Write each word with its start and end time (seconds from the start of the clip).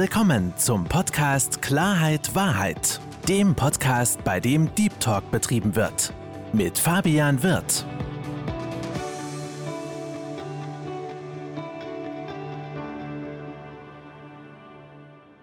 willkommen 0.00 0.56
zum 0.56 0.84
Podcast 0.84 1.60
Klarheit 1.60 2.32
Wahrheit, 2.36 3.00
dem 3.28 3.56
Podcast, 3.56 4.22
bei 4.22 4.38
dem 4.38 4.72
Deep 4.76 5.00
Talk 5.00 5.28
betrieben 5.32 5.74
wird. 5.74 6.14
Mit 6.52 6.78
Fabian 6.78 7.42
Wirth. 7.42 7.84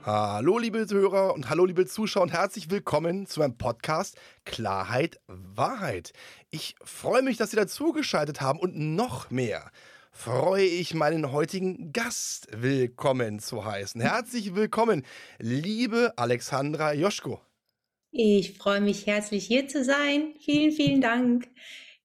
Hallo 0.06 0.58
liebe 0.58 0.88
Hörer 0.90 1.34
und 1.34 1.50
hallo 1.50 1.66
liebe 1.66 1.86
Zuschauer 1.86 2.24
und 2.24 2.32
herzlich 2.32 2.72
willkommen 2.72 3.28
zu 3.28 3.42
meinem 3.42 3.58
Podcast 3.58 4.18
Klarheit 4.46 5.20
Wahrheit. 5.28 6.14
Ich 6.50 6.78
freue 6.82 7.24
mich, 7.24 7.36
dass 7.36 7.52
Sie 7.52 7.58
dazugeschaltet 7.58 8.40
haben 8.40 8.60
und 8.60 8.78
noch 8.78 9.30
mehr 9.30 9.70
freue 10.16 10.64
ich 10.64 10.94
meinen 10.94 11.34
heutigen 11.34 11.92
Gast 11.92 12.48
willkommen 12.52 13.40
zu 13.40 13.66
heißen. 13.66 14.00
Herzlich 14.00 14.56
willkommen, 14.56 15.06
liebe 15.40 16.14
Alexandra 16.16 16.94
Joschko. 16.94 17.42
Ich 18.12 18.58
freue 18.58 18.80
mich 18.80 19.06
herzlich 19.06 19.46
hier 19.46 19.68
zu 19.68 19.84
sein. 19.84 20.34
Vielen, 20.40 20.72
vielen 20.72 21.02
Dank. 21.02 21.48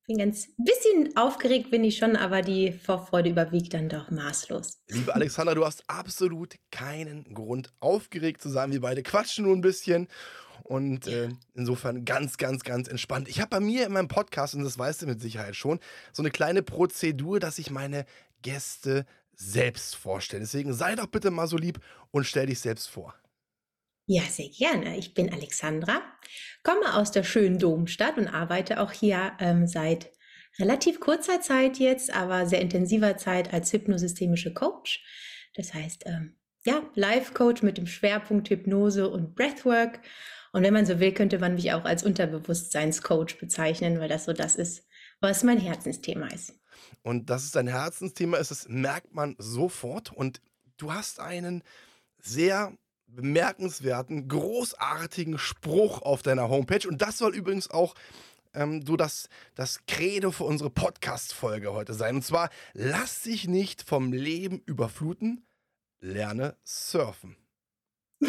Ich 0.01 0.07
bin 0.09 0.19
ganz 0.19 0.49
bisschen 0.59 1.17
aufgeregt, 1.17 1.71
bin 1.71 1.85
ich 1.85 1.99
schon, 1.99 2.17
aber 2.17 2.43
die 2.43 2.73
Vorfreude 2.73 3.31
überwiegt 3.31 3.75
dann 3.75 3.89
doch 3.89 4.11
maßlos. 4.11 4.83
Liebe 4.89 5.15
Alexandra, 5.15 5.55
du 5.55 5.65
hast 5.65 5.85
absolut 5.87 6.57
keinen 6.73 7.33
Grund, 7.33 7.73
aufgeregt 7.79 8.43
zu 8.43 8.49
sein. 8.49 8.73
Wir 8.73 8.81
beide 8.81 9.05
quatschen 9.05 9.45
nur 9.45 9.55
ein 9.55 9.63
bisschen 9.63 10.09
und 10.71 11.09
äh, 11.09 11.31
insofern 11.55 12.05
ganz, 12.05 12.37
ganz, 12.37 12.63
ganz 12.63 12.87
entspannt. 12.87 13.29
Ich 13.29 13.41
habe 13.41 13.51
bei 13.51 13.59
mir 13.59 13.87
in 13.87 13.93
meinem 13.93 14.07
Podcast, 14.07 14.55
und 14.55 14.63
das 14.63 14.79
weißt 14.79 15.03
du 15.03 15.07
mit 15.07 15.21
Sicherheit 15.21 15.57
schon, 15.57 15.81
so 16.13 16.23
eine 16.23 16.31
kleine 16.31 16.63
Prozedur, 16.63 17.41
dass 17.41 17.59
ich 17.59 17.73
meine 17.73 18.07
Gäste 18.43 19.05
selbst 19.35 19.97
vorstelle. 19.97 20.43
Deswegen 20.43 20.73
sei 20.73 20.95
doch 20.95 21.09
bitte 21.09 21.33
mal 21.33 21.49
so 21.49 21.57
lieb 21.57 21.81
und 22.13 22.25
stell 22.25 22.47
dich 22.47 22.61
selbst 22.61 22.89
vor. 22.89 23.17
Ja, 24.07 24.23
sehr 24.23 24.49
gerne. 24.49 24.97
Ich 24.97 25.13
bin 25.13 25.33
Alexandra, 25.33 26.03
komme 26.63 26.95
aus 26.95 27.11
der 27.11 27.25
schönen 27.25 27.59
Domstadt 27.59 28.17
und 28.17 28.29
arbeite 28.29 28.79
auch 28.79 28.93
hier 28.93 29.33
ähm, 29.41 29.67
seit 29.67 30.13
relativ 30.61 31.01
kurzer 31.01 31.41
Zeit 31.41 31.79
jetzt, 31.79 32.15
aber 32.15 32.47
sehr 32.47 32.61
intensiver 32.61 33.17
Zeit 33.17 33.53
als 33.53 33.73
hypnosystemische 33.73 34.55
Coach. 34.55 35.03
Das 35.57 35.75
heißt, 35.75 36.05
ähm, 36.07 36.37
ja, 36.65 36.83
Life-Coach 36.95 37.63
mit 37.63 37.77
dem 37.77 37.89
Schwerpunkt 37.89 38.51
Hypnose 38.51 39.09
und 39.09 39.35
Breathwork 39.35 40.01
und 40.53 40.63
wenn 40.63 40.75
man 40.75 40.87
so 40.87 40.99
will, 40.99 41.13
könnte 41.13 41.39
man 41.39 41.55
mich 41.55 41.73
auch 41.73 41.85
als 41.85 42.03
Unterbewusstseinscoach 42.03 43.39
bezeichnen, 43.39 44.01
weil 44.01 44.09
das 44.09 44.25
so 44.25 44.33
das 44.33 44.57
ist, 44.57 44.85
was 45.21 45.45
mein 45.45 45.59
Herzensthema 45.59 46.27
ist. 46.29 46.55
Und 47.03 47.31
dass 47.31 47.45
es 47.45 47.53
dein 47.53 47.69
Herzensthema 47.69 48.39
ist, 48.39 48.51
das 48.51 48.69
merkt 48.69 49.15
man 49.15 49.37
sofort. 49.39 50.13
Und 50.13 50.41
du 50.77 50.93
hast 50.93 51.21
einen 51.21 51.63
sehr 52.19 52.73
bemerkenswerten, 53.07 54.29
großartigen 54.29 55.39
Spruch 55.39 56.03
auf 56.03 56.23
deiner 56.23 56.49
Homepage. 56.49 56.87
Und 56.89 57.03
das 57.03 57.19
soll 57.19 57.35
übrigens 57.35 57.71
auch 57.71 57.95
ähm, 58.55 58.85
so 58.85 58.97
das, 58.97 59.29
das 59.55 59.87
Credo 59.87 60.31
für 60.31 60.45
unsere 60.45 60.71
Podcast-Folge 60.71 61.73
heute 61.73 61.95
sein. 61.95 62.17
Und 62.17 62.23
zwar, 62.23 62.51
lass 62.73 63.23
dich 63.23 63.47
nicht 63.47 63.83
vom 63.83 64.13
Leben 64.13 64.63
überfluten, 64.67 65.47
lerne 66.01 66.57
surfen. 66.65 67.37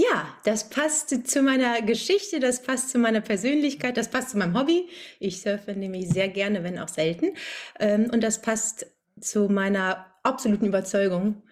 Ja, 0.00 0.32
das 0.44 0.70
passt 0.70 1.26
zu 1.26 1.42
meiner 1.42 1.82
Geschichte, 1.82 2.38
das 2.38 2.62
passt 2.62 2.90
zu 2.90 2.98
meiner 2.98 3.20
Persönlichkeit, 3.20 3.96
das 3.96 4.08
passt 4.08 4.30
zu 4.30 4.38
meinem 4.38 4.56
Hobby. 4.56 4.88
Ich 5.18 5.40
surfe 5.40 5.72
nämlich 5.72 6.08
sehr 6.08 6.28
gerne, 6.28 6.62
wenn 6.62 6.78
auch 6.78 6.86
selten. 6.88 7.34
Ähm, 7.80 8.08
und 8.12 8.22
das 8.22 8.40
passt 8.40 8.86
zu 9.20 9.48
meiner 9.48 10.06
absoluten 10.22 10.66
Überzeugung, 10.66 11.42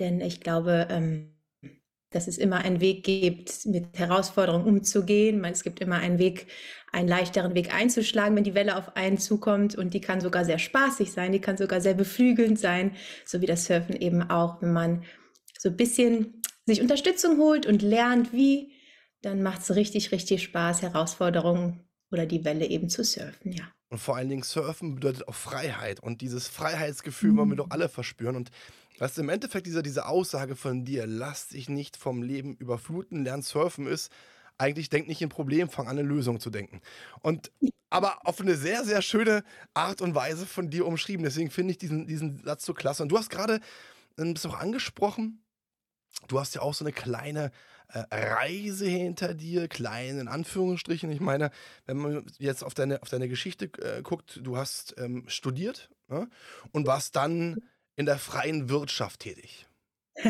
denn 0.00 0.20
ich 0.20 0.40
glaube, 0.40 0.88
ähm, 0.90 1.36
dass 2.10 2.26
es 2.26 2.38
immer 2.38 2.56
einen 2.56 2.80
Weg 2.80 3.04
gibt, 3.04 3.66
mit 3.66 3.96
Herausforderungen 3.96 4.66
umzugehen. 4.66 5.44
Es 5.44 5.62
gibt 5.62 5.80
immer 5.80 5.98
einen 5.98 6.18
Weg, 6.18 6.48
einen 6.90 7.06
leichteren 7.08 7.54
Weg 7.54 7.72
einzuschlagen, 7.72 8.34
wenn 8.34 8.42
die 8.42 8.56
Welle 8.56 8.76
auf 8.78 8.96
einen 8.96 9.18
zukommt. 9.18 9.76
Und 9.76 9.94
die 9.94 10.00
kann 10.00 10.20
sogar 10.20 10.44
sehr 10.44 10.58
spaßig 10.58 11.12
sein, 11.12 11.30
die 11.30 11.40
kann 11.40 11.56
sogar 11.56 11.80
sehr 11.80 11.94
beflügelnd 11.94 12.58
sein, 12.58 12.96
so 13.24 13.40
wie 13.40 13.46
das 13.46 13.66
Surfen 13.66 13.94
eben 13.94 14.28
auch, 14.28 14.60
wenn 14.60 14.72
man 14.72 15.04
so 15.56 15.68
ein 15.68 15.76
bisschen 15.76 16.41
sich 16.66 16.80
Unterstützung 16.80 17.38
holt 17.38 17.66
und 17.66 17.82
lernt, 17.82 18.32
wie, 18.32 18.72
dann 19.22 19.42
macht 19.42 19.62
es 19.62 19.74
richtig, 19.74 20.12
richtig 20.12 20.42
Spaß, 20.42 20.82
Herausforderungen 20.82 21.80
oder 22.10 22.26
die 22.26 22.44
Welle 22.44 22.66
eben 22.66 22.88
zu 22.88 23.04
surfen, 23.04 23.52
ja. 23.52 23.72
Und 23.88 23.98
vor 23.98 24.16
allen 24.16 24.30
Dingen 24.30 24.42
Surfen 24.42 24.94
bedeutet 24.94 25.28
auch 25.28 25.34
Freiheit. 25.34 26.00
Und 26.00 26.22
dieses 26.22 26.48
Freiheitsgefühl 26.48 27.32
mhm. 27.32 27.36
wollen 27.36 27.48
wir 27.50 27.56
doch 27.56 27.70
alle 27.70 27.90
verspüren. 27.90 28.36
Und 28.36 28.50
was 28.98 29.18
im 29.18 29.28
Endeffekt 29.28 29.66
dieser, 29.66 29.82
diese 29.82 30.06
Aussage 30.06 30.56
von 30.56 30.86
dir, 30.86 31.06
lass 31.06 31.48
dich 31.48 31.68
nicht 31.68 31.98
vom 31.98 32.22
Leben 32.22 32.56
überfluten, 32.56 33.22
lern 33.22 33.42
surfen 33.42 33.86
ist, 33.86 34.10
eigentlich 34.56 34.88
denk 34.88 35.08
nicht 35.08 35.20
in 35.20 35.28
Problem, 35.28 35.68
fang 35.68 35.88
an, 35.88 35.98
eine 35.98 36.08
Lösung 36.08 36.40
zu 36.40 36.48
denken. 36.48 36.80
Und 37.20 37.52
aber 37.90 38.26
auf 38.26 38.40
eine 38.40 38.56
sehr, 38.56 38.84
sehr 38.84 39.02
schöne 39.02 39.44
Art 39.74 40.00
und 40.00 40.14
Weise 40.14 40.46
von 40.46 40.70
dir 40.70 40.86
umschrieben. 40.86 41.24
Deswegen 41.24 41.50
finde 41.50 41.72
ich 41.72 41.78
diesen, 41.78 42.06
diesen 42.06 42.42
Satz 42.42 42.64
so 42.64 42.72
klasse. 42.72 43.02
Und 43.02 43.10
du 43.10 43.18
hast 43.18 43.28
gerade 43.28 43.60
ein 44.18 44.32
bisschen 44.32 44.52
auch 44.52 44.58
angesprochen, 44.58 45.42
Du 46.28 46.38
hast 46.38 46.54
ja 46.54 46.62
auch 46.62 46.74
so 46.74 46.84
eine 46.84 46.92
kleine 46.92 47.50
äh, 47.88 48.04
Reise 48.10 48.86
hinter 48.86 49.34
dir, 49.34 49.68
klein 49.68 50.18
in 50.18 50.28
Anführungsstrichen. 50.28 51.10
Ich 51.10 51.20
meine, 51.20 51.50
wenn 51.86 51.98
man 51.98 52.26
jetzt 52.38 52.62
auf 52.64 52.74
deine, 52.74 53.02
auf 53.02 53.08
deine 53.08 53.28
Geschichte 53.28 53.66
äh, 53.82 54.02
guckt, 54.02 54.40
du 54.42 54.56
hast 54.56 54.94
ähm, 54.98 55.24
studiert 55.26 55.90
ne? 56.08 56.28
und 56.72 56.86
warst 56.86 57.16
dann 57.16 57.62
in 57.96 58.06
der 58.06 58.18
freien 58.18 58.68
Wirtschaft 58.68 59.20
tätig. 59.20 59.66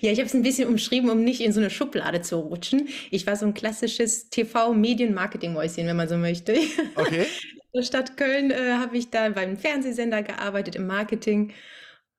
ja, 0.00 0.10
ich 0.10 0.18
habe 0.18 0.26
es 0.26 0.34
ein 0.34 0.42
bisschen 0.42 0.68
umschrieben, 0.68 1.10
um 1.10 1.22
nicht 1.22 1.40
in 1.40 1.52
so 1.52 1.60
eine 1.60 1.70
Schublade 1.70 2.22
zu 2.22 2.38
rutschen. 2.38 2.88
Ich 3.10 3.26
war 3.26 3.36
so 3.36 3.46
ein 3.46 3.54
klassisches 3.54 4.30
TV-Medien-Marketing-Mäuschen, 4.30 5.86
wenn 5.86 5.96
man 5.96 6.08
so 6.08 6.16
möchte. 6.16 6.56
Okay. 6.96 7.26
In 7.72 7.80
der 7.80 7.86
Stadt 7.86 8.16
Köln 8.16 8.50
äh, 8.50 8.72
habe 8.78 8.96
ich 8.96 9.10
da 9.10 9.28
beim 9.28 9.58
Fernsehsender 9.58 10.22
gearbeitet, 10.22 10.76
im 10.76 10.86
Marketing 10.86 11.52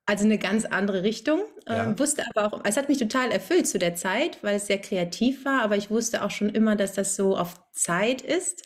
also 0.08 0.24
eine 0.24 0.38
ganz 0.38 0.64
andere 0.64 1.02
Richtung. 1.02 1.42
Ja. 1.68 1.84
Ähm, 1.84 1.98
wusste 1.98 2.24
aber 2.34 2.46
auch, 2.46 2.60
es 2.64 2.78
hat 2.78 2.88
mich 2.88 2.96
total 2.96 3.30
erfüllt 3.30 3.68
zu 3.68 3.78
der 3.78 3.94
Zeit, 3.94 4.38
weil 4.42 4.56
es 4.56 4.66
sehr 4.66 4.80
kreativ 4.80 5.44
war, 5.44 5.60
aber 5.62 5.76
ich 5.76 5.90
wusste 5.90 6.24
auch 6.24 6.30
schon 6.30 6.48
immer, 6.48 6.76
dass 6.76 6.94
das 6.94 7.14
so 7.14 7.36
auf 7.36 7.54
Zeit 7.72 8.22
ist. 8.22 8.62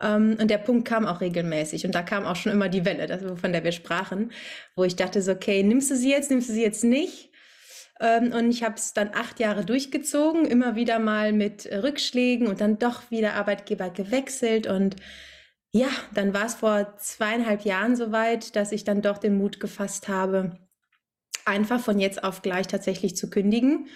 Ähm, 0.00 0.36
und 0.40 0.48
der 0.48 0.58
Punkt 0.58 0.86
kam 0.86 1.04
auch 1.04 1.20
regelmäßig. 1.20 1.84
Und 1.84 1.96
da 1.96 2.02
kam 2.02 2.24
auch 2.24 2.36
schon 2.36 2.52
immer 2.52 2.68
die 2.68 2.84
Welle, 2.84 3.08
das, 3.08 3.22
von 3.40 3.52
der 3.52 3.64
wir 3.64 3.72
sprachen, 3.72 4.30
wo 4.76 4.84
ich 4.84 4.94
dachte 4.94 5.20
so, 5.20 5.32
okay, 5.32 5.64
nimmst 5.64 5.90
du 5.90 5.96
sie 5.96 6.10
jetzt, 6.10 6.30
nimmst 6.30 6.48
du 6.48 6.52
sie 6.52 6.62
jetzt 6.62 6.84
nicht? 6.84 7.30
Ähm, 7.98 8.32
und 8.32 8.48
ich 8.48 8.62
habe 8.62 8.76
es 8.76 8.92
dann 8.92 9.10
acht 9.12 9.40
Jahre 9.40 9.64
durchgezogen, 9.64 10.44
immer 10.44 10.76
wieder 10.76 11.00
mal 11.00 11.32
mit 11.32 11.66
Rückschlägen 11.66 12.46
und 12.46 12.60
dann 12.60 12.78
doch 12.78 13.10
wieder 13.10 13.34
Arbeitgeber 13.34 13.90
gewechselt. 13.90 14.68
Und 14.68 14.94
ja, 15.72 15.88
dann 16.14 16.32
war 16.34 16.46
es 16.46 16.54
vor 16.54 16.96
zweieinhalb 16.98 17.64
Jahren 17.64 17.96
soweit, 17.96 18.54
dass 18.54 18.70
ich 18.70 18.84
dann 18.84 19.02
doch 19.02 19.18
den 19.18 19.36
Mut 19.36 19.58
gefasst 19.58 20.06
habe, 20.06 20.56
einfach 21.48 21.80
von 21.80 21.98
jetzt 21.98 22.22
auf 22.22 22.42
gleich 22.42 22.66
tatsächlich 22.66 23.16
zu 23.16 23.30
kündigen, 23.30 23.88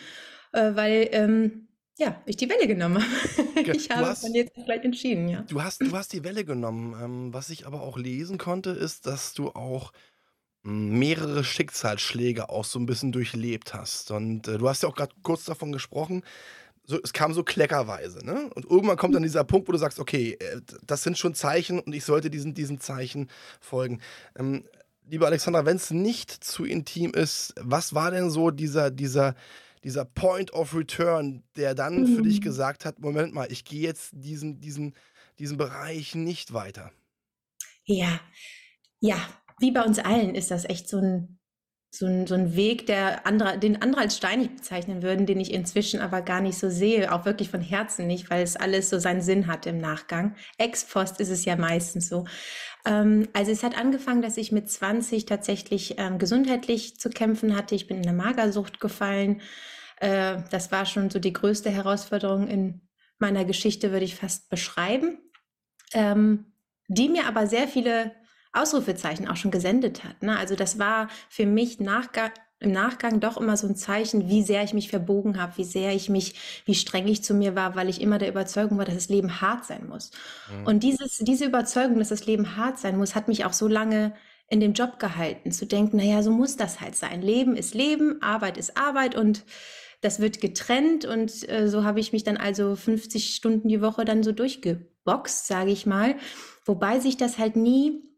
äh, 0.53 0.75
weil 0.75 1.09
ähm, 1.13 1.69
ja, 1.99 2.21
ich 2.27 2.37
die 2.37 2.49
Welle 2.49 2.67
genommen 2.67 3.03
habe. 3.03 3.61
ich 3.77 3.91
habe 3.91 4.07
hast, 4.07 4.23
von 4.23 4.35
jetzt 4.35 4.57
auf 4.57 4.65
gleich 4.65 4.85
entschieden, 4.85 5.29
ja. 5.29 5.43
Du 5.43 5.63
hast, 5.63 5.83
du 5.83 5.93
hast 5.93 6.13
die 6.13 6.25
Welle 6.25 6.45
genommen. 6.45 6.97
Ähm, 7.01 7.35
was 7.35 7.51
ich 7.51 7.67
aber 7.67 7.83
auch 7.83 7.99
lesen 7.99 8.39
konnte, 8.39 8.71
ist, 8.71 9.07
dass 9.07 9.35
du 9.35 9.51
auch 9.51 9.93
hm, 10.65 10.99
mehrere 10.99 11.45
Schicksalsschläge 11.45 12.49
auch 12.49 12.65
so 12.65 12.79
ein 12.79 12.87
bisschen 12.87 13.13
durchlebt 13.13 13.75
hast. 13.75 14.11
Und 14.11 14.49
äh, 14.49 14.59
du 14.59 14.69
hast 14.69 14.83
ja 14.83 14.89
auch 14.89 14.97
gerade 14.97 15.15
kurz 15.23 15.45
davon 15.45 15.71
gesprochen, 15.73 16.23
so, 16.85 16.99
es 17.01 17.13
kam 17.13 17.33
so 17.33 17.45
kleckerweise, 17.45 18.25
ne? 18.27 18.51
Und 18.55 18.69
irgendwann 18.69 18.97
kommt 18.97 19.15
dann 19.15 19.23
dieser 19.23 19.45
Punkt, 19.45 19.69
wo 19.69 19.73
du 19.73 19.79
sagst, 19.79 20.01
okay, 20.01 20.37
äh, 20.41 20.61
das 20.85 21.03
sind 21.03 21.17
schon 21.17 21.35
Zeichen 21.35 21.79
und 21.79 21.95
ich 21.95 22.05
sollte 22.05 22.31
diesen, 22.31 22.55
diesen 22.55 22.81
Zeichen 22.81 23.29
folgen. 23.61 24.01
Ähm, 24.37 24.65
liebe 25.09 25.27
Alexandra, 25.27 25.65
wenn 25.65 25.77
es 25.77 25.91
nicht 25.91 26.31
zu 26.31 26.65
intim 26.65 27.13
ist, 27.13 27.55
was 27.61 27.95
war 27.95 28.11
denn 28.11 28.31
so 28.31 28.51
dieser, 28.51 28.91
dieser, 28.91 29.35
dieser 29.85 30.05
Point 30.05 30.53
of 30.53 30.75
Return, 30.75 31.43
der 31.57 31.75
dann 31.75 32.03
mhm. 32.03 32.17
für 32.17 32.23
dich 32.23 32.41
mhm. 32.41 32.45
gesagt 32.45 32.85
hat, 32.85 33.01
Moment 33.01 33.35
mal, 33.35 33.51
ich 33.51 33.65
gehe 33.65 33.83
jetzt 33.83 34.11
diesen, 34.13 34.61
diesen, 34.61 34.95
diesen 35.39 35.57
Bereich 35.57 36.15
nicht 36.15 36.53
weiter? 36.53 36.93
Ja, 37.85 38.21
ja, 39.01 39.17
wie 39.59 39.73
bei 39.73 39.83
uns 39.83 39.99
allen 39.99 40.35
ist 40.35 40.51
das 40.51 40.65
echt 40.65 40.89
so 40.89 40.99
ein, 40.99 41.39
so 41.95 42.07
ein, 42.07 42.27
so 42.27 42.35
ein 42.35 42.57
Weg, 42.57 42.87
der 42.87 43.27
andere, 43.27 43.59
den 43.59 43.83
andere 43.83 44.03
als 44.03 44.17
steinig 44.17 44.57
bezeichnen 44.57 45.03
würden, 45.03 45.27
den 45.27 45.41
ich 45.41 45.53
inzwischen 45.53 46.01
aber 46.01 46.23
gar 46.23 46.41
nicht 46.41 46.57
so 46.59 46.71
sehe, 46.71 47.13
auch 47.13 47.27
wirklich 47.27 47.51
von 47.51 47.61
Herzen 47.61 48.07
nicht, 48.07 48.31
weil 48.31 48.43
es 48.43 48.57
alles 48.57 48.89
so 48.89 48.99
seinen 48.99 49.21
Sinn 49.21 49.47
hat 49.47 49.67
im 49.67 49.79
Nachgang. 49.79 50.37
Ex 50.57 50.87
post 50.87 51.21
ist 51.21 51.29
es 51.29 51.45
ja 51.45 51.57
meistens 51.57 52.09
so. 52.09 52.25
Ähm, 52.85 53.29
also 53.33 53.51
es 53.51 53.63
hat 53.63 53.79
angefangen, 53.79 54.23
dass 54.23 54.37
ich 54.37 54.53
mit 54.53 54.71
20 54.71 55.27
tatsächlich 55.27 55.97
ähm, 55.99 56.19
gesundheitlich 56.19 56.99
zu 56.99 57.11
kämpfen 57.11 57.57
hatte. 57.57 57.75
Ich 57.75 57.87
bin 57.87 57.99
in 57.99 58.09
eine 58.09 58.17
Magersucht 58.17 58.81
gefallen. 58.81 59.41
Äh, 59.99 60.39
das 60.51 60.73
war 60.73 60.87
schon 60.87 61.11
so 61.11 61.19
die 61.19 61.33
größte 61.33 61.71
Herausforderung 61.71 62.49
in 62.49 62.81
meiner 63.19 63.45
Geschichte, 63.45 63.93
würde 63.93 64.05
ich 64.05 64.17
fast 64.17 64.51
beschreiben, 64.51 65.19
ähm, 65.93 66.53
die 66.89 67.09
mir 67.09 67.27
aber 67.27 67.47
sehr 67.47 67.69
viele 67.69 68.13
Ausrufezeichen 68.53 69.29
auch 69.29 69.37
schon 69.37 69.51
gesendet 69.51 70.05
hat. 70.05 70.23
Ne? 70.23 70.37
Also 70.37 70.57
das 70.57 70.79
war 70.79 71.09
für 71.29 71.47
mich 71.47 71.81
Nachgang, 71.81 72.33
im 72.63 72.73
Nachgang 72.73 73.21
doch 73.21 73.37
immer 73.37 73.57
so 73.57 73.67
ein 73.67 73.77
Zeichen, 73.77 74.29
wie 74.29 74.43
sehr 74.43 74.63
ich 74.63 74.75
mich 74.75 74.89
verbogen 74.89 75.41
habe, 75.41 75.57
wie 75.57 75.65
sehr 75.65 75.93
ich 75.93 76.09
mich, 76.09 76.63
wie 76.65 76.75
streng 76.75 77.07
ich 77.09 77.23
zu 77.23 77.35
mir 77.35 77.55
war, 77.55 77.75
weil 77.77 77.89
ich 77.89 78.01
immer 78.01 78.19
der 78.19 78.29
Überzeugung 78.29 78.79
war, 78.79 78.85
dass 78.85 78.95
das 78.95 79.09
Leben 79.09 79.41
hart 79.41 79.65
sein 79.65 79.89
muss. 79.89 80.11
Mhm. 80.51 80.67
Und 80.67 80.83
dieses, 80.83 81.19
diese 81.19 81.45
Überzeugung, 81.45 81.99
dass 81.99 82.09
das 82.09 82.27
Leben 82.27 82.57
hart 82.57 82.79
sein 82.79 82.97
muss, 82.97 83.15
hat 83.15 83.29
mich 83.29 83.45
auch 83.45 83.53
so 83.53 83.69
lange 83.69 84.15
in 84.49 84.61
dem 84.61 84.75
Job 84.75 84.99
gehalten, 84.99 85.51
zu 85.51 85.67
denken, 85.67 85.97
naja, 85.97 86.23
so 86.23 86.31
muss 86.31 86.57
das 86.57 86.81
halt 86.81 86.95
sein. 86.95 87.23
Leben 87.23 87.57
ist 87.57 87.75
Leben, 87.75 88.21
Arbeit 88.21 88.59
ist 88.59 88.77
Arbeit 88.77 89.15
und 89.15 89.45
das 90.03 90.21
wird 90.21 90.41
getrennt 90.41 91.05
und 91.05 91.49
äh, 91.49 91.69
so 91.69 91.85
habe 91.85 92.01
ich 92.01 92.13
mich 92.13 92.25
dann 92.25 92.37
also 92.37 92.77
50 92.77 93.35
Stunden 93.35 93.69
die 93.69 93.81
Woche 93.81 94.05
dann 94.05 94.23
so 94.23 94.33
durchgeboxt, 94.33 95.47
sage 95.47 95.71
ich 95.71 95.87
mal, 95.87 96.17
wobei 96.67 96.99
sich 96.99 97.17
das 97.17 97.39
halt 97.39 97.57
nie 97.57 98.12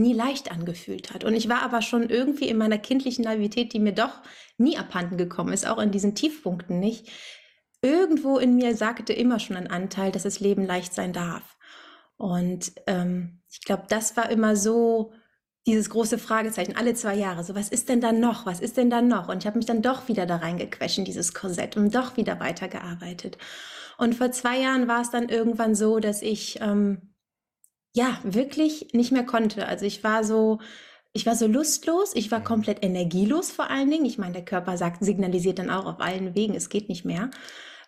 nie 0.00 0.12
leicht 0.12 0.50
angefühlt 0.50 1.12
hat. 1.12 1.24
Und 1.24 1.34
ich 1.34 1.48
war 1.48 1.62
aber 1.62 1.82
schon 1.82 2.08
irgendwie 2.08 2.48
in 2.48 2.58
meiner 2.58 2.78
kindlichen 2.78 3.24
Naivität, 3.24 3.72
die 3.72 3.78
mir 3.78 3.92
doch 3.92 4.20
nie 4.58 4.76
abhanden 4.76 5.16
gekommen 5.16 5.52
ist, 5.52 5.66
auch 5.66 5.78
in 5.78 5.90
diesen 5.90 6.14
Tiefpunkten 6.14 6.80
nicht. 6.80 7.08
Irgendwo 7.82 8.38
in 8.38 8.56
mir 8.56 8.74
sagte 8.76 9.12
immer 9.12 9.38
schon 9.38 9.56
ein 9.56 9.70
Anteil, 9.70 10.12
dass 10.12 10.24
das 10.24 10.40
Leben 10.40 10.66
leicht 10.66 10.92
sein 10.92 11.12
darf. 11.12 11.56
Und 12.16 12.72
ähm, 12.86 13.40
ich 13.50 13.62
glaube, 13.62 13.84
das 13.88 14.16
war 14.16 14.28
immer 14.30 14.56
so 14.56 15.12
dieses 15.66 15.90
große 15.90 16.18
Fragezeichen 16.18 16.76
alle 16.76 16.94
zwei 16.94 17.14
Jahre. 17.14 17.44
So, 17.44 17.54
was 17.54 17.68
ist 17.68 17.88
denn 17.88 18.00
dann 18.00 18.20
noch? 18.20 18.46
Was 18.46 18.60
ist 18.60 18.76
denn 18.76 18.90
dann 18.90 19.08
noch? 19.08 19.28
Und 19.28 19.38
ich 19.38 19.46
habe 19.46 19.58
mich 19.58 19.66
dann 19.66 19.82
doch 19.82 20.08
wieder 20.08 20.26
da 20.26 20.36
reingequetscht 20.36 20.98
in 20.98 21.04
dieses 21.04 21.34
Korsett 21.34 21.76
und 21.76 21.94
doch 21.94 22.16
wieder 22.16 22.40
weitergearbeitet. 22.40 23.38
Und 23.98 24.14
vor 24.14 24.32
zwei 24.32 24.58
Jahren 24.58 24.88
war 24.88 25.02
es 25.02 25.10
dann 25.10 25.28
irgendwann 25.28 25.74
so, 25.74 25.98
dass 25.98 26.22
ich 26.22 26.58
ähm, 26.60 27.14
ja, 27.94 28.18
wirklich 28.22 28.88
nicht 28.92 29.12
mehr 29.12 29.24
konnte. 29.24 29.66
Also 29.66 29.84
ich 29.84 30.04
war 30.04 30.24
so, 30.24 30.60
ich 31.12 31.26
war 31.26 31.34
so 31.34 31.46
lustlos, 31.46 32.14
ich 32.14 32.30
war 32.30 32.40
mhm. 32.40 32.44
komplett 32.44 32.84
energielos 32.84 33.50
vor 33.50 33.70
allen 33.70 33.90
Dingen. 33.90 34.04
Ich 34.04 34.18
meine, 34.18 34.32
der 34.32 34.44
Körper 34.44 34.76
sagt, 34.76 35.04
signalisiert 35.04 35.58
dann 35.58 35.70
auch 35.70 35.86
auf 35.86 36.00
allen 36.00 36.34
Wegen, 36.34 36.54
es 36.54 36.68
geht 36.68 36.88
nicht 36.88 37.04
mehr. 37.04 37.30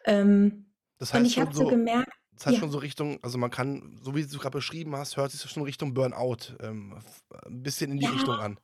Ähm, 0.05 0.67
das 0.99 1.13
heißt 1.13 1.21
und 1.21 1.27
ich 1.27 1.39
habe 1.39 1.55
so, 1.55 1.63
so 1.63 1.69
gemerkt, 1.69 2.13
das 2.33 2.47
heißt 2.47 2.55
ja. 2.55 2.61
schon 2.61 2.71
so 2.71 2.79
Richtung, 2.79 3.19
also 3.23 3.39
man 3.39 3.51
kann, 3.51 4.01
so 4.03 4.17
wie 4.17 4.27
du 4.27 4.39
gerade 4.39 4.57
beschrieben 4.57 4.97
hast, 4.97 5.17
hört 5.17 5.31
sich 5.31 5.41
schon 5.49 5.63
Richtung 5.63 5.95
Burnout 5.95 6.57
ähm, 6.61 6.99
ein 7.47 7.63
bisschen 7.63 7.93
in 7.93 7.99
die 7.99 8.05
ja. 8.05 8.11
Richtung 8.11 8.35
an. 8.35 8.59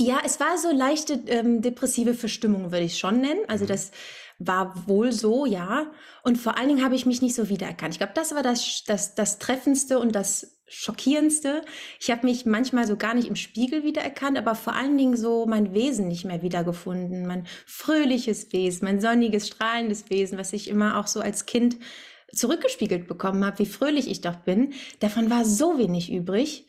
Ja, 0.00 0.22
es 0.24 0.40
war 0.40 0.56
so 0.56 0.70
leichte 0.70 1.12
ähm, 1.26 1.60
depressive 1.60 2.14
Verstimmung, 2.14 2.72
würde 2.72 2.86
ich 2.86 2.96
schon 2.96 3.20
nennen. 3.20 3.40
Also 3.48 3.64
mhm. 3.64 3.68
das 3.68 3.90
war 4.38 4.88
wohl 4.88 5.12
so, 5.12 5.44
ja. 5.44 5.92
Und 6.22 6.38
vor 6.38 6.56
allen 6.56 6.68
Dingen 6.68 6.82
habe 6.82 6.94
ich 6.94 7.04
mich 7.04 7.20
nicht 7.20 7.34
so 7.34 7.50
wiedererkannt. 7.50 7.92
Ich 7.92 7.98
glaube, 7.98 8.14
das 8.14 8.34
war 8.34 8.42
das, 8.42 8.82
das, 8.86 9.14
das 9.14 9.38
Treffendste 9.38 9.98
und 9.98 10.14
das 10.14 10.58
Schockierendste. 10.66 11.60
Ich 12.00 12.10
habe 12.10 12.26
mich 12.26 12.46
manchmal 12.46 12.86
so 12.86 12.96
gar 12.96 13.12
nicht 13.12 13.28
im 13.28 13.36
Spiegel 13.36 13.84
wiedererkannt, 13.84 14.38
aber 14.38 14.54
vor 14.54 14.74
allen 14.74 14.96
Dingen 14.96 15.18
so 15.18 15.44
mein 15.44 15.74
Wesen 15.74 16.08
nicht 16.08 16.24
mehr 16.24 16.40
wiedergefunden. 16.40 17.26
Mein 17.26 17.46
fröhliches 17.66 18.54
Wesen, 18.54 18.86
mein 18.86 19.02
sonniges, 19.02 19.48
strahlendes 19.48 20.08
Wesen, 20.08 20.38
was 20.38 20.54
ich 20.54 20.68
immer 20.68 20.98
auch 20.98 21.08
so 21.08 21.20
als 21.20 21.44
Kind 21.44 21.76
zurückgespiegelt 22.32 23.06
bekommen 23.06 23.44
habe, 23.44 23.58
wie 23.58 23.66
fröhlich 23.66 24.10
ich 24.10 24.22
doch 24.22 24.36
bin. 24.36 24.72
Davon 25.00 25.28
war 25.28 25.44
so 25.44 25.76
wenig 25.76 26.10
übrig, 26.10 26.66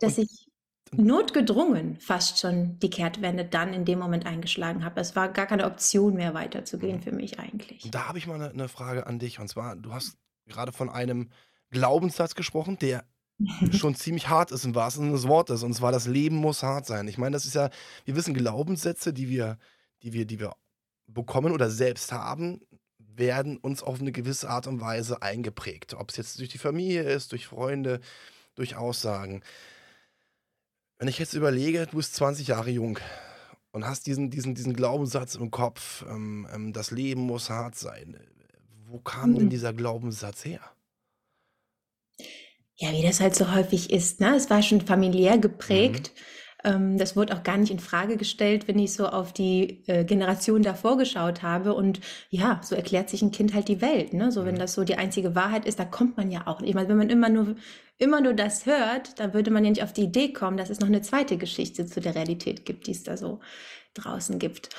dass 0.00 0.18
und 0.18 0.24
ich 0.24 0.39
notgedrungen 0.96 1.96
fast 2.00 2.40
schon 2.40 2.78
die 2.80 2.90
Kehrtwende 2.90 3.44
dann 3.44 3.72
in 3.72 3.84
dem 3.84 3.98
Moment 3.98 4.26
eingeschlagen 4.26 4.84
habe. 4.84 5.00
Es 5.00 5.14
war 5.14 5.28
gar 5.28 5.46
keine 5.46 5.66
Option 5.66 6.14
mehr 6.14 6.34
weiterzugehen 6.34 6.96
mhm. 6.96 7.02
für 7.02 7.12
mich 7.12 7.38
eigentlich. 7.38 7.88
Da 7.90 8.08
habe 8.08 8.18
ich 8.18 8.26
mal 8.26 8.34
eine, 8.34 8.50
eine 8.50 8.68
Frage 8.68 9.06
an 9.06 9.18
dich. 9.18 9.38
Und 9.38 9.48
zwar, 9.48 9.76
du 9.76 9.92
hast 9.92 10.18
gerade 10.46 10.72
von 10.72 10.88
einem 10.88 11.30
Glaubenssatz 11.70 12.34
gesprochen, 12.34 12.78
der 12.80 13.04
schon 13.72 13.94
ziemlich 13.94 14.28
hart 14.28 14.50
ist 14.50 14.64
im 14.64 14.74
wahrsten 14.74 15.04
Sinne 15.04 15.16
des 15.16 15.28
Wortes. 15.28 15.62
Und 15.62 15.74
zwar, 15.74 15.92
das 15.92 16.06
Leben 16.06 16.36
muss 16.36 16.62
hart 16.62 16.86
sein. 16.86 17.06
Ich 17.08 17.18
meine, 17.18 17.34
das 17.34 17.46
ist 17.46 17.54
ja, 17.54 17.70
wir 18.04 18.16
wissen, 18.16 18.34
Glaubenssätze, 18.34 19.12
die 19.12 19.28
wir, 19.28 19.58
die 20.02 20.12
wir, 20.12 20.26
die 20.26 20.40
wir 20.40 20.54
bekommen 21.06 21.52
oder 21.52 21.70
selbst 21.70 22.12
haben, 22.12 22.60
werden 22.98 23.56
uns 23.58 23.82
auf 23.82 24.00
eine 24.00 24.12
gewisse 24.12 24.48
Art 24.48 24.66
und 24.66 24.80
Weise 24.80 25.22
eingeprägt. 25.22 25.94
Ob 25.94 26.10
es 26.10 26.16
jetzt 26.16 26.38
durch 26.38 26.48
die 26.48 26.58
Familie 26.58 27.02
ist, 27.02 27.32
durch 27.32 27.46
Freunde, 27.46 28.00
durch 28.54 28.76
Aussagen. 28.76 29.42
Wenn 31.00 31.08
ich 31.08 31.18
jetzt 31.18 31.32
überlege, 31.32 31.86
du 31.86 31.96
bist 31.96 32.14
20 32.16 32.48
Jahre 32.48 32.68
jung 32.68 32.98
und 33.72 33.86
hast 33.86 34.06
diesen, 34.06 34.28
diesen, 34.28 34.54
diesen 34.54 34.74
Glaubenssatz 34.74 35.34
im 35.34 35.50
Kopf, 35.50 36.04
ähm, 36.06 36.46
ähm, 36.54 36.74
das 36.74 36.90
Leben 36.90 37.22
muss 37.22 37.48
hart 37.48 37.74
sein. 37.74 38.18
Wo 38.86 38.98
kam 38.98 39.34
denn 39.34 39.46
mhm. 39.46 39.50
dieser 39.50 39.72
Glaubenssatz 39.72 40.44
her? 40.44 40.60
Ja, 42.76 42.92
wie 42.92 43.02
das 43.02 43.20
halt 43.20 43.34
so 43.34 43.50
häufig 43.54 43.90
ist. 43.90 44.20
Ne? 44.20 44.36
Es 44.36 44.50
war 44.50 44.62
schon 44.62 44.82
familiär 44.82 45.38
geprägt. 45.38 46.12
Mhm. 46.14 46.20
Ähm, 46.64 46.98
das 46.98 47.16
wurde 47.16 47.34
auch 47.34 47.42
gar 47.42 47.56
nicht 47.56 47.70
in 47.70 47.78
Frage 47.78 48.16
gestellt, 48.16 48.68
wenn 48.68 48.78
ich 48.78 48.92
so 48.92 49.06
auf 49.06 49.32
die 49.32 49.82
äh, 49.86 50.04
Generation 50.04 50.62
davor 50.62 50.98
geschaut 50.98 51.42
habe. 51.42 51.74
Und 51.74 52.00
ja, 52.30 52.60
so 52.62 52.74
erklärt 52.74 53.10
sich 53.10 53.22
ein 53.22 53.30
Kind 53.30 53.54
halt 53.54 53.68
die 53.68 53.80
Welt. 53.80 54.12
Ne? 54.12 54.30
So, 54.32 54.44
wenn 54.44 54.54
mhm. 54.54 54.60
das 54.60 54.74
so 54.74 54.84
die 54.84 54.96
einzige 54.96 55.34
Wahrheit 55.34 55.64
ist, 55.64 55.78
da 55.78 55.84
kommt 55.84 56.16
man 56.16 56.30
ja 56.30 56.46
auch 56.46 56.60
nicht. 56.60 56.70
Ich 56.70 56.74
meine, 56.74 56.88
wenn 56.88 56.98
man 56.98 57.10
immer 57.10 57.28
nur, 57.28 57.56
immer 57.98 58.20
nur 58.20 58.34
das 58.34 58.66
hört, 58.66 59.18
dann 59.18 59.34
würde 59.34 59.50
man 59.50 59.64
ja 59.64 59.70
nicht 59.70 59.82
auf 59.82 59.92
die 59.92 60.04
Idee 60.04 60.32
kommen, 60.32 60.56
dass 60.56 60.70
es 60.70 60.80
noch 60.80 60.88
eine 60.88 61.02
zweite 61.02 61.36
Geschichte 61.36 61.86
zu 61.86 62.00
der 62.00 62.14
Realität 62.14 62.64
gibt, 62.64 62.86
die 62.86 62.92
es 62.92 63.02
da 63.02 63.16
so 63.16 63.40
draußen 63.94 64.38
gibt. 64.38 64.70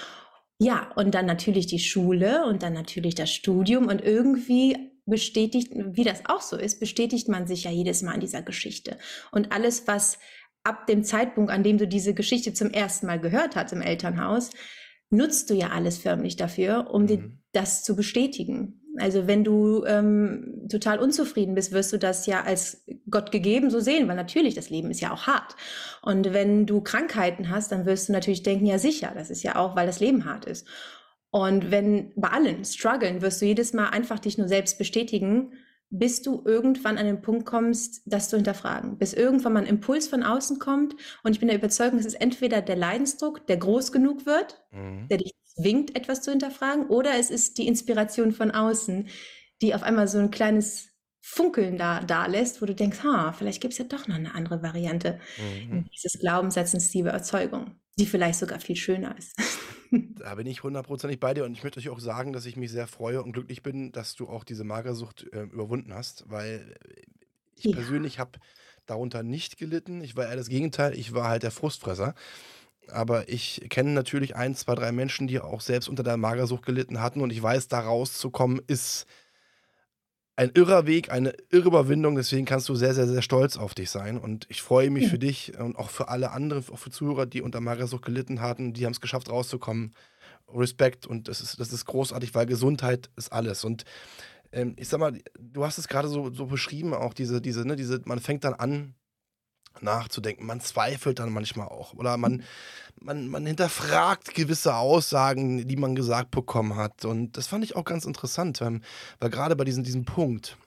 Ja, 0.59 0.91
und 0.95 1.15
dann 1.15 1.25
natürlich 1.25 1.65
die 1.65 1.79
Schule 1.79 2.45
und 2.45 2.61
dann 2.61 2.73
natürlich 2.73 3.15
das 3.15 3.31
Studium 3.31 3.87
und 3.87 4.03
irgendwie 4.03 4.91
bestätigt, 5.05 5.71
wie 5.73 6.03
das 6.03 6.21
auch 6.25 6.41
so 6.41 6.55
ist, 6.55 6.79
bestätigt 6.79 7.27
man 7.27 7.47
sich 7.47 7.63
ja 7.63 7.71
jedes 7.71 8.01
Mal 8.03 8.13
in 8.13 8.19
dieser 8.19 8.43
Geschichte. 8.43 8.97
Und 9.31 9.51
alles, 9.51 9.87
was 9.87 10.19
ab 10.63 10.87
dem 10.87 11.03
Zeitpunkt, 11.03 11.51
an 11.51 11.63
dem 11.63 11.77
du 11.77 11.87
diese 11.87 12.13
Geschichte 12.13 12.53
zum 12.53 12.69
ersten 12.71 13.07
Mal 13.07 13.19
gehört 13.19 13.55
hast 13.55 13.73
im 13.73 13.81
Elternhaus, 13.81 14.51
nutzt 15.09 15.49
du 15.49 15.53
ja 15.53 15.69
alles 15.69 15.97
förmlich 15.97 16.35
dafür, 16.35 16.91
um 16.91 17.03
mhm. 17.03 17.07
dir 17.07 17.31
das 17.51 17.83
zu 17.83 17.95
bestätigen. 17.95 18.81
Also 18.97 19.25
wenn 19.25 19.43
du 19.43 19.85
ähm, 19.85 20.67
total 20.69 20.99
unzufrieden 20.99 21.55
bist, 21.55 21.71
wirst 21.71 21.93
du 21.93 21.97
das 21.97 22.25
ja 22.25 22.43
als 22.43 22.85
Gott 23.09 23.31
gegeben 23.31 23.69
so 23.69 23.79
sehen, 23.79 24.07
weil 24.07 24.15
natürlich 24.15 24.53
das 24.53 24.69
Leben 24.69 24.91
ist 24.91 24.99
ja 24.99 25.13
auch 25.13 25.27
hart. 25.27 25.55
Und 26.01 26.33
wenn 26.33 26.65
du 26.65 26.81
Krankheiten 26.81 27.49
hast, 27.49 27.71
dann 27.71 27.85
wirst 27.85 28.09
du 28.09 28.13
natürlich 28.13 28.43
denken, 28.43 28.65
ja 28.65 28.79
sicher, 28.79 29.13
das 29.15 29.29
ist 29.29 29.43
ja 29.43 29.55
auch, 29.55 29.75
weil 29.75 29.87
das 29.87 30.01
Leben 30.01 30.25
hart 30.25 30.45
ist. 30.45 30.67
Und 31.29 31.71
wenn 31.71 32.11
bei 32.15 32.29
allen 32.29 32.65
strugglen, 32.65 33.21
wirst 33.21 33.41
du 33.41 33.45
jedes 33.45 33.71
Mal 33.71 33.89
einfach 33.89 34.19
dich 34.19 34.37
nur 34.37 34.49
selbst 34.49 34.77
bestätigen, 34.77 35.53
bis 35.91 36.21
du 36.21 36.41
irgendwann 36.45 36.97
an 36.97 37.05
den 37.05 37.21
Punkt 37.21 37.45
kommst, 37.45 38.01
das 38.05 38.29
zu 38.29 38.37
hinterfragen. 38.37 38.97
Bis 38.97 39.13
irgendwann 39.13 39.53
mal 39.53 39.59
ein 39.59 39.67
Impuls 39.69 40.07
von 40.07 40.23
außen 40.23 40.57
kommt. 40.57 40.95
Und 41.21 41.33
ich 41.33 41.39
bin 41.39 41.49
der 41.49 41.57
Überzeugung, 41.57 41.99
es 41.99 42.05
ist 42.05 42.19
entweder 42.19 42.61
der 42.61 42.77
Leidensdruck, 42.77 43.45
der 43.47 43.57
groß 43.57 43.91
genug 43.91 44.25
wird, 44.25 44.63
mhm. 44.71 45.07
der 45.09 45.17
dich 45.17 45.33
zwingt, 45.43 45.95
etwas 45.95 46.21
zu 46.21 46.31
hinterfragen, 46.31 46.87
oder 46.87 47.19
es 47.19 47.29
ist 47.29 47.57
die 47.57 47.67
Inspiration 47.67 48.31
von 48.31 48.51
außen, 48.51 49.09
die 49.61 49.75
auf 49.75 49.83
einmal 49.83 50.07
so 50.07 50.17
ein 50.17 50.31
kleines 50.31 50.89
Funkeln 51.19 51.77
da, 51.77 51.99
da 51.99 52.25
lässt, 52.25 52.61
wo 52.61 52.65
du 52.65 52.73
denkst, 52.73 53.03
ha, 53.03 53.33
vielleicht 53.33 53.61
gibt 53.61 53.73
es 53.73 53.77
ja 53.77 53.85
doch 53.85 54.07
noch 54.07 54.15
eine 54.15 54.33
andere 54.33 54.63
Variante 54.63 55.19
mhm. 55.37 55.85
dieses 55.93 56.19
Glaubenssatzens, 56.19 56.89
die 56.89 57.01
Überzeugung, 57.01 57.80
die 57.99 58.05
vielleicht 58.05 58.39
sogar 58.39 58.59
viel 58.59 58.75
schöner 58.75 59.17
ist. 59.17 59.35
Da 59.91 60.35
bin 60.35 60.47
ich 60.47 60.63
hundertprozentig 60.63 61.19
bei 61.19 61.33
dir 61.33 61.43
und 61.43 61.51
ich 61.51 61.63
möchte 61.63 61.77
euch 61.77 61.89
auch 61.89 61.99
sagen, 61.99 62.31
dass 62.31 62.45
ich 62.45 62.55
mich 62.55 62.71
sehr 62.71 62.87
freue 62.87 63.21
und 63.21 63.33
glücklich 63.33 63.61
bin, 63.61 63.91
dass 63.91 64.15
du 64.15 64.29
auch 64.29 64.45
diese 64.45 64.63
Magersucht 64.63 65.27
äh, 65.33 65.41
überwunden 65.41 65.93
hast, 65.93 66.23
weil 66.29 66.75
ich 67.57 67.65
ja. 67.65 67.75
persönlich 67.75 68.17
habe 68.17 68.39
darunter 68.85 69.21
nicht 69.21 69.57
gelitten. 69.57 70.01
Ich 70.01 70.15
war 70.15 70.29
eher 70.29 70.37
das 70.37 70.47
Gegenteil, 70.47 70.97
ich 70.97 71.13
war 71.13 71.27
halt 71.27 71.43
der 71.43 71.51
Frustfresser. 71.51 72.15
Aber 72.87 73.27
ich 73.27 73.67
kenne 73.69 73.91
natürlich 73.91 74.33
ein, 74.33 74.55
zwei, 74.55 74.75
drei 74.75 74.93
Menschen, 74.93 75.27
die 75.27 75.41
auch 75.41 75.59
selbst 75.59 75.89
unter 75.89 76.03
der 76.03 76.15
Magersucht 76.15 76.65
gelitten 76.65 77.01
hatten 77.01 77.19
und 77.19 77.31
ich 77.31 77.43
weiß, 77.43 77.67
da 77.67 77.81
rauszukommen 77.81 78.61
ist 78.67 79.05
ein 80.35 80.51
irrer 80.53 80.87
Weg, 80.87 81.11
eine 81.11 81.33
irre 81.49 81.67
Überwindung. 81.67 82.15
Deswegen 82.15 82.45
kannst 82.45 82.67
du 82.69 82.75
sehr, 82.75 82.93
sehr, 82.93 83.07
sehr 83.07 83.21
stolz 83.21 83.57
auf 83.57 83.73
dich 83.73 83.89
sein. 83.89 84.17
Und 84.17 84.45
ich 84.49 84.61
freue 84.61 84.89
mich 84.89 85.07
für 85.07 85.19
dich 85.19 85.57
und 85.59 85.75
auch 85.75 85.89
für 85.89 86.09
alle 86.09 86.31
anderen, 86.31 86.63
auch 86.71 86.79
für 86.79 86.89
Zuhörer, 86.89 87.25
die 87.25 87.41
unter 87.41 87.61
Magersucht 87.61 88.05
gelitten 88.05 88.41
hatten, 88.41 88.73
die 88.73 88.85
haben 88.85 88.93
es 88.93 89.01
geschafft, 89.01 89.29
rauszukommen. 89.29 89.93
Respekt 90.53 91.05
und 91.05 91.27
das 91.27 91.41
ist, 91.41 91.59
das 91.59 91.71
ist 91.71 91.85
großartig, 91.85 92.35
weil 92.35 92.45
Gesundheit 92.45 93.09
ist 93.15 93.31
alles. 93.31 93.63
Und 93.63 93.85
ähm, 94.51 94.73
ich 94.77 94.87
sag 94.89 94.99
mal, 94.99 95.17
du 95.39 95.63
hast 95.63 95.77
es 95.77 95.87
gerade 95.87 96.07
so, 96.07 96.31
so 96.33 96.45
beschrieben, 96.45 96.93
auch 96.93 97.13
diese, 97.13 97.41
diese, 97.41 97.65
ne, 97.65 97.75
diese, 97.75 98.01
man 98.05 98.19
fängt 98.19 98.43
dann 98.43 98.53
an, 98.53 98.95
nachzudenken. 99.79 100.45
Man 100.45 100.61
zweifelt 100.61 101.19
dann 101.19 101.31
manchmal 101.31 101.67
auch. 101.67 101.93
Oder 101.93 102.17
man, 102.17 102.43
man, 102.99 103.27
man 103.27 103.45
hinterfragt 103.45 104.33
gewisse 104.35 104.75
Aussagen, 104.75 105.67
die 105.67 105.75
man 105.75 105.95
gesagt 105.95 106.31
bekommen 106.31 106.75
hat. 106.75 107.05
Und 107.05 107.37
das 107.37 107.47
fand 107.47 107.63
ich 107.63 107.75
auch 107.75 107.85
ganz 107.85 108.05
interessant, 108.05 108.61
weil, 108.61 108.81
weil 109.19 109.29
gerade 109.29 109.55
bei 109.55 109.63
diesem, 109.63 109.83
diesem 109.83 110.05
Punkt, 110.05 110.57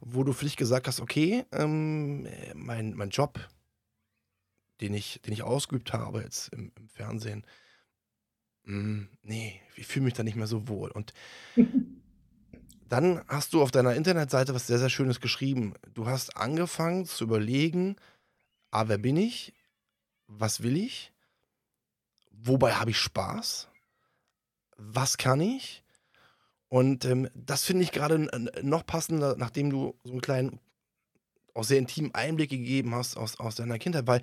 wo 0.00 0.22
du 0.24 0.32
für 0.32 0.44
dich 0.44 0.56
gesagt 0.56 0.86
hast, 0.86 1.00
okay, 1.00 1.44
ähm, 1.52 2.28
mein, 2.54 2.94
mein 2.94 3.10
Job, 3.10 3.40
den 4.80 4.94
ich, 4.94 5.20
den 5.22 5.32
ich 5.32 5.42
ausgeübt 5.42 5.92
habe 5.92 6.20
jetzt 6.22 6.48
im, 6.52 6.72
im 6.78 6.88
Fernsehen, 6.88 7.44
mh, 8.64 8.78
mm, 8.78 9.08
nee, 9.22 9.60
ich 9.74 9.86
fühle 9.86 10.04
mich 10.04 10.14
da 10.14 10.22
nicht 10.22 10.36
mehr 10.36 10.46
so 10.46 10.68
wohl. 10.68 10.90
Und 10.90 11.12
dann 12.88 13.22
hast 13.28 13.52
du 13.52 13.62
auf 13.62 13.70
deiner 13.70 13.94
Internetseite 13.94 14.54
was 14.54 14.66
sehr, 14.66 14.78
sehr 14.78 14.90
Schönes 14.90 15.20
geschrieben. 15.20 15.74
Du 15.94 16.06
hast 16.06 16.36
angefangen 16.36 17.06
zu 17.06 17.24
überlegen, 17.24 17.96
A, 18.70 18.88
wer 18.88 18.98
bin 18.98 19.16
ich? 19.16 19.52
Was 20.26 20.62
will 20.62 20.76
ich? 20.76 21.12
wobei 22.42 22.72
habe 22.74 22.90
ich 22.90 22.98
Spaß? 22.98 23.68
Was 24.76 25.16
kann 25.16 25.40
ich? 25.40 25.82
Und 26.68 27.04
ähm, 27.04 27.28
das 27.34 27.64
finde 27.64 27.84
ich 27.84 27.92
gerade 27.92 28.28
noch 28.62 28.84
passender, 28.84 29.36
nachdem 29.38 29.70
du 29.70 29.94
so 30.04 30.12
einen 30.12 30.20
kleinen, 30.20 30.60
auch 31.54 31.64
sehr 31.64 31.78
intimen 31.78 32.14
Einblick 32.14 32.50
gegeben 32.50 32.94
hast 32.94 33.16
aus, 33.16 33.38
aus 33.40 33.54
deiner 33.54 33.78
Kindheit, 33.78 34.06
weil 34.06 34.20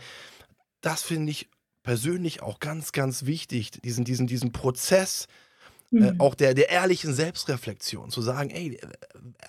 das 0.82 1.02
finde 1.02 1.32
ich 1.32 1.50
persönlich 1.82 2.42
auch 2.42 2.60
ganz, 2.60 2.92
ganz 2.92 3.26
wichtig, 3.26 3.72
diesen, 3.72 4.06
diesen, 4.06 4.28
diesen 4.28 4.52
Prozess 4.52 5.28
äh, 5.92 6.12
mhm. 6.12 6.22
auch 6.22 6.36
der, 6.36 6.54
der 6.54 6.70
ehrlichen 6.70 7.14
Selbstreflexion, 7.14 8.12
zu 8.12 8.22
sagen, 8.22 8.50
ey, 8.52 8.80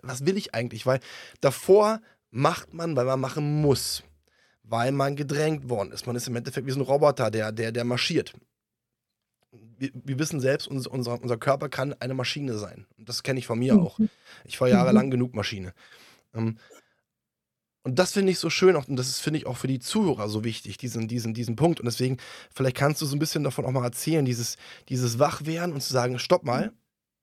was 0.03 0.25
will 0.25 0.37
ich 0.37 0.55
eigentlich? 0.55 0.87
Weil 0.87 1.01
davor 1.41 2.01
macht 2.31 2.73
man, 2.73 2.97
weil 2.97 3.05
man 3.05 3.21
machen 3.21 3.61
muss, 3.61 4.03
weil 4.65 4.93
man 4.93 5.15
gedrängt 5.15 5.69
worden 5.69 5.93
ist. 5.93 6.07
Man 6.07 6.17
ist 6.17 6.27
im 6.27 6.37
Endeffekt 6.37 6.67
wie 6.67 6.71
so 6.73 6.81
ein 6.81 6.87
Roboter, 6.87 7.31
der, 7.31 7.53
der, 7.53 7.71
der 7.71 7.85
marschiert. 7.85 8.33
Wir, 9.79 9.91
wir 9.93 10.19
wissen 10.19 10.41
selbst, 10.41 10.67
unser, 10.67 10.91
unser, 10.91 11.23
unser 11.23 11.37
Körper 11.37 11.69
kann 11.69 11.95
eine 12.01 12.15
Maschine 12.15 12.59
sein. 12.59 12.87
Das 12.99 13.23
kenne 13.23 13.39
ich 13.39 13.47
von 13.47 13.59
mir 13.59 13.77
auch. 13.77 13.99
Mhm. 13.99 14.09
Ich 14.45 14.61
war 14.61 14.69
jahrelang 14.69 15.07
mhm. 15.07 15.13
genug 15.13 15.35
Maschine. 15.35 15.75
Ähm, 16.35 16.59
und 17.83 17.99
das 17.99 18.13
finde 18.13 18.33
ich 18.33 18.39
so 18.39 18.49
schön 18.49 18.77
auch, 18.77 18.89
und 18.89 18.97
das 18.97 19.21
finde 19.21 19.39
ich 19.39 19.47
auch 19.47 19.59
für 19.59 19.67
die 19.67 19.79
Zuhörer 19.79 20.31
so 20.31 20.43
wichtig, 20.43 20.79
diesen, 20.79 21.07
diesen, 21.07 21.35
diesen 21.35 21.55
Punkt. 21.55 21.81
Und 21.81 21.87
deswegen, 21.87 22.17
vielleicht 22.53 22.77
kannst 22.77 23.03
du 23.03 23.07
so 23.07 23.15
ein 23.15 23.19
bisschen 23.19 23.45
davon 23.45 23.67
auch 23.67 23.73
mal 23.73 23.85
erzählen, 23.85 24.25
dieses, 24.25 24.57
dieses 24.89 25.19
Wachwerden 25.19 25.75
und 25.75 25.83
zu 25.83 25.93
sagen, 25.93 26.19
stopp 26.19 26.45
mal, 26.45 26.73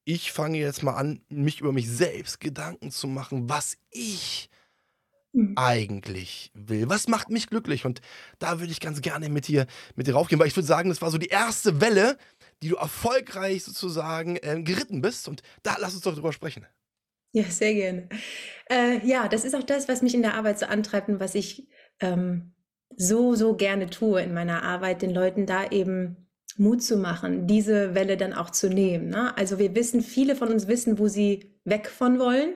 ich 0.05 0.31
fange 0.31 0.60
jetzt 0.60 0.83
mal 0.83 0.93
an, 0.93 1.21
mich 1.29 1.62
über 1.62 1.71
mich 1.71 1.89
selbst 1.89 2.39
Gedanken 2.39 2.91
zu 2.91 3.07
machen, 3.07 3.50
was 3.50 3.77
ich 3.89 4.50
mhm. 5.33 5.53
eigentlich 5.55 6.51
will. 6.53 6.89
Was 6.89 7.07
macht 7.07 7.29
mich 7.29 7.47
glücklich? 7.47 7.85
Und 7.85 8.01
da 8.39 8.59
würde 8.59 8.71
ich 8.71 8.79
ganz 8.79 9.01
gerne 9.01 9.29
mit 9.29 9.47
dir, 9.47 9.65
mit 9.95 10.07
dir 10.07 10.13
raufgehen, 10.13 10.39
weil 10.39 10.47
ich 10.47 10.55
würde 10.55 10.67
sagen, 10.67 10.89
das 10.89 11.01
war 11.01 11.11
so 11.11 11.17
die 11.17 11.27
erste 11.27 11.81
Welle, 11.81 12.17
die 12.61 12.69
du 12.69 12.75
erfolgreich 12.75 13.63
sozusagen 13.63 14.38
äh, 14.38 14.61
geritten 14.63 15.01
bist. 15.01 15.27
Und 15.27 15.41
da 15.63 15.77
lass 15.79 15.93
uns 15.93 16.03
doch 16.03 16.13
drüber 16.13 16.33
sprechen. 16.33 16.65
Ja, 17.33 17.43
sehr 17.45 17.73
gerne. 17.73 18.09
Äh, 18.69 19.05
ja, 19.07 19.27
das 19.27 19.45
ist 19.45 19.55
auch 19.55 19.63
das, 19.63 19.88
was 19.88 20.01
mich 20.01 20.13
in 20.13 20.21
der 20.21 20.33
Arbeit 20.33 20.59
so 20.59 20.65
antreibt 20.65 21.07
und 21.07 21.19
was 21.19 21.33
ich 21.33 21.67
ähm, 22.01 22.53
so, 22.97 23.35
so 23.35 23.55
gerne 23.55 23.89
tue 23.89 24.21
in 24.21 24.33
meiner 24.33 24.63
Arbeit, 24.63 25.01
den 25.01 25.13
Leuten 25.13 25.45
da 25.45 25.69
eben 25.69 26.27
Mut 26.57 26.83
zu 26.83 26.97
machen, 26.97 27.47
diese 27.47 27.95
Welle 27.95 28.17
dann 28.17 28.33
auch 28.33 28.50
zu 28.50 28.69
nehmen. 28.69 29.09
Ne? 29.09 29.35
Also 29.38 29.59
wir 29.59 29.73
wissen, 29.75 30.01
viele 30.01 30.35
von 30.35 30.50
uns 30.50 30.67
wissen, 30.67 31.00
wo 31.00 31.07
sie 31.07 31.55
weg 31.63 31.88
von 31.88 32.19
wollen, 32.19 32.55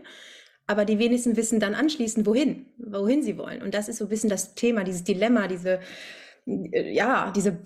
aber 0.67 0.85
die 0.85 0.99
wenigsten 0.99 1.35
wissen 1.37 1.59
dann 1.59 1.75
anschließend, 1.75 2.25
wohin, 2.25 2.65
wohin 2.77 3.23
sie 3.23 3.37
wollen. 3.37 3.61
Und 3.61 3.73
das 3.73 3.87
ist 3.87 3.97
so 3.97 4.05
ein 4.05 4.09
bisschen 4.09 4.29
das 4.29 4.55
Thema, 4.55 4.83
dieses 4.83 5.03
Dilemma, 5.03 5.47
diese, 5.47 5.79
äh, 6.45 6.93
ja, 6.93 7.31
diese 7.31 7.57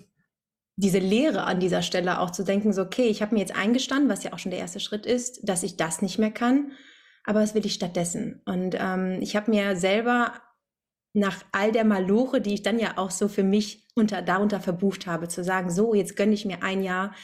diese 0.76 0.98
Lehre 0.98 1.44
an 1.44 1.60
dieser 1.60 1.82
Stelle 1.82 2.20
auch 2.20 2.30
zu 2.30 2.42
denken, 2.42 2.72
so, 2.72 2.80
okay, 2.80 3.08
ich 3.08 3.20
habe 3.20 3.34
mir 3.34 3.42
jetzt 3.42 3.54
eingestanden, 3.54 4.08
was 4.08 4.24
ja 4.24 4.32
auch 4.32 4.38
schon 4.38 4.50
der 4.50 4.60
erste 4.60 4.80
Schritt 4.80 5.04
ist, 5.04 5.46
dass 5.46 5.62
ich 5.62 5.76
das 5.76 6.00
nicht 6.00 6.18
mehr 6.18 6.30
kann 6.30 6.72
aber 7.24 7.40
was 7.40 7.54
will 7.54 7.66
ich 7.66 7.74
stattdessen? 7.74 8.40
Und 8.44 8.76
ähm, 8.78 9.18
ich 9.20 9.36
habe 9.36 9.50
mir 9.50 9.76
selber 9.76 10.34
nach 11.12 11.44
all 11.52 11.72
der 11.72 11.84
Maloche, 11.84 12.40
die 12.40 12.54
ich 12.54 12.62
dann 12.62 12.78
ja 12.78 12.96
auch 12.96 13.10
so 13.10 13.28
für 13.28 13.42
mich 13.42 13.88
unter, 13.94 14.22
darunter 14.22 14.60
verbucht 14.60 15.06
habe, 15.06 15.28
zu 15.28 15.42
sagen, 15.42 15.70
so, 15.70 15.94
jetzt 15.94 16.16
gönne 16.16 16.34
ich 16.34 16.44
mir 16.44 16.62
ein 16.62 16.82
Jahr, 16.82 17.14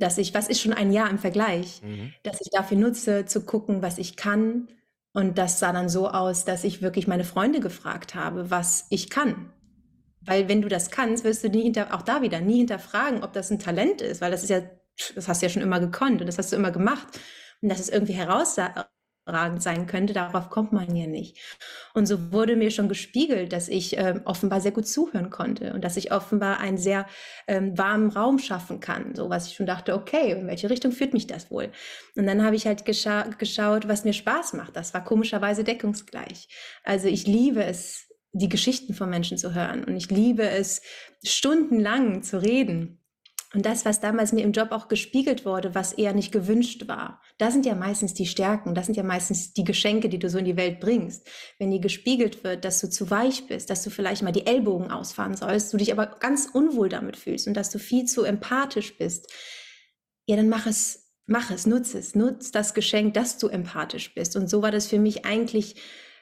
dass 0.00 0.18
ich, 0.18 0.34
was 0.34 0.48
ist 0.48 0.60
schon 0.60 0.72
ein 0.72 0.92
Jahr 0.92 1.10
im 1.10 1.18
Vergleich, 1.18 1.82
mhm. 1.82 2.12
dass 2.22 2.40
ich 2.40 2.50
dafür 2.50 2.76
nutze, 2.76 3.26
zu 3.26 3.44
gucken, 3.44 3.82
was 3.82 3.98
ich 3.98 4.16
kann. 4.16 4.68
Und 5.12 5.38
das 5.38 5.58
sah 5.58 5.72
dann 5.72 5.88
so 5.88 6.08
aus, 6.08 6.44
dass 6.44 6.64
ich 6.64 6.82
wirklich 6.82 7.06
meine 7.06 7.24
Freunde 7.24 7.60
gefragt 7.60 8.14
habe, 8.14 8.50
was 8.50 8.86
ich 8.90 9.10
kann. 9.10 9.52
Weil 10.20 10.48
wenn 10.48 10.62
du 10.62 10.68
das 10.68 10.90
kannst, 10.90 11.24
wirst 11.24 11.44
du 11.44 11.48
nie 11.48 11.62
hinter, 11.62 11.94
auch 11.94 12.02
da 12.02 12.22
wieder 12.22 12.40
nie 12.40 12.58
hinterfragen, 12.58 13.24
ob 13.24 13.32
das 13.32 13.50
ein 13.50 13.58
Talent 13.58 14.02
ist, 14.02 14.20
weil 14.20 14.30
das 14.30 14.42
ist 14.42 14.50
ja, 14.50 14.62
das 15.14 15.28
hast 15.28 15.40
du 15.42 15.46
ja 15.46 15.50
schon 15.50 15.62
immer 15.62 15.80
gekonnt 15.80 16.20
und 16.20 16.26
das 16.26 16.38
hast 16.38 16.52
du 16.52 16.56
immer 16.56 16.70
gemacht 16.70 17.08
und 17.62 17.68
dass 17.68 17.80
es 17.80 17.88
irgendwie 17.88 18.14
herausragend 19.30 19.62
sein 19.62 19.86
könnte, 19.86 20.12
darauf 20.12 20.50
kommt 20.50 20.72
man 20.72 20.94
ja 20.94 21.06
nicht. 21.06 21.38
Und 21.94 22.06
so 22.06 22.32
wurde 22.32 22.56
mir 22.56 22.70
schon 22.70 22.88
gespiegelt, 22.88 23.52
dass 23.52 23.68
ich 23.68 23.96
äh, 23.98 24.20
offenbar 24.24 24.60
sehr 24.60 24.72
gut 24.72 24.86
zuhören 24.86 25.30
konnte 25.30 25.72
und 25.72 25.82
dass 25.82 25.96
ich 25.96 26.12
offenbar 26.12 26.60
einen 26.60 26.78
sehr 26.78 27.06
ähm, 27.46 27.76
warmen 27.76 28.10
Raum 28.10 28.38
schaffen 28.38 28.80
kann, 28.80 29.14
so 29.14 29.30
was 29.30 29.46
ich 29.46 29.54
schon 29.54 29.66
dachte, 29.66 29.94
okay, 29.94 30.32
in 30.32 30.46
welche 30.46 30.70
Richtung 30.70 30.92
führt 30.92 31.12
mich 31.12 31.26
das 31.26 31.50
wohl? 31.50 31.70
Und 32.16 32.26
dann 32.26 32.44
habe 32.44 32.56
ich 32.56 32.66
halt 32.66 32.84
gescha 32.84 33.22
geschaut, 33.38 33.88
was 33.88 34.04
mir 34.04 34.12
Spaß 34.12 34.54
macht. 34.54 34.76
Das 34.76 34.94
war 34.94 35.04
komischerweise 35.04 35.64
deckungsgleich. 35.64 36.48
Also 36.84 37.08
ich 37.08 37.26
liebe 37.26 37.64
es, 37.64 38.06
die 38.32 38.48
Geschichten 38.48 38.94
von 38.94 39.10
Menschen 39.10 39.38
zu 39.38 39.54
hören 39.54 39.82
und 39.84 39.96
ich 39.96 40.10
liebe 40.10 40.48
es, 40.48 40.82
stundenlang 41.24 42.22
zu 42.22 42.40
reden 42.40 42.99
und 43.52 43.66
das, 43.66 43.84
was 43.84 43.98
damals 43.98 44.32
mir 44.32 44.44
im 44.44 44.52
Job 44.52 44.70
auch 44.70 44.86
gespiegelt 44.86 45.44
wurde, 45.44 45.74
was 45.74 45.92
eher 45.92 46.12
nicht 46.12 46.30
gewünscht 46.30 46.86
war, 46.86 47.20
da 47.36 47.50
sind 47.50 47.66
ja 47.66 47.74
meistens 47.74 48.14
die 48.14 48.26
Stärken, 48.26 48.76
das 48.76 48.86
sind 48.86 48.96
ja 48.96 49.02
meistens 49.02 49.52
die 49.52 49.64
Geschenke, 49.64 50.08
die 50.08 50.20
du 50.20 50.30
so 50.30 50.38
in 50.38 50.44
die 50.44 50.56
Welt 50.56 50.78
bringst. 50.78 51.28
Wenn 51.58 51.72
dir 51.72 51.80
gespiegelt 51.80 52.44
wird, 52.44 52.64
dass 52.64 52.80
du 52.80 52.88
zu 52.88 53.10
weich 53.10 53.48
bist, 53.48 53.68
dass 53.68 53.82
du 53.82 53.90
vielleicht 53.90 54.22
mal 54.22 54.30
die 54.30 54.46
Ellbogen 54.46 54.92
ausfahren 54.92 55.34
sollst, 55.34 55.72
du 55.72 55.78
dich 55.78 55.90
aber 55.92 56.06
ganz 56.20 56.48
unwohl 56.52 56.88
damit 56.88 57.16
fühlst 57.16 57.48
und 57.48 57.54
dass 57.54 57.70
du 57.70 57.80
viel 57.80 58.04
zu 58.04 58.22
empathisch 58.22 58.96
bist, 58.96 59.32
ja, 60.26 60.36
dann 60.36 60.48
mach 60.48 60.66
es, 60.66 61.10
mach 61.26 61.50
es, 61.50 61.66
nutze 61.66 61.98
es, 61.98 62.14
nutz 62.14 62.52
das 62.52 62.72
Geschenk, 62.72 63.14
dass 63.14 63.38
du 63.38 63.48
empathisch 63.48 64.14
bist. 64.14 64.36
Und 64.36 64.48
so 64.48 64.62
war 64.62 64.70
das 64.70 64.86
für 64.86 65.00
mich 65.00 65.24
eigentlich 65.24 65.74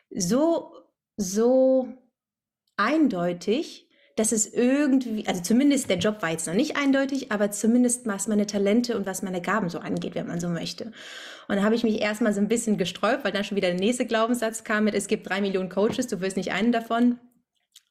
so, 0.09 0.73
so 1.19 1.89
eindeutig, 2.79 3.88
dass 4.19 4.33
es 4.33 4.53
irgendwie, 4.53 5.27
also 5.29 5.43
zumindest 5.43 5.89
der 5.89 5.99
Job 5.99 6.23
war 6.23 6.31
jetzt 6.31 6.49
noch 6.49 6.55
nicht 6.55 6.77
eindeutig, 6.77 7.31
aber 7.31 7.53
zumindest 7.53 8.05
was 8.07 8.27
meine 8.27 8.47
Talente 8.47 8.97
und 8.97 9.07
was 9.07 9.23
meine 9.23 9.41
Gaben 9.41 9.69
so 9.69 9.79
angeht, 9.79 10.17
wenn 10.17 10.27
man 10.27 10.41
so 10.41 10.49
möchte. 10.49 10.93
Und 11.47 11.57
da 11.57 11.63
habe 11.63 11.77
ich 11.77 11.85
mich 11.85 12.01
erstmal 12.01 12.35
so 12.35 12.41
ein 12.41 12.49
bisschen 12.49 12.79
gesträubt, 12.79 13.25
weil 13.25 13.31
dann 13.31 13.45
schon 13.45 13.57
wieder 13.57 13.69
der 13.69 13.79
nächste 13.79 14.07
Glaubenssatz 14.07 14.65
kam 14.65 14.85
mit, 14.85 14.95
es 14.95 15.07
gibt 15.07 15.29
drei 15.29 15.41
Millionen 15.41 15.69
Coaches, 15.69 16.09
du 16.09 16.21
wirst 16.21 16.37
nicht 16.37 16.51
einen 16.51 16.73
davon. 16.73 17.21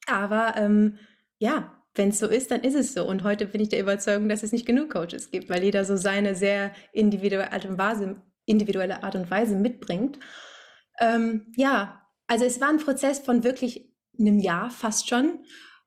Aber 0.06 0.54
ähm, 0.56 0.98
ja, 1.38 1.72
wenn 1.94 2.10
es 2.10 2.18
so 2.18 2.26
ist, 2.26 2.50
dann 2.50 2.60
ist 2.60 2.74
es 2.74 2.92
so. 2.92 3.06
Und 3.06 3.24
heute 3.24 3.46
bin 3.46 3.62
ich 3.62 3.70
der 3.70 3.80
Überzeugung, 3.80 4.28
dass 4.28 4.42
es 4.42 4.52
nicht 4.52 4.66
genug 4.66 4.90
Coaches 4.90 5.30
gibt, 5.30 5.48
weil 5.48 5.64
jeder 5.64 5.86
so 5.86 5.96
seine 5.96 6.34
sehr 6.34 6.72
individuelle 6.92 7.52
Art 7.52 7.64
und 7.64 7.78
Weise, 7.78 8.22
individuelle 8.44 9.02
Art 9.02 9.14
und 9.14 9.30
Weise 9.30 9.54
mitbringt. 9.56 10.18
Ähm, 11.00 11.52
ja, 11.56 12.02
also 12.26 12.44
es 12.44 12.60
war 12.60 12.68
ein 12.68 12.78
Prozess 12.78 13.18
von 13.18 13.44
wirklich 13.44 13.90
einem 14.18 14.38
Jahr 14.38 14.70
fast 14.70 15.08
schon 15.08 15.40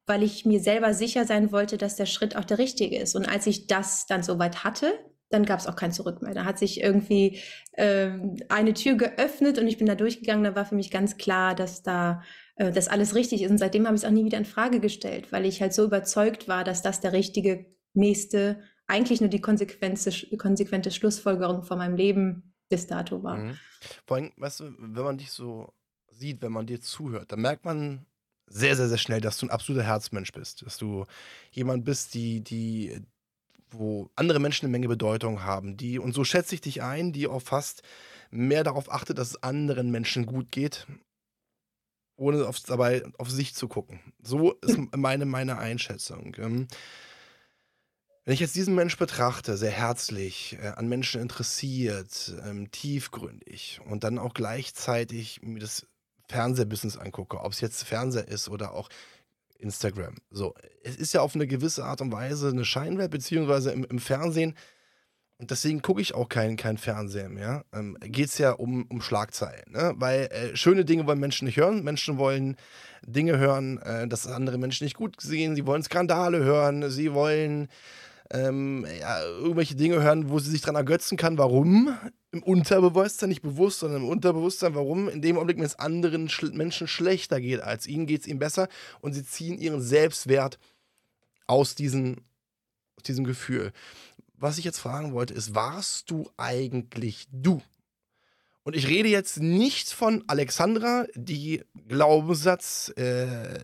weil 0.05 0.23
ich 0.23 0.45
mir 0.45 0.59
selber 0.59 0.93
sicher 0.93 1.25
sein 1.25 1.51
wollte, 1.51 1.77
dass 1.77 1.95
der 1.95 2.05
Schritt 2.05 2.35
auch 2.35 2.45
der 2.45 2.57
richtige 2.57 2.97
ist. 2.97 3.15
Und 3.15 3.29
als 3.29 3.47
ich 3.47 3.67
das 3.67 4.05
dann 4.05 4.23
soweit 4.23 4.63
hatte, 4.63 4.93
dann 5.29 5.45
gab 5.45 5.59
es 5.59 5.67
auch 5.67 5.75
kein 5.75 5.93
Zurück 5.93 6.21
mehr. 6.21 6.33
Da 6.33 6.45
hat 6.45 6.59
sich 6.59 6.81
irgendwie 6.81 7.39
äh, 7.73 8.11
eine 8.49 8.73
Tür 8.73 8.95
geöffnet 8.95 9.57
und 9.57 9.67
ich 9.67 9.77
bin 9.77 9.87
da 9.87 9.95
durchgegangen. 9.95 10.43
Da 10.43 10.55
war 10.55 10.65
für 10.65 10.75
mich 10.75 10.91
ganz 10.91 11.17
klar, 11.17 11.55
dass 11.55 11.83
da 11.83 12.21
äh, 12.55 12.71
das 12.71 12.89
alles 12.89 13.15
richtig 13.15 13.41
ist. 13.43 13.51
Und 13.51 13.57
seitdem 13.57 13.85
habe 13.85 13.95
ich 13.95 14.01
es 14.01 14.07
auch 14.07 14.11
nie 14.13 14.25
wieder 14.25 14.37
in 14.37 14.45
Frage 14.45 14.79
gestellt, 14.79 15.31
weil 15.31 15.45
ich 15.45 15.61
halt 15.61 15.73
so 15.73 15.85
überzeugt 15.85 16.47
war, 16.47 16.63
dass 16.63 16.81
das 16.81 16.99
der 16.99 17.13
richtige 17.13 17.65
nächste, 17.93 18.61
eigentlich 18.87 19.21
nur 19.21 19.29
die 19.29 19.41
konsequente, 19.41 20.37
konsequente 20.37 20.91
Schlussfolgerung 20.91 21.63
von 21.63 21.77
meinem 21.77 21.95
Leben 21.95 22.53
bis 22.69 22.87
dato 22.87 23.23
war. 23.23 23.37
Mhm. 23.37 23.57
Vor 24.05 24.17
allem, 24.17 24.31
weißt 24.35 24.59
du, 24.59 24.75
wenn 24.77 25.03
man 25.03 25.17
dich 25.17 25.31
so 25.31 25.73
sieht, 26.09 26.41
wenn 26.41 26.51
man 26.51 26.67
dir 26.67 26.81
zuhört, 26.81 27.31
dann 27.31 27.41
merkt 27.41 27.65
man 27.65 28.05
sehr, 28.51 28.75
sehr, 28.75 28.89
sehr 28.89 28.97
schnell, 28.97 29.21
dass 29.21 29.37
du 29.37 29.45
ein 29.45 29.51
absoluter 29.51 29.85
Herzmensch 29.85 30.31
bist. 30.31 30.65
Dass 30.65 30.77
du 30.77 31.05
jemand 31.51 31.85
bist, 31.85 32.13
die, 32.13 32.41
die, 32.41 33.01
wo 33.69 34.09
andere 34.15 34.39
Menschen 34.39 34.65
eine 34.65 34.71
Menge 34.71 34.87
Bedeutung 34.87 35.43
haben, 35.43 35.77
die, 35.77 35.99
und 35.99 36.13
so 36.13 36.23
schätze 36.23 36.55
ich 36.55 36.61
dich 36.61 36.81
ein, 36.81 37.13
die 37.13 37.27
auch 37.27 37.41
fast 37.41 37.83
mehr 38.29 38.63
darauf 38.63 38.91
achtet, 38.91 39.17
dass 39.17 39.31
es 39.31 39.43
anderen 39.43 39.91
Menschen 39.91 40.25
gut 40.25 40.51
geht, 40.51 40.87
ohne 42.15 42.45
auf, 42.45 42.59
dabei 42.59 43.03
auf 43.17 43.29
sich 43.29 43.55
zu 43.55 43.67
gucken. 43.67 43.99
So 44.21 44.53
ist 44.61 44.77
meine, 44.95 45.25
meine 45.25 45.57
Einschätzung. 45.57 46.35
Ähm, 46.37 46.67
wenn 48.23 48.35
ich 48.35 48.39
jetzt 48.39 48.55
diesen 48.55 48.75
Mensch 48.75 48.97
betrachte, 48.97 49.57
sehr 49.57 49.71
herzlich, 49.71 50.57
äh, 50.61 50.67
an 50.67 50.87
Menschen 50.87 51.21
interessiert, 51.21 52.33
ähm, 52.45 52.69
tiefgründig 52.71 53.81
und 53.89 54.03
dann 54.03 54.19
auch 54.19 54.33
gleichzeitig 54.33 55.41
mir 55.41 55.59
das 55.59 55.87
Fernsehbusiness 56.31 56.97
angucke, 56.97 57.39
ob 57.39 57.51
es 57.51 57.61
jetzt 57.61 57.83
Fernseher 57.83 58.27
ist 58.27 58.49
oder 58.49 58.73
auch 58.73 58.89
Instagram. 59.59 60.15
So, 60.29 60.55
es 60.83 60.95
ist 60.95 61.13
ja 61.13 61.21
auf 61.21 61.35
eine 61.35 61.47
gewisse 61.47 61.85
Art 61.85 62.01
und 62.01 62.11
Weise 62.11 62.49
eine 62.49 62.65
Scheinwelt, 62.65 63.11
beziehungsweise 63.11 63.71
im, 63.71 63.83
im 63.83 63.99
Fernsehen. 63.99 64.55
Und 65.37 65.49
deswegen 65.49 65.81
gucke 65.81 66.01
ich 66.01 66.13
auch 66.13 66.29
kein, 66.29 66.55
kein 66.55 66.77
Fernsehen 66.77 67.33
mehr. 67.33 67.65
Ähm, 67.73 67.97
Geht 67.99 68.27
es 68.27 68.37
ja 68.37 68.51
um, 68.51 68.85
um 68.89 69.01
Schlagzeilen. 69.01 69.71
Ne? 69.71 69.93
Weil 69.95 70.29
äh, 70.31 70.55
schöne 70.55 70.85
Dinge 70.85 71.07
wollen 71.07 71.19
Menschen 71.19 71.45
nicht 71.45 71.57
hören. 71.57 71.83
Menschen 71.83 72.19
wollen 72.19 72.57
Dinge 73.03 73.39
hören, 73.39 73.79
äh, 73.79 74.07
dass 74.07 74.27
andere 74.27 74.59
Menschen 74.59 74.83
nicht 74.83 74.95
gut 74.95 75.19
sehen. 75.19 75.55
Sie 75.55 75.65
wollen 75.65 75.81
Skandale 75.81 76.43
hören. 76.43 76.91
Sie 76.91 77.13
wollen 77.13 77.69
ähm, 78.31 78.85
ja, 78.99 79.23
irgendwelche 79.23 79.75
Dinge 79.75 80.03
hören, 80.03 80.29
wo 80.29 80.37
sie 80.37 80.51
sich 80.51 80.61
dran 80.61 80.75
ergötzen 80.75 81.17
kann. 81.17 81.39
Warum? 81.39 81.97
Im 82.31 82.43
Unterbewusstsein, 82.43 83.29
nicht 83.29 83.41
bewusst, 83.41 83.79
sondern 83.79 84.03
im 84.03 84.09
Unterbewusstsein. 84.09 84.73
Warum? 84.73 85.09
In 85.09 85.21
dem 85.21 85.35
Augenblick, 85.35 85.57
wenn 85.57 85.65
es 85.65 85.79
anderen 85.79 86.29
Sch 86.29 86.43
Menschen 86.53 86.87
schlechter 86.87 87.41
geht 87.41 87.61
als 87.61 87.87
ihnen, 87.87 88.07
geht 88.07 88.21
es 88.21 88.27
ihnen 88.27 88.39
besser 88.39 88.69
und 89.01 89.13
sie 89.13 89.25
ziehen 89.25 89.57
ihren 89.57 89.81
Selbstwert 89.81 90.57
aus 91.47 91.75
diesen 91.75 92.21
aus 92.95 93.03
diesem 93.03 93.25
Gefühl. 93.25 93.73
Was 94.35 94.57
ich 94.57 94.65
jetzt 94.65 94.79
fragen 94.79 95.13
wollte, 95.13 95.33
ist, 95.33 95.55
warst 95.55 96.09
du 96.09 96.29
eigentlich 96.37 97.27
du? 97.31 97.61
Und 98.63 98.75
ich 98.75 98.87
rede 98.87 99.09
jetzt 99.09 99.39
nicht 99.39 99.89
von 99.89 100.23
Alexandra, 100.27 101.05
die 101.15 101.63
Glaubenssatz, 101.87 102.93
äh, 102.95 103.59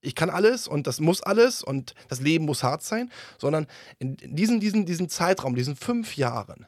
ich 0.00 0.14
kann 0.14 0.30
alles 0.30 0.66
und 0.66 0.86
das 0.86 0.98
muss 0.98 1.22
alles 1.22 1.62
und 1.62 1.94
das 2.08 2.20
Leben 2.20 2.46
muss 2.46 2.62
hart 2.62 2.82
sein, 2.82 3.12
sondern 3.38 3.66
in 3.98 4.16
diesem, 4.16 4.58
diesem, 4.58 4.86
diesem 4.86 5.08
Zeitraum, 5.08 5.54
diesen 5.54 5.76
fünf 5.76 6.16
Jahren, 6.16 6.66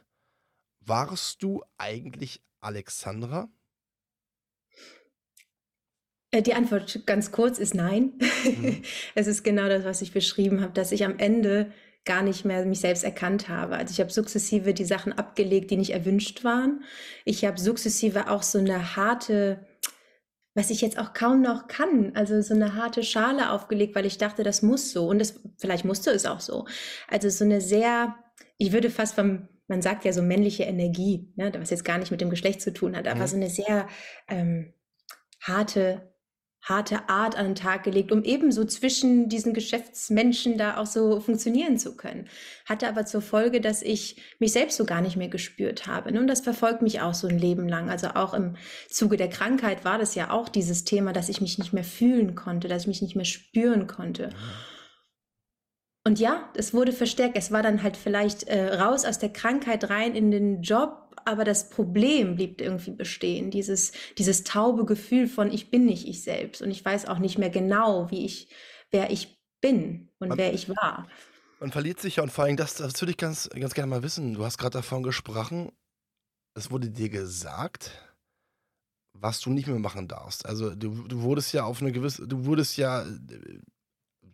warst 0.87 1.43
du 1.43 1.63
eigentlich 1.79 2.43
Alexandra? 2.61 3.49
Äh, 6.31 6.43
die 6.43 6.55
Antwort 6.55 7.07
ganz 7.07 7.31
kurz 7.31 7.59
ist 7.59 7.75
nein. 7.75 8.15
Mhm. 8.45 8.83
es 9.15 9.27
ist 9.27 9.45
genau 9.45 9.69
das, 9.69 9.85
was 9.85 10.03
ich 10.03 10.13
beschrieben 10.13 10.61
habe, 10.61 10.73
dass 10.73 10.93
ich 10.93 11.05
am 11.05 11.19
Ende 11.19 11.73
gar 12.05 12.23
nicht 12.23 12.45
mehr 12.45 12.65
mich 12.65 12.81
selbst 12.81 13.05
erkannt 13.05 13.49
habe. 13.49 13.77
Also 13.77 13.93
ich 13.93 14.01
habe 14.01 14.11
sukzessive 14.11 14.75
die 14.75 14.85
Sachen 14.85 15.13
abgelegt, 15.13 15.71
die 15.71 15.77
nicht 15.77 15.93
erwünscht 15.93 16.43
waren. 16.43 16.83
Ich 17.25 17.45
habe 17.45 17.61
sukzessive 17.61 18.29
auch 18.29 18.43
so 18.43 18.59
eine 18.59 18.97
harte, 18.97 19.65
was 20.55 20.71
ich 20.71 20.81
jetzt 20.81 20.99
auch 20.99 21.13
kaum 21.13 21.43
noch 21.43 21.69
kann, 21.69 22.13
also 22.15 22.41
so 22.43 22.55
eine 22.55 22.75
harte 22.75 23.05
Schale 23.05 23.51
aufgelegt, 23.51 23.95
weil 23.95 24.07
ich 24.07 24.19
dachte, 24.19 24.43
das 24.43 24.63
muss 24.63 24.91
so. 24.91 25.07
Und 25.07 25.21
das, 25.21 25.41
vielleicht 25.59 25.85
musste 25.85 26.11
es 26.11 26.27
auch 26.27 26.41
so. 26.41 26.67
Also 27.07 27.29
so 27.29 27.45
eine 27.45 27.61
sehr, 27.61 28.17
ich 28.59 28.73
würde 28.73 28.91
fast 28.91 29.15
vom, 29.15 29.49
man 29.73 29.83
sagt 29.83 30.05
ja 30.05 30.13
so 30.13 30.23
männliche 30.23 30.65
Energie, 30.65 31.33
ne, 31.35 31.51
was 31.59 31.71
jetzt 31.71 31.85
gar 31.85 31.99
nicht 31.99 32.11
mit 32.11 32.21
dem 32.21 32.31
Geschlecht 32.31 32.61
zu 32.61 32.73
tun 32.73 32.95
hat, 32.95 33.09
aber 33.09 33.23
mhm. 33.23 33.27
so 33.27 33.37
eine 33.37 33.49
sehr 33.49 33.89
ähm, 34.29 34.75
harte 35.41 36.13
harte 36.63 37.09
Art 37.09 37.37
an 37.37 37.47
den 37.47 37.55
Tag 37.57 37.83
gelegt, 37.83 38.13
um 38.13 38.23
ebenso 38.23 38.65
zwischen 38.65 39.29
diesen 39.29 39.53
Geschäftsmenschen 39.53 40.59
da 40.59 40.77
auch 40.77 40.87
so 40.87 41.19
funktionieren 41.19 41.77
zu 41.77 41.97
können. 41.97 42.29
Hatte 42.67 42.89
aber 42.89 43.05
zur 43.05 43.21
Folge, 43.21 43.61
dass 43.61 43.83
ich 43.83 44.23
mich 44.39 44.53
selbst 44.53 44.77
so 44.77 44.85
gar 44.85 45.01
nicht 45.01 45.17
mehr 45.17 45.29
gespürt 45.29 45.89
habe. 45.89 46.13
Ne? 46.13 46.21
Und 46.21 46.29
das 46.29 46.41
verfolgt 46.41 46.81
mich 46.81 47.01
auch 47.01 47.15
so 47.15 47.27
ein 47.27 47.39
Leben 47.39 47.69
lang. 47.69 47.91
Also 47.91 48.11
auch 48.15 48.33
im 48.33 48.55
Zuge 48.89 49.17
der 49.17 49.29
Krankheit 49.29 49.85
war 49.85 49.99
das 49.99 50.15
ja 50.15 50.31
auch 50.31 50.49
dieses 50.49 50.85
Thema, 50.85 51.13
dass 51.13 51.29
ich 51.29 51.41
mich 51.41 51.59
nicht 51.59 51.73
mehr 51.73 51.83
fühlen 51.83 52.37
konnte, 52.37 52.69
dass 52.69 52.83
ich 52.83 52.89
mich 52.89 53.03
nicht 53.03 53.17
mehr 53.17 53.25
spüren 53.25 53.89
konnte. 53.89 54.31
Und 56.05 56.19
ja, 56.19 56.51
es 56.57 56.75
wurde 56.75 56.93
verstärkt. 56.93 57.37
Es 57.37 57.53
war 57.53 57.63
dann 57.63 57.83
halt 57.83 57.97
vielleicht 57.97 58.45
äh, 58.45 58.75
raus 58.75 59.05
aus 59.05 59.19
der 59.19 59.33
Krankheit 59.33 59.89
rein 59.89 60.15
in 60.15 60.31
den 60.31 60.63
Job 60.63 61.03
aber 61.25 61.45
das 61.45 61.71
Problem 61.71 62.37
blieb 62.37 62.61
irgendwie 62.61 62.93
bestehen. 62.93 63.51
Dieses, 63.51 63.93
dieses 64.19 64.45
taube 64.45 64.85
Gefühl 64.85 65.29
von 65.29 65.51
ich 65.53 65.71
bin 65.71 65.85
nicht 65.85 66.07
ich 66.07 66.23
selbst 66.23 66.63
und 66.63 66.71
ich 66.71 66.85
weiß 66.85 67.07
auch 67.07 67.19
nicht 67.19 67.39
mehr 67.39 67.51
genau, 67.51 68.11
wie 68.11 68.25
ich, 68.25 68.49
wer 68.91 69.11
ich 69.11 69.39
bin 69.61 70.09
und 70.19 70.31
man, 70.31 70.39
wer 70.39 70.53
ich 70.53 70.69
war. 70.69 71.09
Man 71.61 71.73
verliert 71.73 72.01
sich 72.01 72.17
ja 72.17 72.23
und 72.23 72.31
vor 72.33 72.45
allem, 72.45 72.57
das, 72.57 72.75
das 72.75 73.01
würde 73.01 73.13
ich 73.13 73.17
ganz, 73.17 73.49
ganz 73.51 73.75
gerne 73.75 73.89
mal 73.89 74.03
wissen. 74.03 74.35
Du 74.35 74.45
hast 74.45 74.59
gerade 74.59 74.79
davon 74.79 75.03
gesprochen, 75.03 75.73
es 76.55 76.71
wurde 76.71 76.91
dir 76.91 77.09
gesagt, 77.09 77.93
was 79.15 79.41
du 79.41 79.51
nicht 79.51 79.69
mehr 79.69 79.79
machen 79.79 80.09
darfst. 80.09 80.47
Also 80.47 80.75
du, 80.75 81.07
du 81.07 81.23
wurdest 81.23 81.53
ja 81.53 81.65
auf 81.65 81.81
eine 81.81 81.93
gewisse, 81.93 82.27
du 82.27 82.45
wurdest 82.45 82.77
ja 82.77 83.05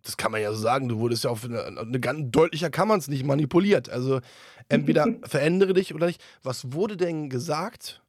das 0.03 0.17
kann 0.17 0.31
man 0.31 0.41
ja 0.41 0.51
so 0.51 0.59
sagen, 0.59 0.87
du 0.87 0.99
wurdest 0.99 1.23
ja 1.23 1.29
auf 1.29 1.43
eine, 1.43 1.63
eine 1.65 1.99
ganz 1.99 2.31
deutlicher 2.31 2.69
kann 2.69 2.87
man 2.87 2.99
es 2.99 3.07
nicht 3.07 3.25
manipuliert. 3.25 3.89
Also 3.89 4.21
entweder 4.67 5.07
verändere 5.23 5.73
dich 5.73 5.93
oder 5.93 6.07
nicht. 6.07 6.21
Was 6.43 6.73
wurde 6.73 6.97
denn 6.97 7.29
gesagt, 7.29 8.01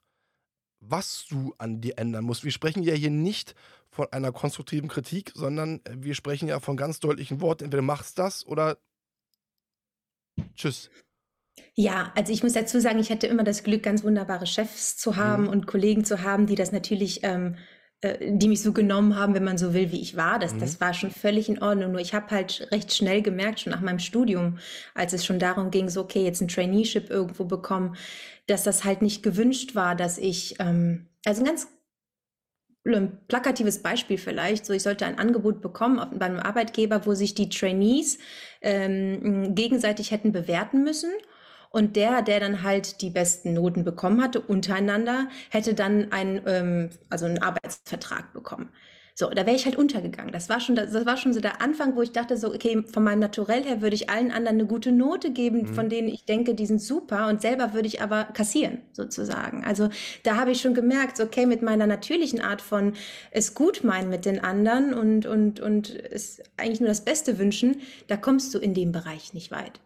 was 0.80 1.26
du 1.28 1.54
an 1.58 1.80
dir 1.80 1.98
ändern 1.98 2.24
musst? 2.24 2.44
Wir 2.44 2.52
sprechen 2.52 2.82
ja 2.82 2.94
hier 2.94 3.10
nicht 3.10 3.54
von 3.90 4.06
einer 4.12 4.32
konstruktiven 4.32 4.88
Kritik, 4.88 5.32
sondern 5.34 5.80
wir 5.90 6.14
sprechen 6.14 6.48
ja 6.48 6.60
von 6.60 6.76
ganz 6.76 7.00
deutlichen 7.00 7.40
Worten. 7.40 7.64
Entweder 7.64 7.82
machst 7.82 8.18
das 8.18 8.46
oder 8.46 8.78
tschüss. 10.54 10.90
Ja, 11.74 12.12
also 12.14 12.32
ich 12.32 12.42
muss 12.42 12.52
dazu 12.52 12.80
sagen, 12.80 12.98
ich 12.98 13.10
hatte 13.10 13.26
immer 13.26 13.44
das 13.44 13.64
Glück, 13.64 13.82
ganz 13.82 14.04
wunderbare 14.04 14.46
Chefs 14.46 14.96
zu 14.96 15.16
haben 15.16 15.44
mhm. 15.44 15.48
und 15.48 15.66
Kollegen 15.66 16.04
zu 16.04 16.22
haben, 16.22 16.46
die 16.46 16.54
das 16.54 16.72
natürlich 16.72 17.20
ähm, 17.22 17.56
äh, 17.56 17.58
die 18.02 18.48
mich 18.48 18.62
so 18.62 18.72
genommen 18.72 19.16
haben, 19.16 19.34
wenn 19.34 19.44
man 19.44 19.58
so 19.58 19.74
will, 19.74 19.92
wie 19.92 20.00
ich 20.00 20.16
war. 20.16 20.38
Das, 20.38 20.54
mhm. 20.54 20.60
das 20.60 20.80
war 20.80 20.94
schon 20.94 21.10
völlig 21.10 21.48
in 21.50 21.62
Ordnung. 21.62 21.92
Nur 21.92 22.00
ich 22.00 22.14
habe 22.14 22.30
halt 22.30 22.68
recht 22.72 22.94
schnell 22.94 23.20
gemerkt, 23.20 23.60
schon 23.60 23.72
nach 23.72 23.82
meinem 23.82 23.98
Studium, 23.98 24.58
als 24.94 25.12
es 25.12 25.26
schon 25.26 25.38
darum 25.38 25.70
ging, 25.70 25.90
so, 25.90 26.00
okay, 26.00 26.24
jetzt 26.24 26.40
ein 26.40 26.48
Traineeship 26.48 27.10
irgendwo 27.10 27.44
bekommen, 27.44 27.96
dass 28.46 28.62
das 28.62 28.84
halt 28.84 29.02
nicht 29.02 29.22
gewünscht 29.22 29.74
war, 29.74 29.94
dass 29.94 30.16
ich, 30.16 30.56
ähm, 30.60 31.08
also 31.26 31.42
ein 31.42 31.46
ganz 31.46 31.68
ein 32.86 33.18
plakatives 33.28 33.82
Beispiel 33.82 34.16
vielleicht, 34.16 34.64
so 34.64 34.72
ich 34.72 34.82
sollte 34.82 35.04
ein 35.04 35.18
Angebot 35.18 35.60
bekommen 35.60 35.98
auf, 35.98 36.08
bei 36.14 36.24
einem 36.24 36.38
Arbeitgeber, 36.38 37.04
wo 37.04 37.12
sich 37.12 37.34
die 37.34 37.50
Trainees 37.50 38.18
ähm, 38.62 39.54
gegenseitig 39.54 40.10
hätten 40.10 40.32
bewerten 40.32 40.82
müssen 40.82 41.10
und 41.70 41.96
der, 41.96 42.22
der 42.22 42.40
dann 42.40 42.62
halt 42.62 43.00
die 43.00 43.10
besten 43.10 43.54
Noten 43.54 43.84
bekommen 43.84 44.22
hatte, 44.22 44.40
untereinander, 44.40 45.28
hätte 45.50 45.74
dann 45.74 46.12
einen, 46.12 46.42
ähm, 46.46 46.90
also 47.08 47.26
einen 47.26 47.42
Arbeitsvertrag 47.42 48.32
bekommen. 48.32 48.70
So, 49.14 49.28
da 49.28 49.44
wäre 49.44 49.54
ich 49.54 49.66
halt 49.66 49.76
untergegangen. 49.76 50.32
Das 50.32 50.48
war 50.48 50.60
schon, 50.60 50.76
das, 50.76 50.94
war 51.04 51.18
schon 51.18 51.34
so 51.34 51.40
der 51.40 51.60
Anfang, 51.60 51.94
wo 51.94 52.00
ich 52.00 52.12
dachte 52.12 52.38
so, 52.38 52.54
okay, 52.54 52.82
von 52.90 53.04
meinem 53.04 53.18
Naturell 53.18 53.62
her 53.64 53.82
würde 53.82 53.94
ich 53.94 54.08
allen 54.08 54.30
anderen 54.30 54.58
eine 54.58 54.66
gute 54.66 54.92
Note 54.92 55.30
geben, 55.30 55.62
mhm. 55.62 55.74
von 55.74 55.90
denen 55.90 56.08
ich 56.08 56.24
denke, 56.24 56.54
die 56.54 56.64
sind 56.64 56.80
super 56.80 57.28
und 57.28 57.42
selber 57.42 57.74
würde 57.74 57.86
ich 57.86 58.00
aber 58.00 58.24
kassieren, 58.24 58.78
sozusagen. 58.92 59.62
Also 59.62 59.90
da 60.22 60.36
habe 60.36 60.52
ich 60.52 60.62
schon 60.62 60.72
gemerkt, 60.72 61.20
okay, 61.20 61.44
mit 61.44 61.60
meiner 61.60 61.86
natürlichen 61.86 62.40
Art 62.40 62.62
von 62.62 62.94
es 63.30 63.54
gut 63.54 63.84
meinen 63.84 64.08
mit 64.08 64.24
den 64.24 64.42
anderen 64.42 64.94
und, 64.94 65.26
und, 65.26 65.60
und 65.60 65.94
es 65.94 66.42
eigentlich 66.56 66.80
nur 66.80 66.88
das 66.88 67.04
Beste 67.04 67.38
wünschen, 67.38 67.82
da 68.06 68.16
kommst 68.16 68.54
du 68.54 68.58
in 68.58 68.72
dem 68.72 68.90
Bereich 68.90 69.34
nicht 69.34 69.50
weit. 69.50 69.80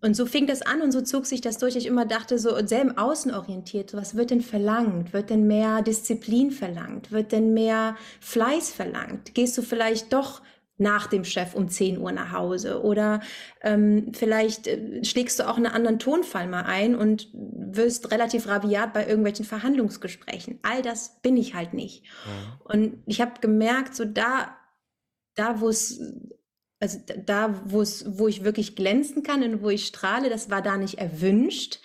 Und 0.00 0.14
so 0.14 0.26
fing 0.26 0.46
das 0.46 0.62
an 0.62 0.80
und 0.80 0.92
so 0.92 1.00
zog 1.00 1.26
sich 1.26 1.40
das 1.40 1.58
durch. 1.58 1.74
Ich 1.74 1.86
immer 1.86 2.06
dachte 2.06 2.38
so, 2.38 2.54
sehr 2.64 2.82
im 2.82 2.96
Außen 2.96 3.34
orientiert, 3.34 3.94
was 3.94 4.16
wird 4.16 4.30
denn 4.30 4.42
verlangt? 4.42 5.12
Wird 5.12 5.30
denn 5.30 5.46
mehr 5.46 5.82
Disziplin 5.82 6.50
verlangt? 6.50 7.10
Wird 7.10 7.32
denn 7.32 7.52
mehr 7.52 7.96
Fleiß 8.20 8.70
verlangt? 8.70 9.34
Gehst 9.34 9.58
du 9.58 9.62
vielleicht 9.62 10.12
doch 10.12 10.40
nach 10.80 11.08
dem 11.08 11.24
Chef 11.24 11.56
um 11.56 11.68
10 11.68 11.98
Uhr 11.98 12.12
nach 12.12 12.30
Hause? 12.30 12.82
Oder 12.82 13.20
ähm, 13.60 14.12
vielleicht 14.12 14.68
äh, 14.68 15.04
schlägst 15.04 15.40
du 15.40 15.48
auch 15.48 15.56
einen 15.56 15.66
anderen 15.66 15.98
Tonfall 15.98 16.46
mal 16.46 16.62
ein 16.62 16.94
und 16.94 17.28
wirst 17.32 18.12
relativ 18.12 18.46
rabiat 18.46 18.92
bei 18.92 19.04
irgendwelchen 19.04 19.44
Verhandlungsgesprächen. 19.44 20.60
All 20.62 20.80
das 20.82 21.20
bin 21.22 21.36
ich 21.36 21.54
halt 21.54 21.74
nicht. 21.74 22.04
Mhm. 22.04 22.60
Und 22.62 23.02
ich 23.06 23.20
habe 23.20 23.40
gemerkt, 23.40 23.96
so 23.96 24.04
da, 24.04 24.56
da 25.34 25.60
wo 25.60 25.68
es 25.68 26.00
also 26.80 26.98
da, 27.26 27.60
wo 27.66 27.82
es, 27.82 28.18
wo 28.18 28.28
ich 28.28 28.44
wirklich 28.44 28.76
glänzen 28.76 29.22
kann 29.22 29.42
und 29.42 29.62
wo 29.62 29.70
ich 29.70 29.86
strahle, 29.86 30.30
das 30.30 30.50
war 30.50 30.62
da 30.62 30.76
nicht 30.76 30.98
erwünscht. 30.98 31.80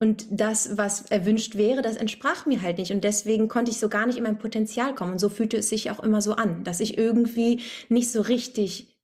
Und 0.00 0.26
das, 0.30 0.76
was 0.76 1.02
erwünscht 1.02 1.56
wäre, 1.56 1.80
das 1.80 1.96
entsprach 1.96 2.44
mir 2.46 2.60
halt 2.60 2.78
nicht. 2.78 2.90
Und 2.90 3.04
deswegen 3.04 3.48
konnte 3.48 3.70
ich 3.70 3.78
so 3.78 3.88
gar 3.88 4.06
nicht 4.06 4.16
in 4.16 4.24
mein 4.24 4.38
Potenzial 4.38 4.94
kommen. 4.94 5.12
Und 5.12 5.18
so 5.18 5.28
fühlte 5.28 5.56
es 5.56 5.68
sich 5.68 5.90
auch 5.92 6.00
immer 6.00 6.20
so 6.20 6.34
an, 6.34 6.64
dass 6.64 6.80
ich 6.80 6.98
irgendwie 6.98 7.60
nicht 7.88 8.10
so 8.10 8.20
richtig 8.20 8.98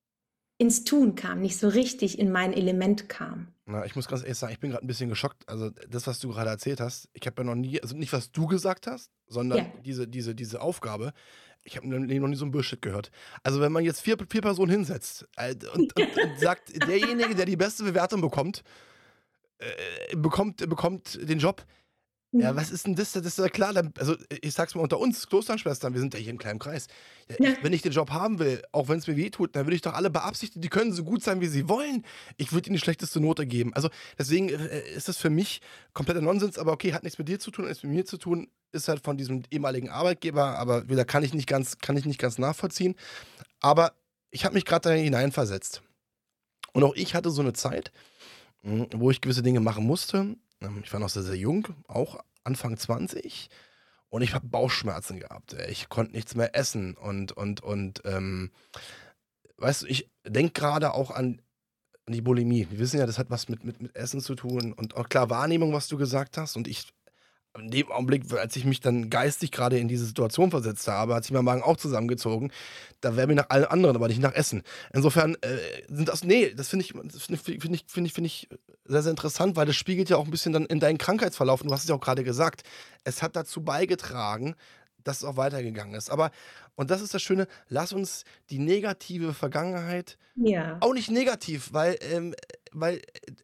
ins 0.58 0.82
Tun 0.82 1.14
kam, 1.14 1.40
nicht 1.40 1.56
so 1.56 1.68
richtig 1.68 2.18
in 2.18 2.32
mein 2.32 2.52
Element 2.52 3.08
kam. 3.08 3.46
Na, 3.66 3.84
ich 3.84 3.94
muss 3.94 4.08
ganz 4.08 4.22
ehrlich 4.22 4.38
sagen, 4.38 4.52
ich 4.52 4.58
bin 4.58 4.70
gerade 4.70 4.84
ein 4.84 4.88
bisschen 4.88 5.08
geschockt. 5.08 5.48
Also 5.48 5.70
das, 5.88 6.06
was 6.08 6.18
du 6.18 6.30
gerade 6.30 6.50
erzählt 6.50 6.80
hast, 6.80 7.08
ich 7.12 7.24
habe 7.26 7.42
ja 7.42 7.44
noch 7.44 7.54
nie, 7.54 7.80
also 7.80 7.96
nicht 7.96 8.12
was 8.12 8.32
du 8.32 8.46
gesagt 8.46 8.88
hast, 8.88 9.12
sondern 9.28 9.58
ja. 9.58 9.72
diese, 9.84 10.08
diese, 10.08 10.34
diese 10.34 10.60
Aufgabe 10.60 11.12
ich 11.68 11.76
habe 11.76 11.86
noch 11.88 11.98
nie 11.98 12.36
so 12.36 12.44
ein 12.44 12.50
Bullshit 12.50 12.80
gehört. 12.80 13.10
Also, 13.42 13.60
wenn 13.60 13.72
man 13.72 13.84
jetzt 13.84 14.00
vier, 14.00 14.16
vier 14.28 14.40
Personen 14.40 14.70
hinsetzt 14.70 15.26
äh, 15.36 15.54
und, 15.74 15.94
und, 15.96 16.16
und 16.18 16.38
sagt, 16.38 16.72
derjenige, 16.88 17.34
der 17.34 17.46
die 17.46 17.56
beste 17.56 17.84
Bewertung 17.84 18.20
bekommt, 18.20 18.64
äh, 19.58 20.16
bekommt, 20.16 20.68
bekommt 20.68 21.18
den 21.28 21.38
Job, 21.38 21.64
ja, 22.32 22.54
was 22.54 22.70
ist 22.70 22.86
denn 22.86 22.94
das? 22.94 23.12
Das 23.12 23.24
ist 23.24 23.38
ja 23.38 23.48
klar. 23.48 23.72
Also, 23.98 24.14
ich 24.42 24.52
sag's 24.52 24.74
mal 24.74 24.82
unter 24.82 24.98
uns, 24.98 25.28
Klosternschwestern, 25.28 25.94
wir 25.94 26.00
sind 26.00 26.12
ja 26.12 26.20
hier 26.20 26.30
im 26.30 26.38
kleinen 26.38 26.58
Kreis. 26.58 26.86
Ja. 27.38 27.52
Ich, 27.52 27.64
wenn 27.64 27.72
ich 27.72 27.80
den 27.80 27.92
Job 27.92 28.10
haben 28.10 28.38
will, 28.38 28.62
auch 28.70 28.88
wenn 28.88 28.98
es 28.98 29.06
mir 29.06 29.16
weh 29.16 29.30
tut, 29.30 29.56
dann 29.56 29.64
würde 29.64 29.76
ich 29.76 29.80
doch 29.80 29.94
alle 29.94 30.10
beabsichtigen, 30.10 30.60
die 30.60 30.68
können 30.68 30.92
so 30.92 31.04
gut 31.04 31.22
sein, 31.22 31.40
wie 31.40 31.46
sie 31.46 31.68
wollen. 31.70 32.04
Ich 32.36 32.52
würde 32.52 32.66
ihnen 32.66 32.74
die 32.74 32.80
schlechteste 32.80 33.18
Note 33.18 33.46
geben. 33.46 33.72
Also, 33.74 33.88
deswegen 34.18 34.50
äh, 34.50 34.90
ist 34.90 35.08
das 35.08 35.16
für 35.16 35.30
mich 35.30 35.62
kompletter 35.94 36.20
Nonsens, 36.20 36.58
aber 36.58 36.72
okay, 36.72 36.92
hat 36.92 37.02
nichts 37.02 37.18
mit 37.18 37.28
dir 37.28 37.38
zu 37.38 37.50
tun, 37.50 37.66
nichts 37.66 37.82
mit 37.82 37.92
mir 37.92 38.04
zu 38.04 38.18
tun, 38.18 38.48
ist 38.72 38.88
halt 38.88 39.02
von 39.02 39.16
diesem 39.16 39.44
ehemaligen 39.50 39.88
Arbeitgeber, 39.88 40.58
aber 40.58 40.86
wieder 40.90 41.06
kann 41.06 41.22
ich 41.22 41.32
nicht 41.32 41.48
ganz, 41.48 41.78
kann 41.78 41.96
ich 41.96 42.04
nicht 42.04 42.20
ganz 42.20 42.36
nachvollziehen. 42.36 42.94
Aber 43.60 43.94
ich 44.30 44.44
habe 44.44 44.54
mich 44.54 44.66
gerade 44.66 44.90
da 44.90 44.94
hineinversetzt. 44.94 45.82
Und 46.74 46.84
auch 46.84 46.94
ich 46.94 47.14
hatte 47.14 47.30
so 47.30 47.40
eine 47.40 47.54
Zeit, 47.54 47.90
hm, 48.60 48.86
wo 48.94 49.10
ich 49.10 49.22
gewisse 49.22 49.42
Dinge 49.42 49.60
machen 49.60 49.86
musste 49.86 50.36
ich 50.82 50.92
war 50.92 51.00
noch 51.00 51.08
sehr, 51.08 51.22
sehr 51.22 51.36
jung, 51.36 51.68
auch 51.86 52.18
Anfang 52.44 52.76
20. 52.76 53.48
Und 54.10 54.22
ich 54.22 54.34
habe 54.34 54.46
Bauchschmerzen 54.46 55.20
gehabt. 55.20 55.54
Ich 55.68 55.88
konnte 55.88 56.12
nichts 56.12 56.34
mehr 56.34 56.56
essen. 56.56 56.94
Und, 56.94 57.32
und, 57.32 57.62
und, 57.62 58.02
ähm, 58.04 58.50
weißt 59.58 59.82
du, 59.82 59.86
ich 59.86 60.10
denke 60.26 60.52
gerade 60.52 60.94
auch 60.94 61.10
an, 61.10 61.42
an 62.06 62.12
die 62.14 62.22
Bulimie. 62.22 62.66
Wir 62.70 62.78
wissen 62.78 62.98
ja, 62.98 63.06
das 63.06 63.18
hat 63.18 63.30
was 63.30 63.48
mit, 63.48 63.64
mit, 63.64 63.82
mit 63.82 63.94
Essen 63.94 64.20
zu 64.20 64.34
tun. 64.34 64.72
Und 64.72 64.96
auch 64.96 65.08
klar, 65.08 65.28
Wahrnehmung, 65.28 65.74
was 65.74 65.88
du 65.88 65.98
gesagt 65.98 66.38
hast. 66.38 66.56
Und 66.56 66.68
ich 66.68 66.88
in 67.58 67.70
dem 67.70 67.90
Augenblick, 67.90 68.32
als 68.32 68.56
ich 68.56 68.64
mich 68.64 68.80
dann 68.80 69.10
geistig 69.10 69.50
gerade 69.50 69.78
in 69.78 69.88
diese 69.88 70.04
Situation 70.04 70.50
versetzt 70.50 70.86
habe, 70.88 71.14
hat 71.14 71.24
sich 71.24 71.32
mein 71.32 71.44
Magen 71.44 71.62
auch 71.62 71.76
zusammengezogen. 71.76 72.52
Da 73.00 73.16
wäre 73.16 73.26
mir 73.26 73.34
nach 73.34 73.50
allen 73.50 73.64
anderen, 73.64 73.96
aber 73.96 74.08
nicht 74.08 74.20
nach 74.20 74.34
Essen. 74.34 74.62
Insofern 74.92 75.36
äh, 75.40 75.58
sind 75.88 76.08
das, 76.08 76.24
nee, 76.24 76.52
das 76.54 76.68
finde 76.68 76.84
ich, 76.84 76.92
find 76.92 77.74
ich, 77.74 77.84
finde 77.88 78.06
ich, 78.06 78.12
finde 78.12 78.26
ich 78.26 78.48
sehr, 78.84 79.02
sehr 79.02 79.10
interessant, 79.10 79.56
weil 79.56 79.66
das 79.66 79.76
spiegelt 79.76 80.08
ja 80.08 80.16
auch 80.16 80.24
ein 80.24 80.30
bisschen 80.30 80.52
dann 80.52 80.66
in 80.66 80.80
deinen 80.80 80.98
Krankheitsverlauf. 80.98 81.60
Und 81.60 81.68
du 81.68 81.74
hast 81.74 81.82
es 81.82 81.88
ja 81.88 81.94
auch 81.94 82.00
gerade 82.00 82.24
gesagt. 82.24 82.62
Es 83.04 83.22
hat 83.22 83.36
dazu 83.36 83.62
beigetragen, 83.62 84.54
dass 85.04 85.18
es 85.18 85.24
auch 85.24 85.36
weitergegangen 85.36 85.94
ist. 85.94 86.10
Aber, 86.10 86.30
und 86.74 86.90
das 86.90 87.00
ist 87.00 87.14
das 87.14 87.22
Schöne, 87.22 87.46
lass 87.68 87.92
uns 87.92 88.24
die 88.50 88.58
negative 88.58 89.34
Vergangenheit 89.34 90.18
ja. 90.36 90.76
auch 90.80 90.94
nicht 90.94 91.10
negativ, 91.10 91.72
weil, 91.72 91.98
ähm, 92.12 92.34
weil 92.72 93.02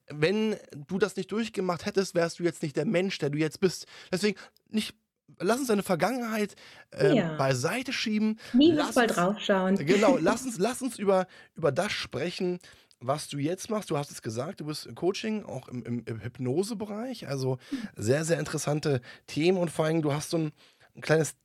wenn 0.09 0.57
du 0.89 0.99
das 0.99 1.17
nicht 1.17 1.33
durchgemacht 1.33 1.87
hättest, 1.87 2.15
wärst 2.15 2.39
du 2.39 2.43
jetzt 2.43 2.63
nicht 2.63 2.77
der 2.77 2.87
Mensch, 2.87 3.19
der 3.19 3.31
du 3.31 3.39
jetzt 3.39 3.61
bist. 3.61 3.87
Deswegen 4.13 4.39
nicht 4.69 4.95
lass 5.41 5.59
uns 5.59 5.69
deine 5.69 5.83
Vergangenheit 5.83 6.55
ähm, 6.93 7.17
ja. 7.17 7.37
beiseite 7.37 7.93
schieben. 7.93 8.39
Liebevoll 8.53 9.07
draufschauen. 9.07 9.75
Genau, 9.85 10.19
lass 10.21 10.43
uns, 10.45 10.59
lass 10.59 10.83
uns 10.83 10.99
über, 10.99 11.27
über 11.57 11.73
das 11.73 11.93
sprechen, 11.93 12.59
was 13.01 13.29
du 13.29 13.39
jetzt 13.39 13.71
machst. 13.71 13.91
Du 13.91 13.99
hast 13.99 14.11
es 14.11 14.23
gesagt, 14.23 14.61
du 14.61 14.67
bist 14.67 14.95
Coaching, 14.95 15.45
auch 15.45 15.69
im, 15.69 15.83
im, 15.85 16.03
im 16.07 16.21
Hypnosebereich. 16.21 17.29
Also 17.29 17.59
sehr, 17.97 18.25
sehr 18.25 18.39
interessante 18.39 19.01
Themen 19.27 19.59
und 19.59 19.71
vor 19.71 19.87
allem, 19.87 20.03
du 20.03 20.13
hast 20.13 20.31
so 20.31 20.39
ein, 20.39 20.53
ein 20.97 21.03
kleines 21.03 21.37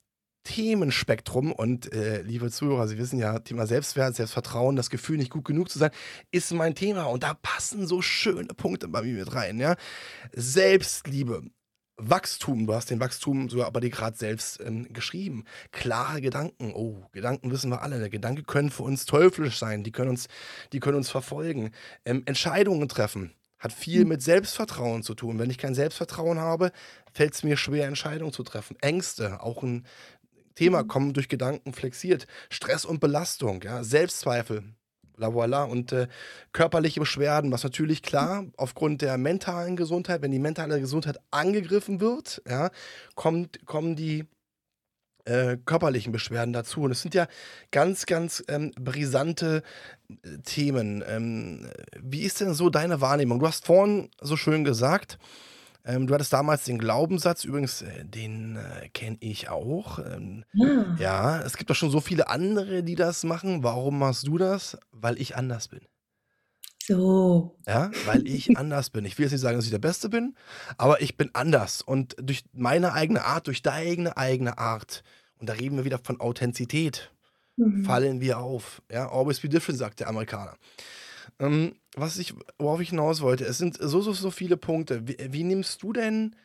Themenspektrum 0.44 1.52
und 1.52 1.94
äh, 1.94 2.22
liebe 2.22 2.50
Zuhörer, 2.50 2.88
Sie 2.88 2.98
wissen 2.98 3.20
ja, 3.20 3.40
Thema 3.40 3.68
Selbstwert, 3.68 4.16
Selbstvertrauen, 4.16 4.76
das 4.76 4.90
Gefühl, 4.90 5.18
nicht 5.18 5.32
gut 5.32 5.46
genug 5.46 5.70
zu 5.70 5.80
sein, 5.80 5.92
ist 6.32 6.52
mein 6.54 6.76
Thema 6.76 7.04
und 7.04 7.24
da 7.24 7.34
passen 7.34 7.86
so 7.86 8.02
schöne 8.02 8.54
Punkte 8.54 8.88
bei 8.88 9.02
mir 9.02 9.14
mit 9.14 9.34
rein. 9.34 9.60
Ja? 9.60 9.76
Selbstliebe, 10.34 11.44
Wachstum, 11.98 12.66
du 12.66 12.74
hast 12.74 12.90
den 12.90 13.00
Wachstum 13.00 13.50
sogar 13.50 13.72
bei 13.72 13.82
dir 13.82 13.90
gerade 13.90 14.18
selbst 14.18 14.62
ähm, 14.62 14.92
geschrieben. 14.94 15.44
Klare 15.72 16.22
Gedanken, 16.22 16.72
oh, 16.74 17.04
Gedanken 17.12 17.52
wissen 17.52 17.70
wir 17.70 17.82
alle. 17.82 18.10
Gedanken 18.10 18.46
können 18.46 18.72
für 18.72 18.84
uns 18.84 19.06
teuflisch 19.06 19.60
sein, 19.60 19.84
die 19.84 19.92
können 19.92 20.12
uns, 20.12 20.28
die 20.72 20.80
können 20.80 20.98
uns 20.98 21.10
verfolgen. 21.10 21.72
Ähm, 22.06 22.24
Entscheidungen 22.26 22.88
treffen, 22.88 23.34
hat 23.60 23.74
viel 23.74 24.06
mit 24.06 24.22
Selbstvertrauen 24.22 25.04
zu 25.04 25.14
tun. 25.14 25.38
Wenn 25.38 25.50
ich 25.50 25.58
kein 25.58 25.76
Selbstvertrauen 25.76 26.40
habe, 26.40 26.72
fällt 27.12 27.34
es 27.34 27.44
mir 27.44 27.58
schwer, 27.58 27.88
Entscheidungen 27.88 28.34
zu 28.34 28.44
treffen. 28.44 28.78
Ängste, 28.82 29.42
auch 29.44 29.64
ein 29.64 29.86
Thema, 30.56 30.84
mhm. 30.84 30.88
kommen 30.88 31.14
durch 31.14 31.30
Gedanken 31.30 31.74
flexiert. 31.74 32.28
Stress 32.50 32.86
und 32.86 33.00
Belastung, 33.00 33.62
ja, 33.64 33.84
Selbstzweifel, 33.84 34.64
la 35.18 35.28
voilà. 35.28 35.64
Und 35.64 35.92
äh, 35.92 36.08
körperliche 36.54 37.00
Beschwerden, 37.00 37.52
was 37.52 37.64
natürlich 37.64 38.02
klar, 38.02 38.46
aufgrund 38.58 39.02
der 39.02 39.18
mentalen 39.18 39.76
Gesundheit, 39.76 40.22
wenn 40.22 40.32
die 40.32 40.40
mentale 40.40 40.80
Gesundheit 40.80 41.20
angegriffen 41.32 42.00
wird, 42.00 42.42
ja, 42.48 42.72
kommt, 43.16 43.66
kommen 43.66 43.96
die 43.96 44.26
äh, 45.26 45.58
körperlichen 45.66 46.12
Beschwerden 46.12 46.54
dazu. 46.54 46.82
Und 46.82 46.92
es 46.92 47.02
sind 47.02 47.14
ja 47.14 47.28
ganz, 47.72 48.06
ganz 48.06 48.44
ähm, 48.48 48.72
brisante 48.80 49.64
äh, 50.10 50.38
Themen. 50.44 51.04
Ähm, 51.08 51.70
wie 52.02 52.22
ist 52.22 52.42
denn 52.42 52.54
so 52.54 52.70
deine 52.70 53.02
Wahrnehmung? 53.02 53.40
Du 53.40 53.48
hast 53.48 53.66
vorhin 53.66 54.10
so 54.22 54.36
schön 54.36 54.64
gesagt, 54.64 55.20
ähm, 55.86 56.08
du 56.08 56.14
hattest 56.14 56.34
damals 56.34 56.66
den 56.66 56.78
Glaubenssatz, 56.78 57.44
übrigens, 57.44 57.82
äh, 57.82 58.06
den 58.06 58.58
äh, 58.58 58.90
kenne 58.90 59.18
ich 59.22 59.50
auch. 59.50 60.00
Ähm, 60.00 60.44
ja. 60.54 60.96
ja, 61.00 61.42
es 61.42 61.58
gibt 61.58 61.70
doch 61.70 61.76
schon 61.76 61.92
so 61.92 62.02
viele 62.02 62.28
andere, 62.28 62.84
die 62.84 62.96
das 62.96 63.24
machen. 63.24 63.64
Warum 63.64 64.00
machst 64.00 64.28
du 64.28 64.38
das? 64.38 64.78
Weil 64.92 65.20
ich 65.20 65.36
anders 65.36 65.68
bin. 65.70 65.82
So. 66.90 67.56
Ja, 67.68 67.92
weil 68.08 68.28
ich 68.28 68.58
anders 68.58 68.90
bin. 68.90 69.06
Ich 69.06 69.18
will 69.18 69.26
jetzt 69.26 69.32
nicht 69.32 69.42
sagen, 69.42 69.58
dass 69.58 69.66
ich 69.66 69.72
der 69.72 69.78
Beste 69.78 70.10
bin, 70.10 70.36
aber 70.78 71.02
ich 71.02 71.18
bin 71.18 71.30
anders. 71.34 71.84
Und 71.84 72.16
durch 72.20 72.44
meine 72.52 72.94
eigene 72.94 73.24
Art, 73.26 73.46
durch 73.46 73.62
deine 73.62 74.18
eigene 74.18 74.58
Art, 74.58 75.04
und 75.38 75.48
da 75.48 75.54
reden 75.54 75.78
wir 75.78 75.86
wieder 75.86 76.00
von 76.00 76.20
Authentizität, 76.20 77.12
mhm. 77.58 77.86
fallen 77.86 78.22
wir 78.22 78.40
auf. 78.40 78.82
Ja, 78.92 79.08
always 79.12 79.40
be 79.40 79.50
different, 79.50 79.78
sagt 79.78 80.00
der 80.00 80.08
Amerikaner. 80.08 80.56
Ähm, 81.38 81.76
was 81.96 82.18
ich, 82.18 82.34
worauf 82.58 82.82
ich 82.82 82.90
hinaus 82.90 83.22
wollte, 83.22 83.46
es 83.46 83.60
sind 83.60 83.78
so, 83.80 84.02
so, 84.02 84.12
so 84.12 84.32
viele 84.32 84.58
Punkte. 84.58 85.08
Wie, 85.08 85.18
wie 85.30 85.44
nimmst 85.44 85.84
du 85.84 85.94
denn 85.94 86.36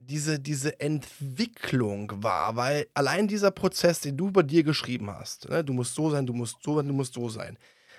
diese, 0.00 0.40
diese 0.40 0.80
Entwicklung 0.80 2.24
wahr? 2.24 2.56
Weil 2.56 2.88
allein 2.92 3.28
dieser 3.28 3.52
Prozess, 3.52 4.00
den 4.00 4.16
du 4.16 4.32
bei 4.32 4.42
dir 4.42 4.64
geschrieben 4.64 5.08
hast, 5.12 5.48
ne, 5.48 5.62
du 5.62 5.72
musst 5.72 5.94
so 5.94 6.10
sein, 6.10 6.26
du 6.26 6.32
musst 6.32 6.56
so 6.64 6.74
sein, 6.74 6.88
du 6.88 6.92
musst 6.92 7.14
so 7.14 7.28
sein. 7.28 7.56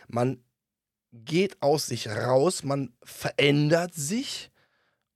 Man 0.10 0.42
geht 1.26 1.62
aus 1.62 1.88
sich 1.88 2.10
raus, 2.10 2.64
man 2.64 2.94
verändert 3.04 3.94
sich, 3.94 4.52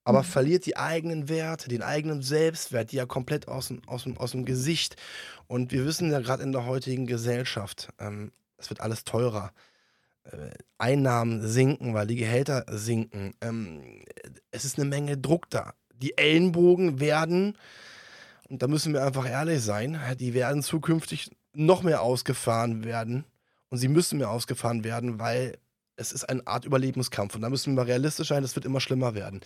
aber 0.03 0.19
mhm. 0.19 0.25
verliert 0.25 0.65
die 0.65 0.77
eigenen 0.77 1.29
Werte, 1.29 1.69
den 1.69 1.83
eigenen 1.83 2.21
Selbstwert, 2.21 2.91
die 2.91 2.97
ja 2.97 3.05
komplett 3.05 3.47
aus 3.47 3.67
dem, 3.67 3.81
aus 3.87 4.03
dem, 4.03 4.17
aus 4.17 4.31
dem 4.31 4.45
Gesicht. 4.45 4.95
Und 5.47 5.71
wir 5.71 5.85
wissen 5.85 6.11
ja 6.11 6.19
gerade 6.19 6.43
in 6.43 6.51
der 6.51 6.65
heutigen 6.65 7.05
Gesellschaft, 7.05 7.89
ähm, 7.99 8.31
es 8.57 8.69
wird 8.69 8.81
alles 8.81 9.03
teurer. 9.03 9.51
Äh, 10.23 10.51
Einnahmen 10.77 11.47
sinken, 11.47 11.93
weil 11.93 12.07
die 12.07 12.15
Gehälter 12.15 12.65
sinken. 12.69 13.33
Ähm, 13.41 14.03
es 14.51 14.65
ist 14.65 14.77
eine 14.77 14.87
Menge 14.87 15.17
Druck 15.17 15.49
da. 15.49 15.73
Die 15.93 16.17
Ellenbogen 16.17 16.99
werden, 16.99 17.57
und 18.49 18.61
da 18.61 18.67
müssen 18.67 18.93
wir 18.93 19.03
einfach 19.03 19.27
ehrlich 19.27 19.61
sein, 19.61 19.99
die 20.19 20.33
werden 20.33 20.61
zukünftig 20.63 21.31
noch 21.53 21.83
mehr 21.83 22.01
ausgefahren 22.01 22.83
werden. 22.83 23.25
Und 23.69 23.77
sie 23.77 23.87
müssen 23.87 24.17
mehr 24.17 24.29
ausgefahren 24.29 24.83
werden, 24.83 25.19
weil 25.19 25.57
es 25.95 26.11
ist 26.11 26.25
eine 26.25 26.45
Art 26.47 26.65
Überlebenskampf. 26.65 27.35
Und 27.35 27.41
da 27.41 27.49
müssen 27.49 27.75
wir 27.75 27.85
realistisch 27.85 28.29
sein, 28.29 28.41
das 28.41 28.55
wird 28.55 28.65
immer 28.65 28.81
schlimmer 28.81 29.13
werden. 29.15 29.41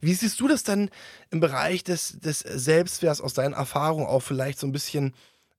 Wie 0.00 0.14
siehst 0.14 0.40
du 0.40 0.48
das 0.48 0.62
dann 0.62 0.90
im 1.30 1.40
Bereich 1.40 1.84
des, 1.84 2.18
des 2.20 2.40
Selbstwerts 2.40 3.20
aus 3.20 3.34
deinen 3.34 3.54
Erfahrungen 3.54 4.06
auch 4.06 4.20
vielleicht 4.22 4.58
so 4.58 4.66
ein 4.66 4.72
bisschen 4.72 5.14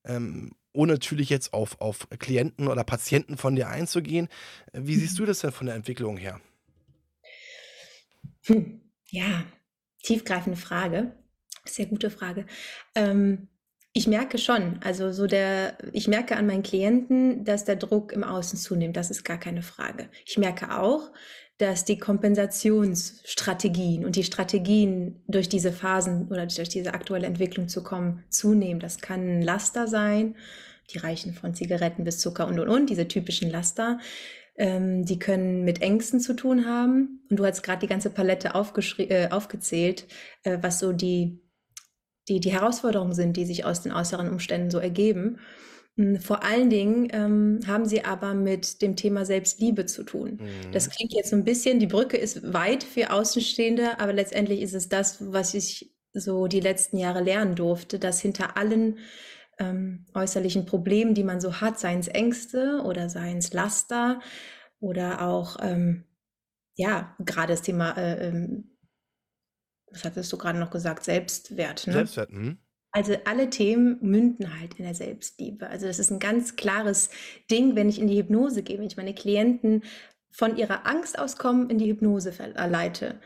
ähm, 0.06 0.52
ohne 0.72 0.94
natürlich 0.94 1.30
jetzt 1.30 1.54
auf, 1.54 1.82
auf 1.82 2.08
Klienten 2.20 2.68
oder 2.68 2.84
Patienten 2.84 3.38
von 3.38 3.56
dir 3.56 3.68
einzugehen. 3.68 4.30
Wie 4.72 4.96
siehst 4.96 5.20
du 5.20 5.26
das 5.26 5.40
denn 5.40 5.52
von 5.52 5.68
der 5.68 5.76
Entwicklung 5.76 6.16
her? 6.16 6.40
Hm, 8.46 8.82
ja, 9.10 9.46
tiefgreifende 10.04 10.58
Frage. 10.58 11.12
Sehr 11.66 11.88
gute 11.88 12.10
Frage. 12.10 12.46
Ähm, 12.96 13.49
ich 14.00 14.08
merke 14.08 14.38
schon, 14.38 14.80
also 14.82 15.12
so 15.12 15.28
der, 15.28 15.78
ich 15.92 16.08
merke 16.08 16.38
an 16.38 16.48
meinen 16.48 16.64
Klienten, 16.64 17.44
dass 17.44 17.66
der 17.66 17.76
Druck 17.76 18.14
im 18.14 18.24
Außen 18.24 18.58
zunimmt. 18.58 18.96
Das 18.96 19.12
ist 19.12 19.26
gar 19.26 19.38
keine 19.38 19.62
Frage. 19.62 20.08
Ich 20.26 20.38
merke 20.38 20.80
auch, 20.80 21.12
dass 21.58 21.84
die 21.84 21.98
Kompensationsstrategien 21.98 24.06
und 24.06 24.16
die 24.16 24.24
Strategien 24.24 25.22
durch 25.28 25.50
diese 25.50 25.74
Phasen 25.74 26.30
oder 26.30 26.46
durch 26.46 26.70
diese 26.70 26.94
aktuelle 26.94 27.28
Entwicklung 27.28 27.68
zu 27.68 27.84
kommen 27.84 28.24
zunehmen. 28.30 28.80
Das 28.80 29.00
kann 29.00 29.20
ein 29.20 29.42
Laster 29.42 29.86
sein, 29.86 30.38
die 30.94 31.00
reichen 31.00 31.34
von 31.34 31.54
Zigaretten 31.54 32.06
bis 32.06 32.20
Zucker 32.20 32.48
und 32.48 32.58
und 32.58 32.70
und, 32.70 32.90
diese 32.90 33.06
typischen 33.06 33.52
Laster. 33.52 34.00
Ähm, 34.56 35.04
die 35.04 35.20
können 35.20 35.66
mit 35.66 35.82
Ängsten 35.82 36.22
zu 36.22 36.38
tun 36.38 36.66
haben. 36.66 37.20
Und 37.30 37.38
du 37.38 37.46
hast 37.46 37.64
gerade 37.64 37.82
die 37.82 37.88
ganze 37.88 38.12
Palette 38.12 38.54
äh, 39.00 39.30
aufgezählt, 39.30 40.08
äh, 40.44 40.58
was 40.62 40.80
so 40.80 40.94
die, 40.94 41.42
die, 42.30 42.40
die 42.40 42.52
Herausforderungen 42.52 43.14
sind, 43.14 43.36
die 43.36 43.46
sich 43.46 43.66
aus 43.66 43.82
den 43.82 43.92
äußeren 43.92 44.30
Umständen 44.30 44.70
so 44.70 44.80
ergeben. 44.80 45.40
Hm, 45.98 46.20
vor 46.22 46.44
allen 46.44 46.70
Dingen 46.70 47.10
ähm, 47.12 47.60
haben 47.68 47.86
sie 47.86 48.06
aber 48.06 48.34
mit 48.34 48.82
dem 48.82 48.96
Thema 48.96 49.26
Selbstliebe 49.26 49.86
zu 49.86 50.04
tun. 50.04 50.40
Mhm. 50.42 50.72
Das 50.72 50.90
klingt 50.90 51.14
jetzt 51.14 51.32
so 51.32 51.36
ein 51.36 51.44
bisschen, 51.44 51.80
die 51.80 51.88
Brücke 51.88 52.18
ist 52.18 52.54
weit 52.54 52.84
für 52.84 53.12
Außenstehende, 53.12 54.00
aber 54.00 54.14
letztendlich 54.14 54.62
ist 54.62 54.74
es 54.74 54.88
das, 54.88 55.18
was 55.32 55.54
ich 55.54 55.94
so 56.14 56.48
die 56.48 56.62
letzten 56.62 56.98
Jahre 56.98 57.22
lernen 57.22 57.56
durfte, 57.56 58.00
dass 58.00 58.22
hinter 58.22 58.58
allen 58.58 58.98
ähm, 59.60 60.06
äußerlichen 60.14 60.66
Problemen, 60.66 61.14
die 61.14 61.24
man 61.24 61.42
so 61.42 61.60
hat, 61.62 61.80
seien 61.80 62.00
es 62.00 62.08
Ängste 62.08 62.82
oder 62.86 63.10
seien 63.10 63.40
es 63.40 63.54
Laster 63.54 64.22
oder 64.80 65.22
auch, 65.28 65.58
ähm, 65.62 66.06
ja, 66.76 67.16
gerade 67.20 67.54
das 67.54 67.62
Thema, 67.62 67.92
äh, 67.98 68.30
ähm, 68.30 68.69
was 69.92 70.04
hattest 70.04 70.32
du 70.32 70.38
gerade 70.38 70.60
noch 70.60 70.72
gesagt, 70.72 71.04
Selbstwert. 71.04 71.88
Ne? 71.88 71.94
Selbstwert, 71.94 72.32
mh. 72.32 72.56
Also 72.92 73.16
alle 73.26 73.52
Themen 73.52 74.00
münden 74.02 74.60
halt 74.60 74.80
in 74.80 74.86
der 74.86 74.96
Selbstliebe. 74.96 75.70
Also 75.70 75.86
das 75.86 76.00
ist 76.00 76.12
ein 76.12 76.20
ganz 76.20 76.56
klares 76.56 77.12
Ding, 77.52 77.76
wenn 77.76 77.88
ich 77.88 78.00
in 78.00 78.08
die 78.08 78.18
Hypnose 78.18 78.64
gehe, 78.64 78.80
wenn 78.80 78.88
ich 78.88 78.98
meine 78.98 79.14
Klienten 79.14 79.84
von 80.32 80.58
ihrer 80.58 80.88
Angst 80.88 81.20
auskommen 81.20 81.70
in 81.70 81.78
die 81.78 81.88
Hypnose 81.88 82.32
verleite, 82.32 83.20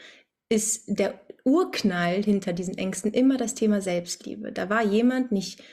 ist 0.50 0.84
der 0.88 1.20
Urknall 1.46 2.24
hinter 2.24 2.52
diesen 2.52 2.78
Ängsten 2.78 3.14
immer 3.14 3.38
das 3.38 3.56
Thema 3.56 3.82
Selbstliebe. 3.82 4.52
Da 4.52 4.70
war 4.70 4.84
jemand 4.84 5.32
nicht 5.32 5.64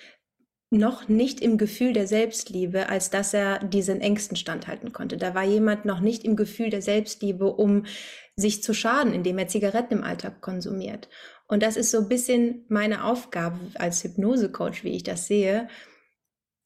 noch 0.72 1.09
nicht 1.09 1.40
im 1.40 1.59
Gefühl 1.59 1.92
der 1.92 2.07
Selbstliebe, 2.07 2.88
als 2.88 3.11
dass 3.11 3.35
er 3.35 3.59
diesen 3.59 4.00
Ängsten 4.00 4.37
standhalten 4.37 4.92
konnte. 4.92 5.16
Da 5.16 5.35
war 5.35 5.42
jemand 5.44 5.85
noch 5.85 5.98
nicht 5.98 6.24
im 6.24 6.37
Gefühl 6.37 6.70
der 6.70 6.81
Selbstliebe, 6.81 7.46
um 7.46 7.87
sich 8.40 8.62
zu 8.62 8.74
schaden, 8.74 9.12
indem 9.12 9.38
er 9.38 9.48
Zigaretten 9.48 9.94
im 9.98 10.05
Alltag 10.05 10.40
konsumiert. 10.40 11.09
Und 11.46 11.62
das 11.62 11.76
ist 11.76 11.90
so 11.90 11.98
ein 11.98 12.09
bisschen 12.09 12.64
meine 12.68 13.05
Aufgabe 13.05 13.59
als 13.74 14.05
Hypnosecoach, 14.05 14.85
wie 14.85 14.96
ich 14.96 15.03
das 15.03 15.26
sehe, 15.26 15.68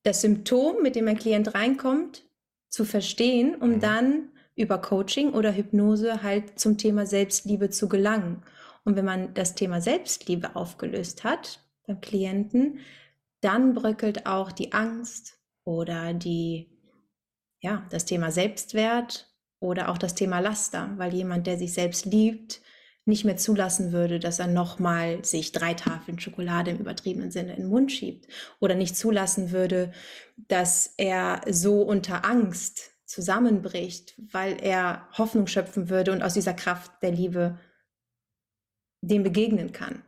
das 0.03 0.21
Symptom, 0.21 0.83
mit 0.83 0.97
dem 0.97 1.09
ein 1.09 1.19
Klient 1.19 1.55
reinkommt, 1.55 2.25
zu 2.69 2.85
verstehen, 2.85 3.55
um 3.55 3.77
mhm. 3.77 3.81
dann 3.81 4.29
über 4.57 4.79
Coaching 4.79 5.33
oder 5.33 5.53
Hypnose 5.53 6.23
halt 6.23 6.59
zum 6.59 6.79
Thema 6.79 7.07
Selbstliebe 7.07 7.71
zu 7.71 7.89
gelangen. 7.89 8.43
Und 8.85 8.97
wenn 8.97 9.05
man 9.05 9.35
das 9.35 9.55
Thema 9.55 9.81
Selbstliebe 9.81 10.55
aufgelöst 10.55 11.25
hat 11.25 11.61
beim 11.87 12.01
Klienten, 12.01 12.81
dann 13.41 13.75
bröckelt 13.75 14.27
auch 14.27 14.53
die 14.53 14.73
Angst 14.73 15.39
oder 15.65 16.13
die, 16.15 16.69
ja, 17.61 17.87
das 17.91 18.05
Thema 18.05 18.31
Selbstwert 18.31 19.34
oder 19.65 19.89
auch 19.89 19.99
das 19.99 20.15
Thema 20.15 20.41
Laster, 20.41 20.91
weil 20.97 21.15
jemand, 21.15 21.47
der 21.47 21.59
sich 21.59 21.73
selbst 21.73 22.05
liebt, 22.07 22.61
nicht 23.07 23.25
mehr 23.25 23.37
zulassen 23.37 23.93
würde, 23.93 24.19
dass 24.19 24.39
er 24.39 24.47
nochmal 24.47 25.25
sich 25.25 25.53
drei 25.53 25.75
Tafeln 25.75 26.19
Schokolade 26.19 26.71
im 26.71 26.79
übertriebenen 26.79 27.31
Sinne 27.31 27.55
in 27.55 27.63
den 27.63 27.71
Mund 27.71 27.93
schiebt 27.93 28.27
oder 28.61 28.75
nicht 28.75 28.97
zulassen 28.97 29.51
würde, 29.51 29.93
dass 30.37 30.95
er 30.97 31.43
so 31.51 31.83
unter 31.83 32.25
Angst 32.25 32.93
zusammenbricht, 33.05 34.15
weil 34.33 34.57
er 34.61 35.07
Hoffnung 35.13 35.47
schöpfen 35.47 35.91
würde 35.91 36.13
und 36.13 36.23
aus 36.23 36.35
dieser 36.35 36.55
Kraft 36.55 36.91
der 37.03 37.11
Liebe 37.11 37.59
dem 39.03 39.23
begegnen 39.23 39.73
kann. 39.73 40.03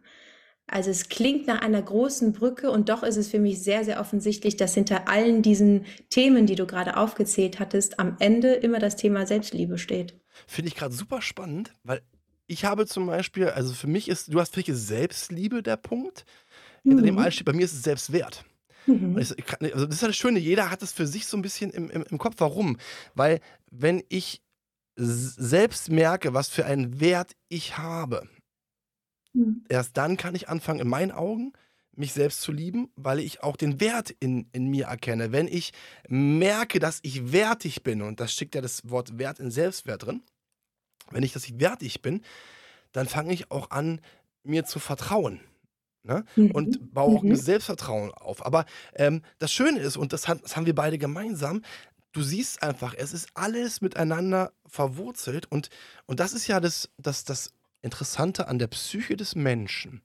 Also 0.68 0.90
es 0.90 1.09
klingt 1.09 1.46
nach 1.46 1.61
einer 1.61 1.81
großen 1.81 2.33
Brücke 2.33 2.70
und 2.70 2.88
doch 2.88 3.05
ist 3.05 3.16
es 3.16 3.29
für 3.29 3.38
mich 3.38 3.62
sehr, 3.62 3.85
sehr 3.85 4.00
offensichtlich, 4.00 4.57
dass 4.57 4.74
hinter 4.74 5.09
allen 5.09 5.42
diesen 5.42 5.87
Themen, 6.11 6.46
die 6.46 6.57
du 6.57 6.66
gerade 6.66 6.96
aufgezählt 6.96 7.61
hattest, 7.61 8.00
am 8.00 8.16
Ende 8.18 8.55
immer 8.55 8.81
das 8.81 8.96
Thema 8.96 9.26
Selbstliebe 9.26 9.79
steht. 9.79 10.18
Finde 10.46 10.68
ich 10.68 10.74
gerade 10.74 10.94
super 10.94 11.22
spannend, 11.22 11.72
weil 11.85 12.02
ich 12.48 12.64
habe 12.64 12.87
zum 12.87 13.07
Beispiel, 13.07 13.48
also 13.48 13.74
für 13.74 13.87
mich 13.87 14.09
ist, 14.09 14.33
du 14.33 14.40
hast 14.40 14.55
für 14.55 14.62
dich 14.62 14.74
Selbstliebe 14.74 15.62
der 15.62 15.76
Punkt. 15.76 16.24
Hinter 16.83 17.02
mhm. 17.02 17.07
dem 17.07 17.18
Einstieg, 17.18 17.44
bei 17.44 17.52
mir 17.52 17.64
ist 17.64 17.72
es 17.72 17.83
Selbstwert. 17.83 18.44
Mhm. 18.87 19.18
Ich, 19.18 19.35
also 19.61 19.87
das 19.87 19.96
ist 19.96 20.02
das 20.02 20.16
Schöne, 20.16 20.38
jeder 20.38 20.70
hat 20.70 20.83
es 20.83 20.92
für 20.92 21.07
sich 21.07 21.26
so 21.26 21.37
ein 21.37 21.42
bisschen 21.42 21.70
im, 21.70 21.90
im, 21.90 22.05
im 22.09 22.18
Kopf. 22.18 22.37
Warum? 22.38 22.76
Weil 23.14 23.40
wenn 23.70 24.02
ich 24.09 24.42
selbst 24.96 25.90
merke, 25.90 26.35
was 26.35 26.48
für 26.48 26.64
einen 26.64 27.00
Wert 27.00 27.33
ich 27.48 27.79
habe, 27.79 28.29
mhm. 29.37 29.64
erst 29.68 29.96
dann 29.96 30.16
kann 30.16 30.35
ich 30.35 30.49
anfangen, 30.49 30.81
in 30.81 30.88
meinen 30.88 31.12
Augen, 31.12 31.53
mich 31.96 32.12
selbst 32.12 32.42
zu 32.42 32.53
lieben, 32.53 32.90
weil 32.96 33.20
ich 33.20 33.42
auch 33.42 33.57
den 33.57 33.81
Wert 33.81 34.11
in, 34.20 34.49
in 34.53 34.68
mir 34.68 34.87
erkenne. 34.87 35.33
Wenn 35.33 35.49
ich 35.49 35.72
merke, 36.09 36.79
dass 36.79 37.01
ich 37.03 37.33
wertig 37.33 37.83
bin, 37.83 38.03
und 38.03 38.20
das 38.20 38.33
steckt 38.33 38.55
ja 38.55 38.61
das 38.61 38.88
Wort 38.90 39.18
Wert 39.18 39.40
in 39.40 39.51
Selbstwert 39.51 40.05
drin, 40.05 40.22
wenn 41.11 41.22
ich, 41.22 41.33
dass 41.33 41.46
ich 41.46 41.59
wertig 41.59 42.03
bin, 42.03 42.22
dann 42.92 43.07
fange 43.07 43.33
ich 43.33 43.51
auch 43.51 43.70
an, 43.70 44.01
mir 44.42 44.64
zu 44.64 44.79
vertrauen. 44.79 45.40
Ne? 46.03 46.25
Mhm. 46.37 46.51
Und 46.53 46.94
baue 46.94 47.18
auch 47.18 47.22
mhm. 47.22 47.33
ein 47.33 47.37
Selbstvertrauen 47.37 48.12
auf. 48.12 48.44
Aber 48.44 48.64
ähm, 48.94 49.22
das 49.38 49.53
Schöne 49.53 49.81
ist, 49.81 49.96
und 49.96 50.12
das, 50.12 50.29
hat, 50.29 50.42
das 50.44 50.57
haben 50.57 50.66
wir 50.66 50.75
beide 50.75 50.99
gemeinsam, 50.99 51.62
du 52.12 52.22
siehst 52.22 52.62
einfach, 52.62 52.94
es 52.96 53.12
ist 53.12 53.29
alles 53.35 53.81
miteinander 53.81 54.53
verwurzelt. 54.66 55.51
Und, 55.51 55.68
und 56.07 56.20
das 56.20 56.33
ist 56.33 56.46
ja 56.46 56.61
das, 56.61 56.90
das, 56.96 57.25
das 57.25 57.53
Interessante 57.87 58.49
an 58.49 58.59
der 58.59 58.66
Psyche 58.68 59.16
des 59.16 59.35
Menschen. 59.35 60.03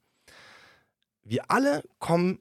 Wir 1.24 1.52
alle 1.52 1.84
kommen 2.00 2.40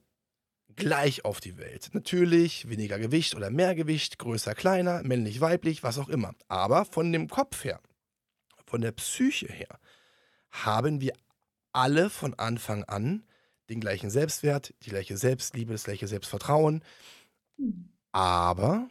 gleich 0.76 1.24
auf 1.24 1.40
die 1.40 1.58
Welt. 1.58 1.90
Natürlich 1.92 2.68
weniger 2.68 2.98
Gewicht 2.98 3.34
oder 3.34 3.50
mehr 3.50 3.74
Gewicht, 3.74 4.18
größer, 4.18 4.54
kleiner, 4.54 5.02
männlich, 5.02 5.40
weiblich, 5.40 5.82
was 5.82 5.98
auch 5.98 6.08
immer. 6.08 6.34
Aber 6.48 6.84
von 6.84 7.12
dem 7.12 7.28
Kopf 7.28 7.64
her 7.64 7.80
von 8.70 8.80
der 8.80 8.92
Psyche 8.92 9.48
her, 9.48 9.80
haben 10.50 11.00
wir 11.00 11.12
alle 11.72 12.08
von 12.08 12.34
Anfang 12.34 12.84
an 12.84 13.24
den 13.68 13.80
gleichen 13.80 14.10
Selbstwert, 14.10 14.74
die 14.82 14.90
gleiche 14.90 15.16
Selbstliebe, 15.16 15.72
das 15.72 15.84
gleiche 15.84 16.06
Selbstvertrauen. 16.06 16.82
Aber 18.12 18.88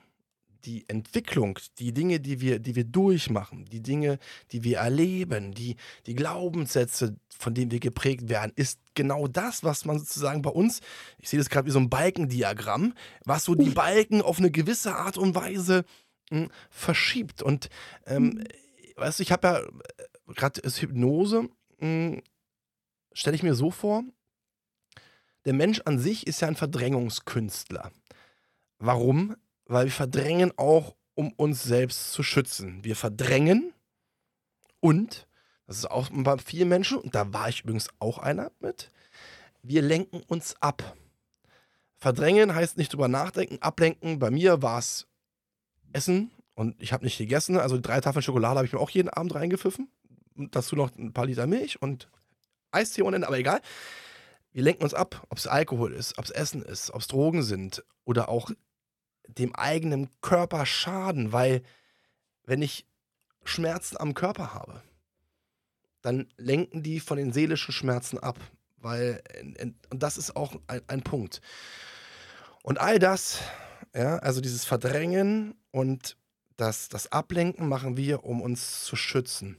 die 0.65 0.85
Entwicklung, 0.87 1.59
die 1.77 1.93
Dinge, 1.93 2.19
die 2.19 2.41
wir, 2.41 2.59
die 2.59 2.75
wir 2.75 2.83
durchmachen, 2.83 3.65
die 3.65 3.81
Dinge, 3.81 4.19
die 4.51 4.63
wir 4.63 4.79
erleben, 4.79 5.53
die, 5.53 5.75
die 6.05 6.15
Glaubenssätze, 6.15 7.15
von 7.37 7.53
denen 7.53 7.71
wir 7.71 7.79
geprägt 7.79 8.29
werden, 8.29 8.51
ist 8.55 8.79
genau 8.95 9.27
das, 9.27 9.63
was 9.63 9.85
man 9.85 9.99
sozusagen 9.99 10.41
bei 10.41 10.49
uns, 10.49 10.81
ich 11.17 11.29
sehe 11.29 11.39
das 11.39 11.49
gerade 11.49 11.67
wie 11.67 11.71
so 11.71 11.79
ein 11.79 11.89
Balkendiagramm, 11.89 12.93
was 13.25 13.45
so 13.45 13.55
die 13.55 13.69
Balken 13.69 14.21
auf 14.21 14.39
eine 14.39 14.51
gewisse 14.51 14.95
Art 14.95 15.17
und 15.17 15.35
Weise 15.35 15.85
mh, 16.31 16.39
hm, 16.41 16.49
verschiebt. 16.69 17.41
Und 17.41 17.69
ähm, 18.05 18.23
mhm 18.23 18.43
weißt 18.99 19.19
du, 19.19 19.23
ich 19.23 19.31
habe 19.31 19.47
ja 19.47 19.59
äh, 19.59 20.33
gerade 20.33 20.61
das 20.61 20.81
Hypnose, 20.81 21.49
hm, 21.79 22.21
stelle 23.13 23.35
ich 23.35 23.43
mir 23.43 23.55
so 23.55 23.71
vor, 23.71 24.03
der 25.45 25.53
Mensch 25.53 25.81
an 25.85 25.99
sich 25.99 26.27
ist 26.27 26.41
ja 26.41 26.47
ein 26.47 26.55
Verdrängungskünstler. 26.55 27.91
Warum? 28.77 29.35
Weil 29.69 29.85
wir 29.85 29.91
verdrängen 29.91 30.51
auch, 30.57 30.95
um 31.13 31.31
uns 31.33 31.63
selbst 31.63 32.11
zu 32.11 32.23
schützen. 32.23 32.83
Wir 32.83 32.95
verdrängen 32.95 33.73
und, 34.79 35.27
das 35.67 35.77
ist 35.77 35.91
auch 35.91 36.09
bei 36.11 36.37
vielen 36.37 36.69
Menschen, 36.69 36.97
und 36.97 37.13
da 37.13 37.31
war 37.31 37.49
ich 37.49 37.61
übrigens 37.61 37.87
auch 37.99 38.17
einer 38.17 38.51
mit, 38.59 38.91
wir 39.61 39.81
lenken 39.81 40.21
uns 40.27 40.55
ab. 40.61 40.97
Verdrängen 41.97 42.55
heißt 42.55 42.77
nicht 42.77 42.93
drüber 42.93 43.07
nachdenken, 43.07 43.61
ablenken. 43.61 44.19
Bei 44.19 44.31
mir 44.31 44.61
war 44.61 44.79
es 44.79 45.05
Essen, 45.93 46.31
und 46.59 46.81
ich 46.81 46.91
habe 46.91 47.05
nicht 47.05 47.17
gegessen. 47.17 47.57
Also 47.57 47.79
drei 47.79 48.01
Tafeln 48.01 48.21
Schokolade 48.21 48.57
habe 48.57 48.65
ich 48.65 48.73
mir 48.73 48.79
auch 48.79 48.89
jeden 48.89 49.07
Abend 49.07 49.33
reingepfiffen. 49.33 49.87
Und 50.35 50.55
dazu 50.57 50.75
noch 50.75 50.93
ein 50.97 51.13
paar 51.13 51.25
Liter 51.25 51.47
Milch 51.47 51.81
und 51.81 52.09
Eistee 52.71 53.01
ohne 53.01 53.15
Ende, 53.15 53.27
aber 53.27 53.37
egal. 53.37 53.61
Wir 54.51 54.63
lenken 54.63 54.83
uns 54.83 54.93
ab, 54.93 55.25
ob 55.29 55.37
es 55.37 55.47
Alkohol 55.47 55.93
ist, 55.93 56.17
ob 56.17 56.25
es 56.25 56.31
Essen 56.31 56.61
ist, 56.61 56.91
ob 56.91 56.99
es 56.99 57.07
Drogen 57.07 57.43
sind 57.43 57.85
oder 58.03 58.27
auch 58.27 58.51
dem 59.37 59.55
eigenen 59.55 60.09
Körper 60.21 60.65
schaden, 60.65 61.31
weil 61.31 61.61
wenn 62.43 62.61
ich 62.61 62.85
Schmerzen 63.43 63.97
am 63.97 64.13
Körper 64.13 64.53
habe, 64.53 64.81
dann 66.01 66.27
lenken 66.37 66.83
die 66.83 66.99
von 66.99 67.17
den 67.17 67.33
seelischen 67.33 67.73
Schmerzen 67.73 68.17
ab, 68.17 68.39
weil 68.77 69.21
und 69.89 70.01
das 70.03 70.17
ist 70.17 70.35
auch 70.35 70.55
ein, 70.67 70.81
ein 70.87 71.01
Punkt. 71.01 71.41
Und 72.63 72.79
all 72.79 72.99
das, 72.99 73.39
ja, 73.95 74.17
also 74.17 74.41
dieses 74.41 74.65
Verdrängen 74.65 75.55
und 75.71 76.17
das, 76.57 76.89
das 76.89 77.11
Ablenken 77.11 77.67
machen 77.67 77.97
wir, 77.97 78.23
um 78.23 78.41
uns 78.41 78.83
zu 78.83 78.95
schützen. 78.95 79.57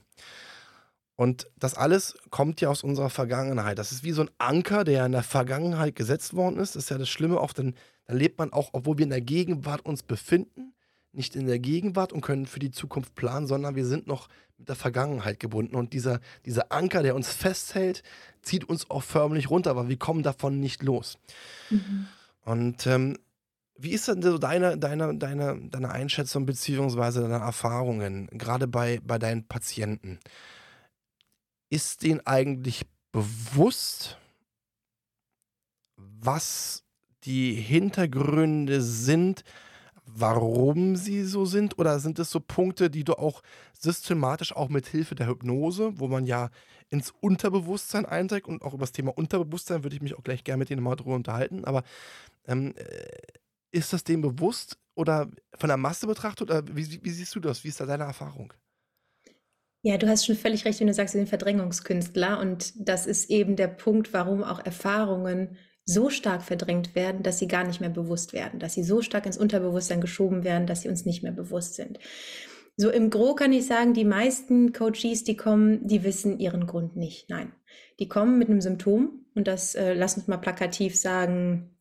Und 1.15 1.47
das 1.57 1.75
alles 1.75 2.17
kommt 2.29 2.61
ja 2.61 2.69
aus 2.69 2.83
unserer 2.83 3.09
Vergangenheit. 3.09 3.77
Das 3.77 3.91
ist 3.91 4.03
wie 4.03 4.11
so 4.11 4.23
ein 4.23 4.31
Anker, 4.37 4.83
der 4.83 5.05
in 5.05 5.11
der 5.11 5.23
Vergangenheit 5.23 5.95
gesetzt 5.95 6.33
worden 6.33 6.59
ist. 6.59 6.75
Das 6.75 6.85
ist 6.85 6.89
ja 6.89 6.97
das 6.97 7.09
Schlimme, 7.09 7.39
oft 7.39 7.59
dann, 7.59 7.75
dann 8.11 8.19
lebt 8.19 8.39
man 8.39 8.51
auch, 8.51 8.71
obwohl 8.73 8.97
wir 8.97 9.05
in 9.05 9.09
der 9.09 9.21
Gegenwart 9.21 9.85
uns 9.85 10.03
befinden, 10.03 10.73
nicht 11.13 11.37
in 11.37 11.47
der 11.47 11.59
Gegenwart 11.59 12.11
und 12.11 12.19
können 12.19 12.45
für 12.45 12.59
die 12.59 12.71
Zukunft 12.71 13.15
planen, 13.15 13.47
sondern 13.47 13.75
wir 13.75 13.85
sind 13.85 14.05
noch 14.05 14.27
mit 14.57 14.67
der 14.67 14.75
Vergangenheit 14.75 15.39
gebunden. 15.39 15.77
Und 15.77 15.93
dieser, 15.93 16.19
dieser 16.45 16.73
Anker, 16.73 17.03
der 17.03 17.15
uns 17.15 17.29
festhält, 17.29 18.03
zieht 18.41 18.65
uns 18.65 18.89
auch 18.89 19.03
förmlich 19.03 19.49
runter, 19.49 19.69
aber 19.69 19.87
wir 19.87 19.95
kommen 19.95 20.23
davon 20.23 20.59
nicht 20.59 20.83
los. 20.83 21.19
Mhm. 21.69 22.07
Und 22.43 22.85
ähm, 22.85 23.17
wie 23.77 23.91
ist 23.91 24.09
denn 24.09 24.21
so 24.21 24.37
deine, 24.37 24.77
deine, 24.77 25.15
deine, 25.17 25.69
deine 25.69 25.89
Einschätzung 25.91 26.45
bzw. 26.45 27.21
deine 27.21 27.35
Erfahrungen, 27.35 28.27
gerade 28.33 28.67
bei, 28.67 28.99
bei 29.05 29.19
deinen 29.19 29.47
Patienten? 29.47 30.19
Ist 31.69 32.03
denen 32.03 32.19
eigentlich 32.27 32.81
bewusst, 33.13 34.17
was 35.95 36.83
die 37.23 37.53
Hintergründe 37.53 38.81
sind, 38.81 39.43
warum 40.05 40.95
sie 40.95 41.23
so 41.23 41.45
sind? 41.45 41.77
Oder 41.79 41.99
sind 41.99 42.19
es 42.19 42.31
so 42.31 42.39
Punkte, 42.39 42.89
die 42.89 43.03
du 43.03 43.13
auch 43.13 43.41
systematisch 43.79 44.55
auch 44.55 44.69
mit 44.69 44.87
Hilfe 44.87 45.15
der 45.15 45.27
Hypnose, 45.27 45.99
wo 45.99 46.07
man 46.07 46.25
ja 46.25 46.49
ins 46.89 47.13
Unterbewusstsein 47.21 48.05
einträgt 48.05 48.47
und 48.47 48.61
auch 48.63 48.73
über 48.73 48.81
das 48.81 48.91
Thema 48.91 49.17
Unterbewusstsein 49.17 49.83
würde 49.83 49.95
ich 49.95 50.01
mich 50.01 50.17
auch 50.17 50.23
gleich 50.23 50.43
gerne 50.43 50.59
mit 50.59 50.69
dir 50.69 50.75
nochmal 50.75 50.97
drüber 50.97 51.15
unterhalten, 51.15 51.63
aber 51.63 51.83
ähm, 52.47 52.73
äh, 52.75 53.31
ist 53.71 53.93
das 53.93 54.03
dem 54.03 54.21
bewusst 54.21 54.77
oder 54.95 55.29
von 55.55 55.69
der 55.69 55.77
Masse 55.77 56.07
betrachtet? 56.07 56.49
Oder 56.49 56.63
wie, 56.67 57.03
wie 57.03 57.09
siehst 57.09 57.33
du 57.35 57.39
das? 57.39 57.63
Wie 57.63 57.69
ist 57.69 57.79
da 57.79 57.85
deine 57.85 58.03
Erfahrung? 58.03 58.53
Ja, 59.83 59.97
du 59.97 60.07
hast 60.07 60.25
schon 60.25 60.35
völlig 60.35 60.65
recht, 60.65 60.79
wenn 60.79 60.87
du 60.87 60.93
sagst, 60.93 61.15
wir 61.15 61.21
sind 61.21 61.29
Verdrängungskünstler. 61.29 62.39
Und 62.39 62.73
das 62.87 63.07
ist 63.07 63.29
eben 63.29 63.55
der 63.55 63.67
Punkt, 63.67 64.13
warum 64.13 64.43
auch 64.43 64.63
Erfahrungen 64.63 65.57
so 65.93 66.09
stark 66.09 66.41
verdrängt 66.41 66.95
werden, 66.95 67.23
dass 67.23 67.39
sie 67.39 67.47
gar 67.47 67.63
nicht 67.63 67.81
mehr 67.81 67.89
bewusst 67.89 68.33
werden, 68.33 68.59
dass 68.59 68.73
sie 68.73 68.83
so 68.83 69.01
stark 69.01 69.25
ins 69.25 69.37
Unterbewusstsein 69.37 70.01
geschoben 70.01 70.43
werden, 70.43 70.67
dass 70.67 70.81
sie 70.81 70.89
uns 70.89 71.05
nicht 71.05 71.23
mehr 71.23 71.31
bewusst 71.31 71.75
sind. 71.75 71.99
So 72.77 72.89
im 72.89 73.09
Gro 73.09 73.35
kann 73.35 73.53
ich 73.53 73.65
sagen, 73.65 73.93
die 73.93 74.05
meisten 74.05 74.73
Coaches, 74.73 75.23
die 75.23 75.35
kommen, 75.35 75.87
die 75.87 76.03
wissen 76.03 76.39
ihren 76.39 76.67
Grund 76.67 76.95
nicht. 76.95 77.29
Nein, 77.29 77.51
die 77.99 78.07
kommen 78.07 78.39
mit 78.39 78.49
einem 78.49 78.61
Symptom 78.61 79.25
und 79.35 79.47
das, 79.47 79.75
äh, 79.75 79.93
lass 79.93 80.17
uns 80.17 80.27
mal 80.27 80.37
plakativ 80.37 80.95
sagen, 80.95 81.71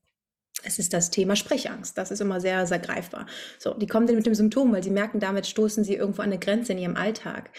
es 0.63 0.79
ist 0.79 0.93
das 0.93 1.11
Thema 1.11 1.37
Sprechangst. 1.37 1.97
Das 1.97 2.11
ist 2.11 2.21
immer 2.21 2.41
sehr, 2.41 2.67
sehr 2.67 2.79
greifbar. 2.79 3.27
So, 3.59 3.75
die 3.75 3.87
kommen 3.87 4.07
dann 4.07 4.17
mit 4.17 4.27
dem 4.27 4.35
Symptom, 4.35 4.73
weil 4.73 4.83
sie 4.83 4.91
merken, 4.91 5.21
damit 5.21 5.47
stoßen 5.47 5.85
sie 5.85 5.95
irgendwo 5.95 6.23
an 6.23 6.31
eine 6.31 6.39
Grenze 6.39 6.73
in 6.73 6.79
ihrem 6.79 6.97
Alltag. 6.97 7.51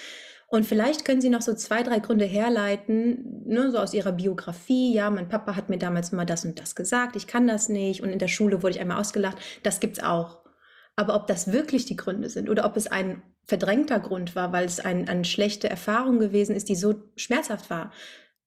Und 0.52 0.66
vielleicht 0.66 1.06
können 1.06 1.22
Sie 1.22 1.30
noch 1.30 1.42
so 1.42 1.54
zwei, 1.54 1.82
drei 1.82 2.00
Gründe 2.00 2.26
herleiten, 2.26 3.46
ne, 3.46 3.72
so 3.72 3.78
aus 3.78 3.94
Ihrer 3.94 4.12
Biografie. 4.12 4.94
Ja, 4.94 5.10
mein 5.10 5.30
Papa 5.30 5.56
hat 5.56 5.70
mir 5.70 5.78
damals 5.78 6.12
mal 6.12 6.26
das 6.26 6.44
und 6.44 6.60
das 6.60 6.76
gesagt, 6.76 7.16
ich 7.16 7.26
kann 7.26 7.48
das 7.48 7.70
nicht. 7.70 8.02
Und 8.02 8.10
in 8.10 8.20
der 8.20 8.28
Schule 8.28 8.62
wurde 8.62 8.76
ich 8.76 8.82
einmal 8.82 9.00
ausgelacht. 9.00 9.38
Das 9.64 9.80
gibt's 9.80 10.04
auch. 10.04 10.40
Aber 10.98 11.16
ob 11.16 11.26
das 11.28 11.54
wirklich 11.54 11.86
die 11.86 11.96
Gründe 11.96 12.30
sind 12.30 12.50
oder 12.50 12.66
ob 12.66 12.76
es 12.76 12.88
ein 12.88 13.24
verdrängter 13.46 14.02
Grund 14.02 14.36
war, 14.36 14.52
weil 14.52 14.66
es 14.66 14.82
ein, 14.82 15.08
eine 15.08 15.24
schlechte 15.24 15.70
Erfahrung 15.70 16.20
gewesen 16.20 16.54
ist, 16.54 16.68
die 16.68 16.76
so 16.76 16.96
schmerzhaft 17.16 17.70
war, 17.70 17.94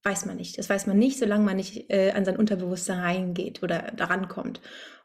Weiß 0.07 0.27
man 0.27 0.37
nicht. 0.37 0.59
Das 0.59 0.69
weiß 0.69 0.87
man 0.87 0.99
nicht, 0.99 1.19
solange 1.19 1.45
man 1.45 1.57
nicht 1.57 1.91
äh, 1.91 2.13
an 2.13 2.27
sein 2.27 2.37
Unterbewusstsein 2.37 2.99
reingeht 2.99 3.63
oder 3.63 3.91
daran 3.97 4.29
kommt. 4.29 4.61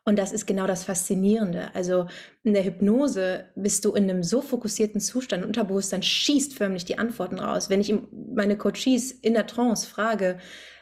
Und 0.09 0.17
das 0.17 0.31
ist 0.31 0.47
genau 0.47 0.65
das 0.65 0.85
Faszinierende. 0.85 1.69
Also 1.75 2.07
in 2.41 2.53
der 2.53 2.65
Hypnose 2.65 3.45
bist 3.55 3.85
du 3.85 3.91
in 3.91 4.09
einem 4.09 4.23
so 4.23 4.41
fokussierten 4.41 4.99
Zustand, 4.99 5.45
Unterbewusstsein 5.45 6.01
schießt 6.01 6.55
förmlich 6.55 6.83
die 6.83 6.97
Antworten 6.97 7.37
raus. 7.37 7.69
Wenn 7.69 7.79
ich 7.79 7.93
meine 8.11 8.57
Coaches 8.57 9.11
in 9.11 9.35
der 9.35 9.45
Trance 9.45 9.87
frage, 9.87 10.39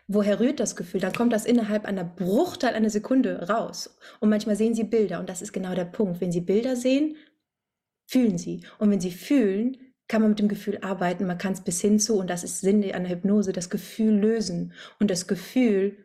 woher 0.07 0.39
rührt 0.39 0.61
das 0.61 0.77
Gefühl, 0.77 1.01
dann 1.01 1.11
kommt 1.11 1.33
das 1.33 1.45
innerhalb 1.45 1.83
einer 1.83 2.05
Bruchteil 2.05 2.73
einer 2.73 2.89
Sekunde 2.89 3.49
raus. 3.49 3.97
Und 4.21 4.29
manchmal 4.29 4.55
sehen 4.55 4.75
sie 4.75 4.85
Bilder 4.85 5.19
und 5.19 5.27
das 5.27 5.41
ist 5.41 5.51
genau 5.51 5.75
der 5.75 5.83
Punkt. 5.83 6.21
Wenn 6.21 6.31
sie 6.31 6.39
Bilder 6.39 6.77
sehen, 6.77 7.17
fühlen 8.05 8.37
sie. 8.37 8.63
Und 8.79 8.91
wenn 8.91 9.01
sie 9.01 9.11
fühlen, 9.11 9.75
kann 10.07 10.21
man 10.21 10.31
mit 10.31 10.39
dem 10.39 10.47
Gefühl 10.47 10.77
arbeiten, 10.83 11.27
man 11.27 11.37
kann 11.37 11.51
es 11.51 11.59
bis 11.59 11.81
hin 11.81 11.99
zu, 11.99 12.17
und 12.17 12.29
das 12.29 12.45
ist 12.45 12.61
Sinn 12.61 12.81
einer 12.93 13.09
Hypnose, 13.09 13.51
das 13.51 13.69
Gefühl 13.69 14.13
lösen 14.13 14.71
und 15.01 15.11
das 15.11 15.27
Gefühl 15.27 15.97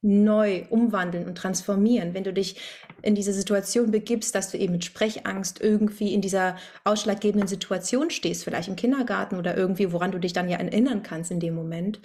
neu 0.00 0.64
umwandeln 0.70 1.26
und 1.26 1.36
transformieren. 1.36 2.14
Wenn 2.14 2.24
du 2.24 2.32
dich 2.32 2.60
in 3.02 3.14
diese 3.14 3.32
Situation 3.32 3.90
begibst, 3.90 4.34
dass 4.34 4.50
du 4.50 4.58
eben 4.58 4.72
mit 4.72 4.84
Sprechangst 4.84 5.60
irgendwie 5.60 6.14
in 6.14 6.20
dieser 6.20 6.56
ausschlaggebenden 6.84 7.48
Situation 7.48 8.10
stehst, 8.10 8.44
vielleicht 8.44 8.68
im 8.68 8.76
Kindergarten 8.76 9.36
oder 9.36 9.56
irgendwie, 9.56 9.92
woran 9.92 10.12
du 10.12 10.18
dich 10.18 10.32
dann 10.32 10.48
ja 10.48 10.58
erinnern 10.58 11.02
kannst 11.02 11.30
in 11.30 11.40
dem 11.40 11.54
Moment. 11.54 12.00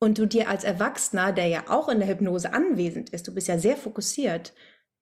Und 0.00 0.18
du 0.18 0.26
dir 0.26 0.48
als 0.48 0.64
Erwachsener, 0.64 1.32
der 1.32 1.46
ja 1.46 1.64
auch 1.68 1.88
in 1.88 1.98
der 1.98 2.08
Hypnose 2.08 2.52
anwesend 2.52 3.10
ist, 3.10 3.28
du 3.28 3.34
bist 3.34 3.48
ja 3.48 3.58
sehr 3.58 3.76
fokussiert, 3.76 4.52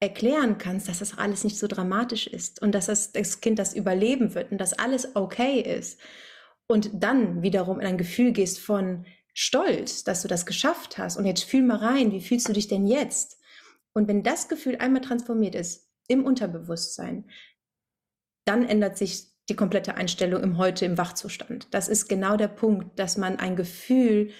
erklären 0.00 0.58
kannst, 0.58 0.88
dass 0.88 0.98
das 0.98 1.18
alles 1.18 1.44
nicht 1.44 1.58
so 1.58 1.66
dramatisch 1.66 2.26
ist 2.26 2.60
und 2.62 2.74
dass 2.74 2.86
das, 2.86 3.12
das 3.12 3.40
Kind 3.40 3.58
das 3.58 3.74
überleben 3.74 4.34
wird 4.34 4.52
und 4.52 4.58
dass 4.58 4.78
alles 4.78 5.16
okay 5.16 5.60
ist. 5.60 6.00
Und 6.66 6.90
dann 6.92 7.42
wiederum 7.42 7.80
in 7.80 7.86
ein 7.86 7.98
Gefühl 7.98 8.32
gehst 8.32 8.60
von 8.60 9.06
Stolz, 9.34 10.04
dass 10.04 10.22
du 10.22 10.28
das 10.28 10.46
geschafft 10.46 10.98
hast. 10.98 11.16
Und 11.16 11.24
jetzt 11.24 11.44
fühl 11.44 11.62
mal 11.62 11.76
rein, 11.76 12.12
wie 12.12 12.20
fühlst 12.20 12.48
du 12.48 12.52
dich 12.52 12.68
denn 12.68 12.86
jetzt? 12.86 13.38
Und 13.92 14.08
wenn 14.08 14.22
das 14.22 14.48
Gefühl 14.48 14.76
einmal 14.76 15.02
transformiert 15.02 15.54
ist 15.54 15.88
im 16.08 16.24
Unterbewusstsein, 16.24 17.28
dann 18.44 18.64
ändert 18.64 18.96
sich 18.96 19.26
die 19.48 19.56
komplette 19.56 19.94
Einstellung 19.94 20.42
im 20.42 20.58
Heute, 20.58 20.84
im 20.84 20.98
Wachzustand. 20.98 21.68
Das 21.70 21.88
ist 21.88 22.08
genau 22.08 22.36
der 22.36 22.48
Punkt, 22.48 22.98
dass 22.98 23.16
man 23.16 23.38
ein 23.38 23.56
Gefühl 23.56 24.30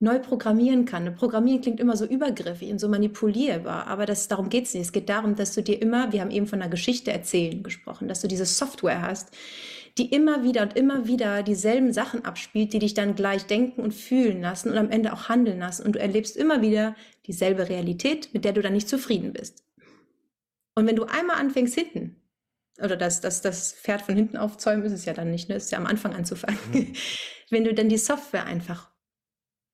neu 0.00 0.18
programmieren 0.18 0.84
kann. 0.84 1.14
Programmieren 1.14 1.60
klingt 1.60 1.80
immer 1.80 1.96
so 1.96 2.04
übergriffig 2.04 2.70
und 2.70 2.78
so 2.78 2.88
manipulierbar, 2.88 3.86
aber 3.86 4.06
das, 4.06 4.28
darum 4.28 4.48
geht 4.48 4.66
es 4.66 4.74
nicht. 4.74 4.84
Es 4.84 4.92
geht 4.92 5.08
darum, 5.08 5.34
dass 5.34 5.54
du 5.54 5.62
dir 5.62 5.80
immer, 5.80 6.12
wir 6.12 6.20
haben 6.20 6.30
eben 6.30 6.46
von 6.46 6.60
einer 6.60 6.70
Geschichte 6.70 7.12
erzählen 7.12 7.62
gesprochen, 7.62 8.08
dass 8.08 8.20
du 8.20 8.28
diese 8.28 8.44
Software 8.44 9.02
hast, 9.02 9.34
die 9.96 10.12
immer 10.12 10.42
wieder 10.42 10.62
und 10.62 10.76
immer 10.76 11.06
wieder 11.06 11.42
dieselben 11.42 11.92
Sachen 11.92 12.24
abspielt, 12.24 12.72
die 12.72 12.80
dich 12.80 12.94
dann 12.94 13.14
gleich 13.14 13.46
denken 13.46 13.80
und 13.80 13.94
fühlen 13.94 14.40
lassen 14.40 14.70
und 14.70 14.76
am 14.76 14.90
Ende 14.90 15.12
auch 15.12 15.28
handeln 15.28 15.60
lassen. 15.60 15.86
Und 15.86 15.94
du 15.94 16.00
erlebst 16.00 16.36
immer 16.36 16.62
wieder 16.62 16.96
dieselbe 17.26 17.68
Realität, 17.68 18.30
mit 18.34 18.44
der 18.44 18.52
du 18.52 18.60
dann 18.60 18.72
nicht 18.72 18.88
zufrieden 18.88 19.32
bist. 19.32 19.62
Und 20.74 20.86
wenn 20.86 20.96
du 20.96 21.04
einmal 21.04 21.36
anfängst 21.36 21.74
hinten, 21.76 22.20
oder 22.82 22.96
das, 22.96 23.20
das, 23.20 23.40
das 23.40 23.72
Pferd 23.72 24.02
von 24.02 24.16
hinten 24.16 24.36
aufzäumen 24.36 24.84
ist 24.84 24.92
es 24.92 25.04
ja 25.04 25.12
dann 25.12 25.30
nicht, 25.30 25.48
ne? 25.48 25.54
ist 25.54 25.70
ja 25.70 25.78
am 25.78 25.86
Anfang 25.86 26.12
anzufangen. 26.12 26.58
Mhm. 26.72 26.92
Wenn 27.50 27.64
du 27.64 27.72
dann 27.72 27.88
die 27.88 27.98
Software 27.98 28.46
einfach 28.46 28.90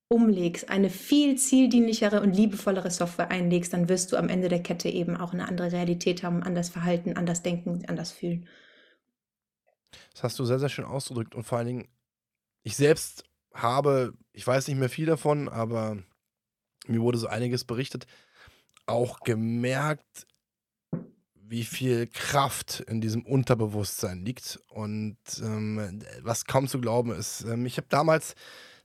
umlegst, 0.09 0.69
eine 0.69 0.91
viel 0.91 1.37
zieldienlichere 1.37 2.21
und 2.21 2.37
liebevollere 2.37 2.91
Software 2.91 3.31
einlegst, 3.31 3.73
dann 3.73 3.89
wirst 3.89 4.13
du 4.13 4.17
am 4.17 4.29
Ende 4.29 4.49
der 4.49 4.63
Kette 4.63 4.89
eben 4.89 5.17
auch 5.17 5.33
eine 5.33 5.49
andere 5.49 5.73
Realität 5.73 6.25
haben, 6.25 6.43
anders 6.43 6.69
verhalten, 6.69 7.17
anders 7.17 7.43
denken, 7.43 7.85
anders 7.87 8.13
fühlen. 8.13 8.47
Das 10.13 10.23
hast 10.23 10.39
du 10.39 10.45
sehr, 10.45 10.59
sehr 10.59 10.69
schön 10.69 10.85
ausgedrückt 10.85 11.35
und 11.35 11.45
vor 11.45 11.59
allen 11.59 11.67
Dingen, 11.67 11.89
ich 12.63 12.77
selbst 12.77 13.25
habe, 13.55 14.15
ich 14.33 14.47
weiß 14.47 14.69
nicht 14.69 14.79
mehr 14.79 14.89
viel 14.89 15.07
davon, 15.07 15.49
aber 15.49 15.99
mir 16.87 17.01
wurde 17.01 17.19
so 17.19 17.27
einiges 17.27 17.65
berichtet, 17.65 18.07
auch 18.87 19.21
gemerkt, 19.21 20.27
wie 21.35 21.65
viel 21.65 22.07
Kraft 22.07 22.81
in 22.81 23.01
diesem 23.01 23.27
Unterbewusstsein 23.27 24.25
liegt 24.25 24.61
und 24.69 25.19
ähm, 25.41 26.01
was 26.23 26.45
kaum 26.45 26.69
zu 26.69 26.81
glauben 26.81 27.13
ist. 27.13 27.43
Ähm, 27.43 27.67
ich 27.67 27.77
habe 27.77 27.89
damals 27.89 28.37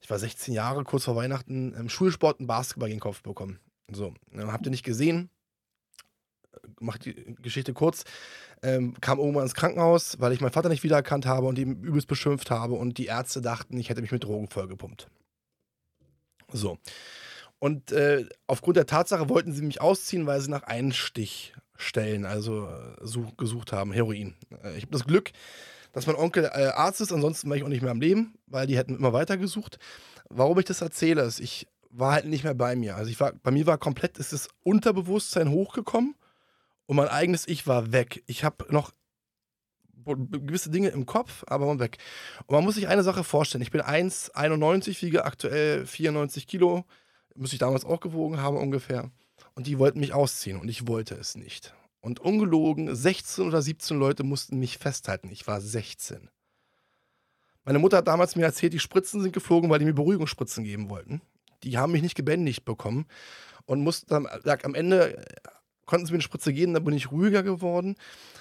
ich 0.05 0.11
war 0.11 0.19
16 0.19 0.53
Jahre, 0.53 0.83
kurz 0.83 1.05
vor 1.05 1.15
Weihnachten, 1.15 1.73
im 1.73 1.89
Schulsport 1.89 2.39
einen 2.39 2.45
Basketball 2.45 2.89
gegen 2.89 2.99
den 2.99 3.01
Kopf 3.01 3.23
bekommen. 3.23 3.59
So, 3.91 4.13
ähm, 4.33 4.51
habt 4.51 4.67
ihr 4.67 4.69
nicht 4.69 4.85
gesehen? 4.85 5.31
Macht 6.79 7.05
die 7.05 7.35
Geschichte 7.41 7.73
kurz. 7.73 8.03
Ähm, 8.63 8.95
kam 9.01 9.19
irgendwann 9.19 9.43
ins 9.43 9.53
Krankenhaus, 9.53 10.19
weil 10.19 10.31
ich 10.31 10.41
meinen 10.41 10.51
Vater 10.51 10.69
nicht 10.69 10.83
wiedererkannt 10.83 11.25
habe 11.25 11.47
und 11.47 11.59
ihn 11.59 11.81
übelst 11.83 12.07
beschimpft 12.07 12.51
habe 12.51 12.75
und 12.75 12.97
die 12.97 13.05
Ärzte 13.05 13.41
dachten, 13.41 13.77
ich 13.77 13.89
hätte 13.89 14.01
mich 14.01 14.11
mit 14.11 14.23
Drogen 14.23 14.47
vollgepumpt. 14.47 15.07
So. 16.51 16.77
Und 17.59 17.91
äh, 17.91 18.25
aufgrund 18.47 18.77
der 18.77 18.85
Tatsache 18.85 19.29
wollten 19.29 19.53
sie 19.53 19.63
mich 19.63 19.81
ausziehen, 19.81 20.25
weil 20.25 20.41
sie 20.41 20.51
nach 20.51 20.63
Einstichstellen 20.63 22.25
also 22.25 22.67
äh, 22.67 22.95
such, 23.01 23.37
gesucht 23.37 23.71
haben, 23.71 23.91
Heroin. 23.91 24.35
Äh, 24.63 24.77
ich 24.77 24.83
habe 24.83 24.91
das 24.91 25.05
Glück, 25.05 25.31
dass 25.93 26.07
mein 26.07 26.15
Onkel 26.15 26.43
äh, 26.45 26.67
Arzt 26.67 27.01
ist, 27.01 27.13
ansonsten 27.13 27.49
war 27.49 27.57
ich 27.57 27.63
auch 27.63 27.69
nicht 27.69 27.81
mehr 27.81 27.91
am 27.91 28.01
Leben, 28.01 28.33
weil 28.47 28.67
die 28.67 28.77
hätten 28.77 28.95
immer 28.95 29.13
weitergesucht. 29.13 29.79
Warum 30.29 30.59
ich 30.59 30.65
das 30.65 30.81
erzähle, 30.81 31.23
ist, 31.23 31.39
ich 31.39 31.67
war 31.89 32.13
halt 32.13 32.25
nicht 32.25 32.43
mehr 32.43 32.53
bei 32.53 32.75
mir. 32.75 32.95
Also 32.97 33.09
ich 33.09 33.19
war, 33.19 33.33
bei 33.33 33.51
mir 33.51 33.65
war 33.65 33.77
komplett, 33.77 34.17
ist 34.17 34.33
das 34.33 34.49
Unterbewusstsein 34.63 35.49
hochgekommen 35.49 36.15
und 36.86 36.95
mein 36.95 37.08
eigenes 37.08 37.48
Ich 37.48 37.67
war 37.67 37.91
weg. 37.91 38.24
Ich 38.28 38.43
habe 38.43 38.65
noch 38.69 38.91
gewisse 40.06 40.69
Dinge 40.69 40.89
im 40.89 41.06
Kopf, 41.06 41.43
aber 41.48 41.80
weg. 41.80 41.98
Und 42.45 42.56
man 42.56 42.63
muss 42.63 42.76
sich 42.76 42.88
eine 42.88 43.04
Sache 43.04 43.24
vorstellen. 43.24 43.62
Ich 43.62 43.71
bin 43.71 43.82
1,91, 43.82 45.02
wiege 45.02 45.26
aktuell 45.26 45.86
94 45.86 46.48
Kilo. 46.48 46.86
Müsste 47.36 47.56
ich 47.56 47.60
damals 47.60 47.86
auch 47.86 48.00
gewogen 48.00 48.39
haben 48.39 48.58
ungefähr. 48.58 49.12
Und 49.56 49.67
die 49.67 49.80
wollten 49.80 50.00
mich 50.00 50.13
ausziehen 50.13 50.60
und 50.60 50.69
ich 50.69 50.88
wollte 50.88 51.15
es 51.15 51.36
nicht. 51.36 51.74
Und 52.02 52.19
ungelogen, 52.19 52.93
16 52.95 53.48
oder 53.48 53.62
17 53.62 53.98
Leute 53.98 54.24
mussten 54.24 54.60
mich 54.60 54.78
festhalten. 54.78 55.30
Ich 55.32 55.48
war 55.48 55.60
16. 55.60 56.30
Meine 57.63 57.80
Mutter 57.80 57.98
hat 57.98 58.08
damals 58.08 58.36
mir 58.36 58.43
erzählt, 58.43 58.74
die 58.74 58.80
Spritzen 58.80 59.21
sind 59.21 59.34
geflogen, 59.34 59.69
weil 59.69 59.80
die 59.80 59.86
mir 59.86 59.93
Beruhigungsspritzen 59.93 60.63
geben 60.63 60.89
wollten. 60.89 61.21
Die 61.63 61.78
haben 61.78 61.93
mich 61.93 62.04
nicht 62.04 62.15
gebändigt 62.15 62.63
bekommen 62.63 63.08
und 63.65 63.82
mussten 63.82 64.08
dann, 64.08 64.28
am 64.28 64.76
Ende 64.76 65.26
konnten 65.86 66.06
sie 66.06 66.12
mir 66.12 66.17
eine 66.17 66.24
Spritze 66.24 66.54
geben, 66.54 66.74
dann 66.74 66.84
bin 66.84 66.93
ich 66.93 67.12
ruhiger 67.12 67.43
geworden. 67.43 67.95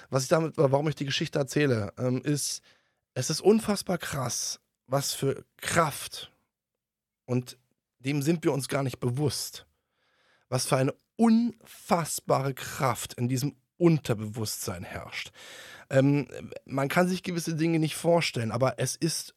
Was 0.09 0.23
ich 0.23 0.29
damit, 0.29 0.53
warum 0.57 0.87
ich 0.87 0.95
die 0.95 1.05
Geschichte 1.05 1.39
erzähle, 1.39 1.93
ähm, 1.97 2.21
ist, 2.23 2.61
es 3.13 3.29
ist 3.29 3.41
unfassbar 3.41 3.97
krass, 3.97 4.59
was 4.87 5.13
für 5.13 5.45
Kraft 5.57 6.31
und 7.25 7.57
dem 7.99 8.21
sind 8.21 8.43
wir 8.43 8.53
uns 8.53 8.67
gar 8.67 8.83
nicht 8.83 8.99
bewusst. 8.99 9.65
Was 10.49 10.67
für 10.67 10.77
eine 10.77 10.93
unfassbare 11.15 12.53
Kraft 12.53 13.13
in 13.15 13.29
diesem 13.29 13.55
Unterbewusstsein 13.77 14.83
herrscht. 14.83 15.31
Ähm, 15.89 16.27
man 16.65 16.87
kann 16.87 17.07
sich 17.07 17.23
gewisse 17.23 17.55
Dinge 17.55 17.79
nicht 17.79 17.95
vorstellen, 17.95 18.51
aber 18.51 18.75
es 18.77 18.95
ist 18.95 19.35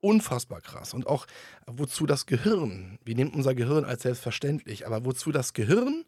unfassbar 0.00 0.60
krass. 0.60 0.94
Und 0.94 1.06
auch 1.06 1.26
wozu 1.66 2.06
das 2.06 2.26
Gehirn, 2.26 2.98
wir 3.04 3.14
nehmen 3.14 3.32
unser 3.32 3.54
Gehirn 3.54 3.84
als 3.84 4.02
selbstverständlich, 4.02 4.86
aber 4.86 5.04
wozu 5.04 5.32
das 5.32 5.52
Gehirn 5.52 6.04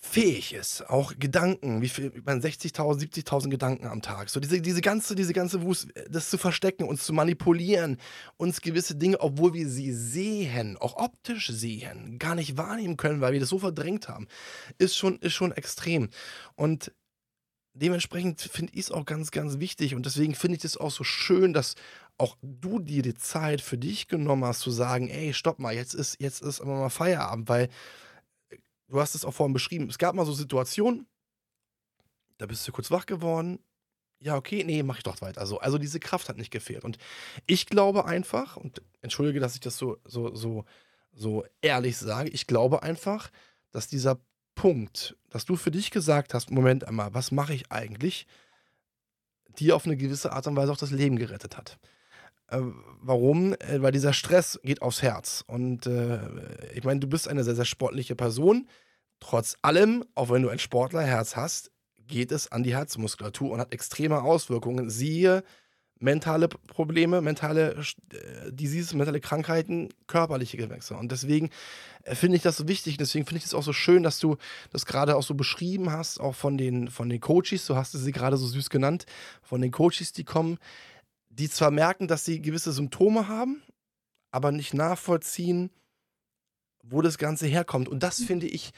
fähig 0.00 0.54
ist, 0.54 0.88
auch 0.88 1.14
Gedanken, 1.18 1.82
wie 1.82 1.88
viel, 1.88 2.12
man 2.24 2.40
60.000, 2.40 3.00
70.000 3.00 3.50
Gedanken 3.50 3.86
am 3.86 4.00
Tag, 4.00 4.30
so 4.30 4.38
diese, 4.38 4.60
diese 4.60 4.80
ganze, 4.80 5.16
diese 5.16 5.32
ganze 5.32 5.62
Wust, 5.62 5.88
das 6.08 6.30
zu 6.30 6.38
verstecken, 6.38 6.84
uns 6.84 7.04
zu 7.04 7.12
manipulieren, 7.12 7.96
uns 8.36 8.60
gewisse 8.60 8.94
Dinge, 8.94 9.20
obwohl 9.20 9.54
wir 9.54 9.68
sie 9.68 9.92
sehen, 9.92 10.76
auch 10.76 10.96
optisch 10.96 11.48
sehen, 11.48 12.18
gar 12.20 12.36
nicht 12.36 12.56
wahrnehmen 12.56 12.96
können, 12.96 13.20
weil 13.20 13.32
wir 13.32 13.40
das 13.40 13.48
so 13.48 13.58
verdrängt 13.58 14.08
haben, 14.08 14.28
ist 14.78 14.96
schon, 14.96 15.18
ist 15.18 15.34
schon 15.34 15.50
extrem. 15.50 16.10
Und 16.54 16.92
dementsprechend 17.74 18.40
finde 18.40 18.74
ich 18.74 18.82
es 18.82 18.90
auch 18.92 19.04
ganz, 19.04 19.32
ganz 19.32 19.58
wichtig 19.58 19.96
und 19.96 20.06
deswegen 20.06 20.36
finde 20.36 20.58
ich 20.58 20.64
es 20.64 20.76
auch 20.76 20.92
so 20.92 21.02
schön, 21.02 21.52
dass 21.52 21.74
auch 22.18 22.36
du 22.40 22.78
dir 22.78 23.02
die 23.02 23.14
Zeit 23.14 23.60
für 23.60 23.78
dich 23.78 24.06
genommen 24.06 24.44
hast, 24.44 24.60
zu 24.60 24.70
sagen, 24.70 25.08
ey, 25.08 25.34
stopp 25.34 25.58
mal, 25.58 25.74
jetzt 25.74 25.94
ist, 25.94 26.20
jetzt 26.20 26.40
ist 26.42 26.60
immer 26.60 26.76
mal 26.76 26.88
Feierabend, 26.88 27.48
weil 27.48 27.68
du 28.88 29.00
hast 29.00 29.14
es 29.14 29.24
auch 29.24 29.32
vorhin 29.34 29.52
beschrieben, 29.52 29.88
es 29.88 29.98
gab 29.98 30.14
mal 30.14 30.26
so 30.26 30.32
Situationen, 30.32 31.06
da 32.38 32.46
bist 32.46 32.66
du 32.66 32.72
kurz 32.72 32.90
wach 32.90 33.06
geworden. 33.06 33.58
Ja, 34.20 34.36
okay, 34.36 34.64
nee, 34.64 34.82
mach 34.82 34.96
ich 34.96 35.02
doch 35.04 35.20
weiter. 35.20 35.40
Also, 35.40 35.58
also 35.58 35.78
diese 35.78 36.00
Kraft 36.00 36.28
hat 36.28 36.38
nicht 36.38 36.50
gefehlt. 36.50 36.84
Und 36.84 36.98
ich 37.46 37.66
glaube 37.66 38.04
einfach, 38.04 38.56
und 38.56 38.82
entschuldige, 39.00 39.38
dass 39.38 39.54
ich 39.54 39.60
das 39.60 39.76
so, 39.76 39.98
so, 40.04 40.34
so, 40.34 40.64
so 41.12 41.44
ehrlich 41.60 41.96
sage, 41.96 42.30
ich 42.30 42.46
glaube 42.46 42.82
einfach, 42.82 43.30
dass 43.70 43.86
dieser 43.86 44.20
Punkt, 44.54 45.16
dass 45.30 45.44
du 45.44 45.54
für 45.54 45.70
dich 45.70 45.92
gesagt 45.92 46.34
hast, 46.34 46.50
Moment 46.50 46.84
einmal, 46.84 47.14
was 47.14 47.30
mache 47.30 47.54
ich 47.54 47.70
eigentlich, 47.70 48.26
dir 49.58 49.76
auf 49.76 49.86
eine 49.86 49.96
gewisse 49.96 50.32
Art 50.32 50.46
und 50.48 50.56
Weise 50.56 50.72
auch 50.72 50.76
das 50.76 50.90
Leben 50.90 51.16
gerettet 51.16 51.56
hat. 51.56 51.78
Äh, 52.48 52.60
warum? 53.00 53.54
Äh, 53.54 53.82
weil 53.82 53.92
dieser 53.92 54.12
Stress 54.12 54.58
geht 54.62 54.82
aufs 54.82 55.02
Herz. 55.02 55.44
Und 55.46 55.86
äh, 55.86 56.18
ich 56.74 56.84
meine, 56.84 57.00
du 57.00 57.06
bist 57.06 57.28
eine 57.28 57.44
sehr, 57.44 57.54
sehr 57.54 57.64
sportliche 57.64 58.14
Person. 58.14 58.68
Trotz 59.20 59.56
allem, 59.62 60.04
auch 60.14 60.30
wenn 60.30 60.42
du 60.42 60.48
ein 60.48 60.58
Sportlerherz 60.58 61.36
hast, 61.36 61.70
geht 62.06 62.32
es 62.32 62.50
an 62.50 62.62
die 62.62 62.74
Herzmuskulatur 62.74 63.50
und 63.50 63.60
hat 63.60 63.72
extreme 63.72 64.22
Auswirkungen. 64.22 64.90
Siehe 64.90 65.42
mentale 66.00 66.48
Probleme, 66.48 67.20
mentale 67.20 67.74
äh, 68.12 68.52
Diseases, 68.52 68.94
mentale 68.94 69.20
Krankheiten, 69.20 69.88
körperliche 70.06 70.56
Gewächse. 70.56 70.94
Und 70.94 71.12
deswegen 71.12 71.50
äh, 72.04 72.14
finde 72.14 72.36
ich 72.36 72.42
das 72.42 72.56
so 72.56 72.68
wichtig. 72.68 72.96
Deswegen 72.96 73.26
finde 73.26 73.38
ich 73.38 73.44
es 73.44 73.54
auch 73.54 73.62
so 73.62 73.72
schön, 73.72 74.02
dass 74.02 74.18
du 74.18 74.36
das 74.70 74.86
gerade 74.86 75.16
auch 75.16 75.22
so 75.22 75.34
beschrieben 75.34 75.90
hast, 75.90 76.20
auch 76.20 76.34
von 76.34 76.56
den, 76.56 76.88
von 76.88 77.08
den 77.08 77.20
Coaches, 77.20 77.66
du 77.66 77.76
hast 77.76 77.92
sie 77.92 78.12
gerade 78.12 78.36
so 78.36 78.46
süß 78.46 78.70
genannt, 78.70 79.06
von 79.42 79.60
den 79.60 79.72
Coaches, 79.72 80.12
die 80.12 80.24
kommen, 80.24 80.58
die 81.38 81.48
zwar 81.48 81.70
merken, 81.70 82.08
dass 82.08 82.24
sie 82.24 82.42
gewisse 82.42 82.72
Symptome 82.72 83.28
haben, 83.28 83.62
aber 84.30 84.52
nicht 84.52 84.74
nachvollziehen, 84.74 85.70
wo 86.82 87.02
das 87.02 87.18
Ganze 87.18 87.46
herkommt. 87.46 87.88
Und 87.88 88.02
das 88.02 88.22
finde 88.22 88.46
ich 88.46 88.72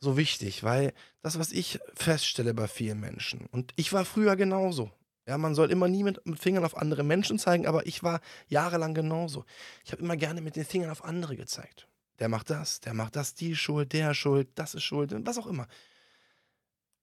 so 0.00 0.16
wichtig, 0.16 0.64
weil 0.64 0.92
das, 1.22 1.38
was 1.38 1.52
ich 1.52 1.78
feststelle 1.94 2.54
bei 2.54 2.66
vielen 2.66 3.00
Menschen, 3.00 3.46
und 3.52 3.72
ich 3.76 3.92
war 3.92 4.04
früher 4.04 4.36
genauso. 4.36 4.90
Ja, 5.26 5.38
man 5.38 5.54
soll 5.54 5.70
immer 5.70 5.86
nie 5.86 6.02
mit, 6.02 6.26
mit 6.26 6.40
Fingern 6.40 6.64
auf 6.64 6.76
andere 6.76 7.04
Menschen 7.04 7.38
zeigen, 7.38 7.66
aber 7.66 7.86
ich 7.86 8.02
war 8.02 8.20
jahrelang 8.48 8.92
genauso. 8.92 9.44
Ich 9.84 9.92
habe 9.92 10.02
immer 10.02 10.16
gerne 10.16 10.40
mit 10.40 10.56
den 10.56 10.64
Fingern 10.64 10.90
auf 10.90 11.04
andere 11.04 11.36
gezeigt. 11.36 11.86
Der 12.18 12.28
macht 12.28 12.50
das, 12.50 12.80
der 12.80 12.92
macht 12.92 13.14
das, 13.14 13.34
die 13.34 13.54
schuld, 13.54 13.92
der 13.92 14.14
schuld, 14.14 14.48
das 14.56 14.74
ist 14.74 14.82
schuld, 14.82 15.14
was 15.24 15.38
auch 15.38 15.46
immer. 15.46 15.68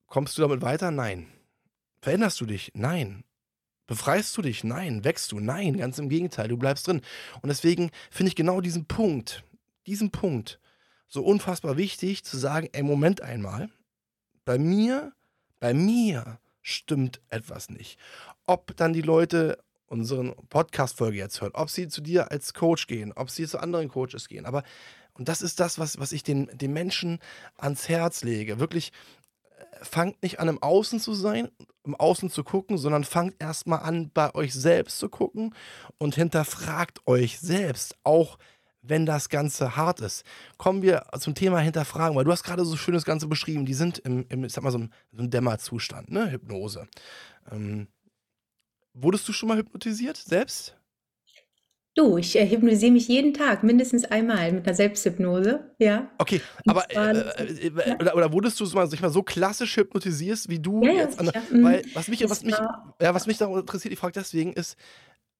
Kommst 0.07 0.37
du 0.37 0.41
damit 0.41 0.61
weiter? 0.61 0.91
Nein. 0.91 1.27
Veränderst 2.01 2.41
du 2.41 2.45
dich? 2.45 2.71
Nein. 2.73 3.23
Befreist 3.89 4.37
du 4.37 4.43
dich? 4.43 4.63
Nein. 4.63 5.03
Wächst 5.03 5.31
du? 5.31 5.39
Nein. 5.39 5.75
Ganz 5.75 5.97
im 5.97 6.09
Gegenteil, 6.09 6.47
du 6.47 6.57
bleibst 6.57 6.87
drin. 6.87 7.01
Und 7.41 7.49
deswegen 7.49 7.89
finde 8.11 8.27
ich 8.27 8.35
genau 8.35 8.61
diesen 8.61 8.85
Punkt, 8.85 9.43
diesen 9.87 10.11
Punkt 10.11 10.59
so 11.07 11.23
unfassbar 11.23 11.75
wichtig 11.75 12.23
zu 12.23 12.37
sagen, 12.37 12.69
ey, 12.71 12.83
Moment 12.83 13.21
einmal, 13.21 13.71
bei 14.45 14.59
mir, 14.59 15.13
bei 15.59 15.73
mir 15.73 16.39
stimmt 16.61 17.19
etwas 17.29 17.69
nicht. 17.69 17.97
Ob 18.45 18.77
dann 18.77 18.93
die 18.93 19.01
Leute 19.01 19.57
unseren 19.87 20.35
Podcast-Folge 20.49 21.17
jetzt 21.17 21.41
hören, 21.41 21.55
ob 21.55 21.71
sie 21.71 21.87
zu 21.87 22.01
dir 22.01 22.29
als 22.29 22.53
Coach 22.53 22.85
gehen, 22.85 23.11
ob 23.13 23.31
sie 23.31 23.47
zu 23.47 23.57
anderen 23.57 23.89
Coaches 23.89 24.27
gehen, 24.27 24.45
aber 24.45 24.61
und 25.13 25.27
das 25.27 25.41
ist 25.41 25.59
das, 25.59 25.77
was, 25.77 25.99
was 25.99 26.13
ich 26.13 26.23
den, 26.23 26.49
den 26.53 26.71
Menschen 26.71 27.19
ans 27.57 27.89
Herz 27.89 28.23
lege. 28.23 28.59
Wirklich, 28.59 28.93
fangt 29.81 30.21
nicht 30.23 30.39
an, 30.39 30.47
im 30.47 30.61
Außen 30.61 30.99
zu 30.99 31.13
sein, 31.13 31.49
im 31.83 31.95
Außen 31.95 32.29
zu 32.29 32.43
gucken, 32.43 32.77
sondern 32.77 33.03
fangt 33.03 33.35
erstmal 33.39 33.79
an, 33.79 34.11
bei 34.13 34.33
euch 34.35 34.53
selbst 34.53 34.99
zu 34.99 35.09
gucken 35.09 35.55
und 35.97 36.15
hinterfragt 36.15 37.05
euch 37.07 37.39
selbst, 37.39 37.95
auch 38.03 38.37
wenn 38.81 39.05
das 39.05 39.29
Ganze 39.29 39.75
hart 39.75 39.99
ist. 40.01 40.23
Kommen 40.57 40.81
wir 40.81 41.05
zum 41.19 41.35
Thema 41.35 41.59
Hinterfragen, 41.59 42.15
weil 42.15 42.23
du 42.23 42.31
hast 42.31 42.43
gerade 42.43 42.63
so 42.63 42.77
schön 42.77 42.93
das 42.93 43.05
Ganze 43.05 43.27
beschrieben. 43.27 43.65
Die 43.65 43.73
sind 43.73 43.99
im, 43.99 44.25
im 44.29 44.45
ich 44.45 44.53
sag 44.53 44.63
mal, 44.63 44.71
so 44.71 44.77
einem, 44.77 44.89
so 45.11 45.19
einem 45.19 45.29
Dämmerzustand, 45.29 46.11
ne? 46.11 46.31
Hypnose. 46.31 46.87
Ähm, 47.51 47.87
wurdest 48.93 49.27
du 49.27 49.33
schon 49.33 49.49
mal 49.49 49.57
hypnotisiert 49.57 50.17
selbst? 50.17 50.78
Du, 51.99 52.17
ich 52.17 52.37
äh, 52.37 52.49
hypnotisiere 52.49 52.93
mich 52.93 53.09
jeden 53.09 53.33
Tag, 53.33 53.61
mindestens 53.61 54.05
einmal 54.05 54.53
mit 54.53 54.65
einer 54.65 54.73
Selbsthypnose, 54.73 55.69
ja. 55.79 56.09
Okay, 56.17 56.39
aber 56.65 56.89
äh, 56.89 57.11
äh, 57.11 57.67
äh, 57.67 57.95
oder, 57.95 58.15
oder, 58.15 58.31
wurdest 58.31 58.57
du 58.61 58.65
mal, 58.67 58.87
mal, 58.87 59.09
so 59.09 59.21
klassisch 59.21 59.75
hypnotisierst, 59.75 60.47
wie 60.47 60.59
du 60.59 60.81
ja, 60.81 60.93
jetzt? 60.93 61.21
Ja, 61.21 61.33
an, 61.51 61.63
weil 61.63 61.83
was 61.93 62.07
mich, 62.07 62.23
was 62.29 62.41
mich, 62.41 62.55
ja, 62.55 63.13
was 63.13 63.27
mich 63.27 63.37
da 63.37 63.47
interessiert, 63.47 63.91
ich 63.91 63.99
frage 63.99 64.13
deswegen, 64.13 64.53
ist, 64.53 64.77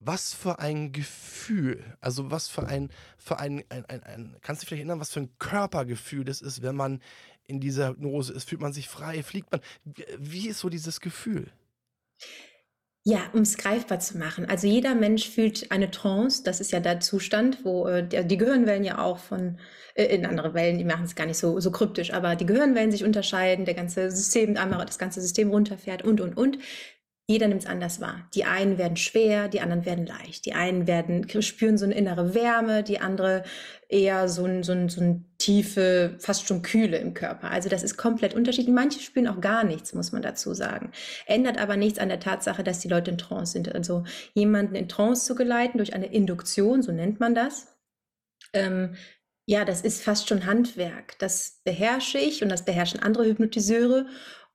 was 0.02 0.34
für 0.34 0.60
ein 0.60 0.92
Gefühl, 0.92 1.82
also 2.02 2.30
was 2.30 2.50
für 2.50 2.68
ein, 2.68 2.90
für 3.18 3.40
ein, 3.40 3.64
ein, 3.70 3.86
ein, 3.86 4.04
ein, 4.04 4.36
kannst 4.42 4.62
du 4.62 4.64
dich 4.64 4.68
vielleicht 4.68 4.82
erinnern, 4.82 5.00
was 5.00 5.14
für 5.14 5.22
ein 5.22 5.30
Körpergefühl 5.40 6.26
das 6.26 6.42
ist, 6.42 6.62
wenn 6.62 6.76
man 6.76 7.00
in 7.48 7.62
dieser 7.62 7.92
Hypnose 7.92 8.34
ist? 8.34 8.50
Fühlt 8.50 8.60
man 8.60 8.74
sich 8.74 8.90
frei, 8.90 9.24
fliegt 9.24 9.50
man? 9.50 9.62
Wie 10.18 10.50
ist 10.50 10.60
so 10.60 10.68
dieses 10.68 11.00
Gefühl? 11.00 11.48
Ja, 13.06 13.30
um 13.34 13.42
es 13.42 13.58
greifbar 13.58 14.00
zu 14.00 14.18
machen. 14.18 14.46
Also 14.46 14.68
jeder 14.68 14.94
Mensch 14.94 15.30
fühlt 15.30 15.72
eine 15.72 15.90
Trance, 15.90 16.44
das 16.44 16.60
ist 16.60 16.72
ja 16.72 16.80
der 16.80 17.00
Zustand, 17.00 17.64
wo 17.64 17.88
äh, 17.88 18.06
die 18.06 18.38
Gehirnwellen 18.38 18.84
ja 18.84 19.00
auch 19.00 19.18
von 19.20 19.58
äh, 19.96 20.04
in 20.16 20.26
andere 20.26 20.54
Wellen, 20.54 20.78
die 20.78 20.84
machen 20.84 21.06
es 21.06 21.16
gar 21.16 21.26
nicht 21.26 21.38
so, 21.38 21.60
so 21.60 21.72
kryptisch, 21.72 22.14
aber 22.14 22.36
die 22.36 22.46
Gehirnwellen 22.46 22.92
sich 22.92 23.04
unterscheiden, 23.06 23.66
der 23.66 23.74
ganze 23.74 24.12
System, 24.12 24.58
einmal 24.58 24.86
das 24.86 25.00
ganze 25.00 25.22
System 25.22 25.50
runterfährt 25.50 26.04
und 26.04 26.20
und 26.22 26.36
und. 26.38 26.58
Jeder 27.30 27.48
nimmt 27.48 27.62
es 27.62 27.70
anders 27.70 28.02
wahr. 28.02 28.28
Die 28.34 28.46
einen 28.46 28.80
werden 28.80 28.98
schwer, 28.98 29.50
die 29.50 29.62
anderen 29.62 29.86
werden 29.86 30.08
leicht. 30.08 30.48
Die 30.48 30.54
einen 30.54 30.88
werden 30.88 31.30
spüren 31.44 31.78
so 31.78 31.86
eine 31.86 31.94
innere 31.94 32.34
Wärme, 32.34 32.82
die 32.82 33.02
andere 33.02 33.44
eher 33.88 34.28
so 34.28 34.46
ein, 34.46 34.64
so 34.64 34.72
ein, 34.72 34.90
so 34.90 35.00
ein 35.00 35.26
tiefe, 35.38 36.16
fast 36.18 36.48
schon 36.48 36.64
Kühle 36.64 36.98
im 36.98 37.14
Körper. 37.14 37.52
Also 37.52 37.70
das 37.70 37.84
ist 37.84 37.98
komplett 37.98 38.34
unterschiedlich. 38.34 38.74
Manche 38.74 39.00
spüren 39.00 39.28
auch 39.28 39.42
gar 39.42 39.64
nichts, 39.64 39.94
muss 39.94 40.12
man 40.12 40.24
dazu 40.24 40.56
sagen. 40.56 40.90
Ändert 41.28 41.60
aber 41.60 41.78
nichts 41.78 42.00
an 42.00 42.10
der 42.10 42.20
Tatsache, 42.20 42.64
dass 42.64 42.80
die 42.80 42.88
Leute 42.88 43.12
in 43.12 43.20
Trance 43.20 43.52
sind. 43.52 43.76
Also 43.76 44.06
jemanden 44.34 44.74
in 44.74 44.90
Trance 44.90 45.28
zu 45.28 45.36
geleiten 45.36 45.78
durch 45.78 45.94
eine 45.94 46.12
Induktion, 46.12 46.82
so 46.82 46.92
nennt 46.92 47.20
man 47.20 47.36
das. 47.36 47.68
Ähm, 48.54 48.96
ja, 49.46 49.66
das 49.66 49.82
ist 49.82 50.04
fast 50.04 50.30
schon 50.30 50.48
Handwerk. 50.48 51.18
Das 51.18 51.62
beherrsche 51.64 52.18
ich 52.18 52.42
und 52.42 52.50
das 52.50 52.66
beherrschen 52.66 53.00
andere 53.00 53.26
Hypnotiseure. 53.26 54.08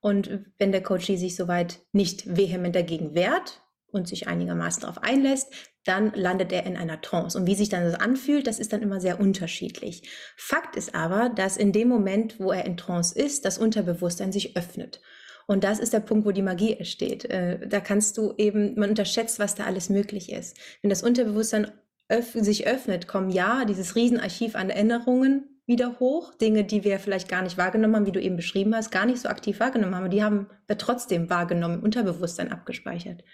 Und 0.04 0.44
wenn 0.58 0.70
der 0.70 0.82
Coach 0.82 1.06
sich 1.06 1.34
soweit 1.34 1.80
nicht 1.92 2.36
vehement 2.36 2.76
dagegen 2.76 3.14
wehrt 3.14 3.62
und 3.86 4.06
sich 4.06 4.28
einigermaßen 4.28 4.82
darauf 4.82 5.02
einlässt, 5.02 5.50
dann 5.86 6.12
landet 6.12 6.52
er 6.52 6.66
in 6.66 6.76
einer 6.76 7.00
Trance. 7.00 7.38
Und 7.38 7.46
wie 7.46 7.54
sich 7.54 7.70
dann 7.70 7.84
das 7.84 7.98
anfühlt, 7.98 8.46
das 8.46 8.58
ist 8.58 8.74
dann 8.74 8.82
immer 8.82 9.00
sehr 9.00 9.18
unterschiedlich. 9.18 10.02
Fakt 10.36 10.76
ist 10.76 10.94
aber, 10.94 11.30
dass 11.30 11.56
in 11.56 11.72
dem 11.72 11.88
Moment, 11.88 12.38
wo 12.38 12.52
er 12.52 12.66
in 12.66 12.76
Trance 12.76 13.18
ist, 13.18 13.46
das 13.46 13.56
Unterbewusstsein 13.56 14.30
sich 14.30 14.58
öffnet. 14.58 15.00
Und 15.46 15.64
das 15.64 15.78
ist 15.78 15.94
der 15.94 16.00
Punkt, 16.00 16.26
wo 16.26 16.32
die 16.32 16.42
Magie 16.42 16.74
entsteht. 16.74 17.24
Äh, 17.24 17.66
da 17.66 17.80
kannst 17.80 18.18
du 18.18 18.34
eben, 18.36 18.78
man 18.78 18.90
unterschätzt, 18.90 19.38
was 19.38 19.54
da 19.54 19.64
alles 19.64 19.88
möglich 19.88 20.30
ist. 20.30 20.58
Wenn 20.82 20.90
das 20.90 21.02
Unterbewusstsein 21.02 21.72
öff 22.10 22.32
sich 22.34 22.66
öffnet, 22.66 23.08
kommen 23.08 23.30
ja 23.30 23.64
dieses 23.64 23.96
Riesenarchiv 23.96 24.54
an 24.54 24.68
Erinnerungen 24.68 25.53
wieder 25.66 25.98
hoch. 25.98 26.34
Dinge, 26.34 26.64
die 26.64 26.84
wir 26.84 26.98
vielleicht 26.98 27.28
gar 27.28 27.42
nicht 27.42 27.56
wahrgenommen 27.56 27.96
haben, 27.96 28.06
wie 28.06 28.12
du 28.12 28.20
eben 28.20 28.36
beschrieben 28.36 28.74
hast, 28.74 28.90
gar 28.90 29.06
nicht 29.06 29.20
so 29.20 29.28
aktiv 29.28 29.60
wahrgenommen 29.60 29.94
haben, 29.94 30.10
die 30.10 30.22
haben 30.22 30.48
wir 30.66 30.78
trotzdem 30.78 31.30
wahrgenommen, 31.30 31.80
Unterbewusstsein 31.80 32.52
abgespeichert. 32.52 33.24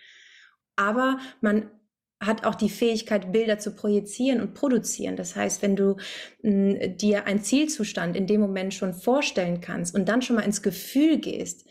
Aber 0.77 1.19
man 1.41 1.71
hat 2.23 2.45
auch 2.45 2.55
die 2.55 2.69
Fähigkeit, 2.69 3.33
Bilder 3.33 3.59
zu 3.59 3.75
projizieren 3.75 4.41
und 4.41 4.55
produzieren. 4.55 5.17
Das 5.17 5.37
heißt, 5.37 5.63
wenn 5.63 5.75
du 5.75 5.97
mh, 6.43 6.89
dir 6.89 7.27
einen 7.27 7.43
Zielzustand 7.43 8.15
in 8.15 8.27
dem 8.27 8.41
Moment 8.41 8.75
schon 8.75 8.93
vorstellen 8.93 9.61
kannst 9.61 9.95
und 9.95 10.09
dann 10.09 10.21
schon 10.21 10.37
mal 10.37 10.43
ins 10.43 10.63
Gefühl 10.63 11.19
gehst, 11.19 11.67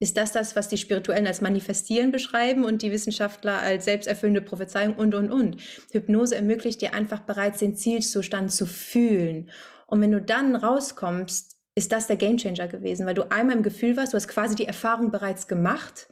ist 0.00 0.16
das 0.16 0.30
das, 0.30 0.54
was 0.54 0.68
die 0.68 0.76
Spirituellen 0.76 1.26
als 1.26 1.40
Manifestieren 1.40 2.12
beschreiben 2.12 2.64
und 2.64 2.82
die 2.82 2.92
Wissenschaftler 2.92 3.58
als 3.58 3.84
selbsterfüllende 3.86 4.42
Prophezeiung 4.42 4.94
und, 4.94 5.14
und, 5.16 5.32
und. 5.32 5.56
Hypnose 5.90 6.36
ermöglicht 6.36 6.80
dir 6.80 6.94
einfach 6.94 7.20
bereits 7.20 7.58
den 7.58 7.74
Zielzustand 7.74 8.52
zu 8.52 8.66
fühlen 8.66 9.50
und 9.90 10.00
wenn 10.00 10.12
du 10.12 10.20
dann 10.20 10.54
rauskommst, 10.54 11.56
ist 11.74 11.92
das 11.92 12.06
der 12.06 12.16
Gamechanger 12.16 12.68
gewesen, 12.68 13.06
weil 13.06 13.14
du 13.14 13.30
einmal 13.30 13.56
im 13.56 13.62
Gefühl 13.62 13.96
warst, 13.96 14.12
du 14.12 14.16
hast 14.16 14.28
quasi 14.28 14.54
die 14.54 14.66
Erfahrung 14.66 15.10
bereits 15.10 15.48
gemacht 15.48 16.08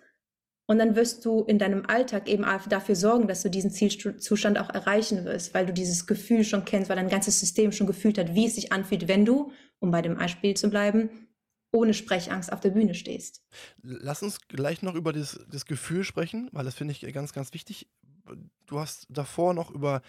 und 0.67 0.79
dann 0.79 0.97
wirst 0.97 1.25
du 1.25 1.43
in 1.45 1.59
deinem 1.59 1.85
Alltag 1.87 2.29
eben 2.29 2.45
dafür 2.69 2.97
sorgen, 2.97 3.29
dass 3.29 3.43
du 3.43 3.51
diesen 3.51 3.71
Zielzustand 3.71 4.59
auch 4.59 4.71
erreichen 4.71 5.25
wirst, 5.25 5.55
weil 5.55 5.67
du 5.67 5.73
dieses 5.73 6.07
Gefühl 6.07 6.45
schon 6.45 6.65
kennst, 6.65 6.89
weil 6.89 6.97
dein 6.97 7.09
ganzes 7.09 7.39
System 7.39 7.71
schon 7.71 7.87
gefühlt 7.87 8.19
hat, 8.19 8.35
wie 8.35 8.47
es 8.47 8.55
sich 8.55 8.73
anfühlt, 8.73 9.09
wenn 9.09 9.25
du, 9.25 9.53
um 9.79 9.91
bei 9.91 10.03
dem 10.03 10.17
Beispiel 10.17 10.55
zu 10.55 10.71
bleiben, 10.71 11.29
ohne 11.73 11.95
Sprechangst 11.95 12.53
auf 12.53 12.61
der 12.61 12.71
Bühne 12.71 12.95
stehst. 12.95 13.43
Lass 13.83 14.23
uns 14.23 14.41
gleich 14.49 14.83
noch 14.83 14.95
über 14.95 15.13
das, 15.13 15.39
das 15.51 15.67
Gefühl 15.67 16.05
sprechen, 16.05 16.49
weil 16.53 16.65
das 16.65 16.75
finde 16.75 16.93
ich 16.93 17.01
ganz, 17.13 17.33
ganz 17.33 17.53
wichtig. 17.53 17.89
Du 18.67 18.81
hast 18.81 19.07
davor 19.11 19.53
noch 19.53 19.71
über 19.71 20.01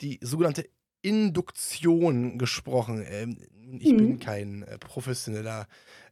die 0.00 0.18
sogenannte 0.22 0.68
Induktion 1.04 2.38
gesprochen. 2.38 3.04
Ähm, 3.06 3.36
ich 3.78 3.92
mhm. 3.92 3.96
bin 3.96 4.18
kein 4.18 4.62
äh, 4.62 4.78
professioneller 4.78 5.66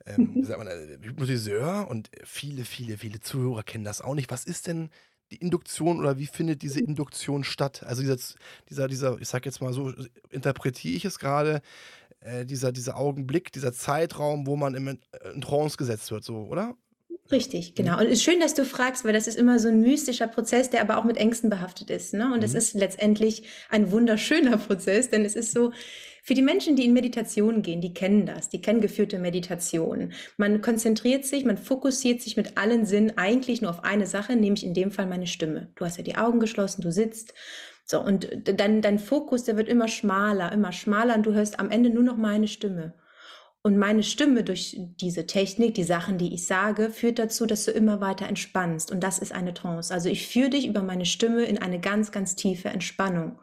ähm, 0.06 0.32
mhm. 0.34 0.48
man, 0.48 0.66
äh, 0.66 0.98
Hypnotiseur 1.00 1.88
und 1.88 2.10
viele, 2.24 2.64
viele, 2.64 2.98
viele 2.98 3.20
Zuhörer 3.20 3.62
kennen 3.62 3.84
das 3.84 4.02
auch 4.02 4.14
nicht. 4.14 4.30
Was 4.30 4.44
ist 4.44 4.66
denn 4.66 4.90
die 5.30 5.36
Induktion 5.36 5.98
oder 5.98 6.18
wie 6.18 6.26
findet 6.26 6.62
diese 6.62 6.80
Induktion 6.80 7.44
statt? 7.44 7.84
Also 7.84 8.02
dieser, 8.02 8.18
dieser, 8.68 8.88
dieser 8.88 9.18
ich 9.20 9.28
sag 9.28 9.46
jetzt 9.46 9.62
mal 9.62 9.72
so, 9.72 9.92
interpretiere 10.30 10.94
ich 10.94 11.04
es 11.04 11.18
gerade, 11.18 11.62
äh, 12.20 12.44
dieser, 12.44 12.72
dieser 12.72 12.96
Augenblick, 12.96 13.52
dieser 13.52 13.72
Zeitraum, 13.72 14.46
wo 14.46 14.56
man 14.56 14.74
im, 14.74 14.88
äh, 14.88 14.96
in 15.34 15.40
Trance 15.40 15.76
gesetzt 15.76 16.10
wird, 16.10 16.24
so, 16.24 16.44
oder? 16.44 16.76
Richtig, 17.30 17.70
mhm. 17.70 17.74
genau. 17.74 17.98
Und 17.98 18.06
es 18.06 18.14
ist 18.14 18.24
schön, 18.24 18.40
dass 18.40 18.54
du 18.54 18.64
fragst, 18.64 19.04
weil 19.04 19.12
das 19.12 19.26
ist 19.26 19.38
immer 19.38 19.58
so 19.58 19.68
ein 19.68 19.80
mystischer 19.80 20.26
Prozess, 20.26 20.70
der 20.70 20.80
aber 20.80 20.98
auch 20.98 21.04
mit 21.04 21.16
Ängsten 21.16 21.50
behaftet 21.50 21.90
ist. 21.90 22.14
Ne? 22.14 22.32
Und 22.32 22.42
es 22.42 22.52
mhm. 22.52 22.58
ist 22.58 22.74
letztendlich 22.74 23.44
ein 23.70 23.90
wunderschöner 23.90 24.56
Prozess, 24.58 25.10
denn 25.10 25.24
es 25.24 25.36
ist 25.36 25.52
so, 25.52 25.72
für 26.24 26.34
die 26.34 26.42
Menschen, 26.42 26.76
die 26.76 26.84
in 26.84 26.92
Meditation 26.92 27.62
gehen, 27.62 27.80
die 27.80 27.94
kennen 27.94 28.26
das, 28.26 28.48
die 28.48 28.62
kennen 28.62 28.80
geführte 28.80 29.18
Meditation. 29.18 30.12
Man 30.36 30.60
konzentriert 30.60 31.24
sich, 31.24 31.44
man 31.44 31.58
fokussiert 31.58 32.22
sich 32.22 32.36
mit 32.36 32.56
allen 32.56 32.86
Sinnen 32.86 33.18
eigentlich 33.18 33.60
nur 33.60 33.72
auf 33.72 33.82
eine 33.82 34.06
Sache, 34.06 34.36
nämlich 34.36 34.64
in 34.64 34.72
dem 34.72 34.92
Fall 34.92 35.06
meine 35.06 35.26
Stimme. 35.26 35.72
Du 35.74 35.84
hast 35.84 35.96
ja 35.96 36.04
die 36.04 36.14
Augen 36.14 36.38
geschlossen, 36.38 36.82
du 36.82 36.92
sitzt. 36.92 37.34
So, 37.84 38.00
und 38.00 38.28
dann 38.44 38.82
dein 38.82 39.00
Fokus, 39.00 39.42
der 39.42 39.56
wird 39.56 39.68
immer 39.68 39.88
schmaler, 39.88 40.52
immer 40.52 40.70
schmaler 40.70 41.16
und 41.16 41.26
du 41.26 41.34
hörst 41.34 41.58
am 41.58 41.70
Ende 41.70 41.90
nur 41.90 42.04
noch 42.04 42.16
meine 42.16 42.46
Stimme. 42.46 42.94
Und 43.64 43.78
meine 43.78 44.02
Stimme 44.02 44.42
durch 44.42 44.76
diese 44.78 45.26
Technik, 45.26 45.74
die 45.74 45.84
Sachen, 45.84 46.18
die 46.18 46.34
ich 46.34 46.46
sage, 46.46 46.90
führt 46.90 47.20
dazu, 47.20 47.46
dass 47.46 47.64
du 47.64 47.70
immer 47.70 48.00
weiter 48.00 48.26
entspannst. 48.26 48.90
Und 48.90 49.00
das 49.04 49.20
ist 49.20 49.32
eine 49.32 49.54
Trance. 49.54 49.94
Also 49.94 50.08
ich 50.08 50.26
führe 50.26 50.50
dich 50.50 50.66
über 50.66 50.82
meine 50.82 51.06
Stimme 51.06 51.44
in 51.44 51.58
eine 51.58 51.78
ganz, 51.78 52.10
ganz 52.10 52.34
tiefe 52.34 52.70
Entspannung, 52.70 53.38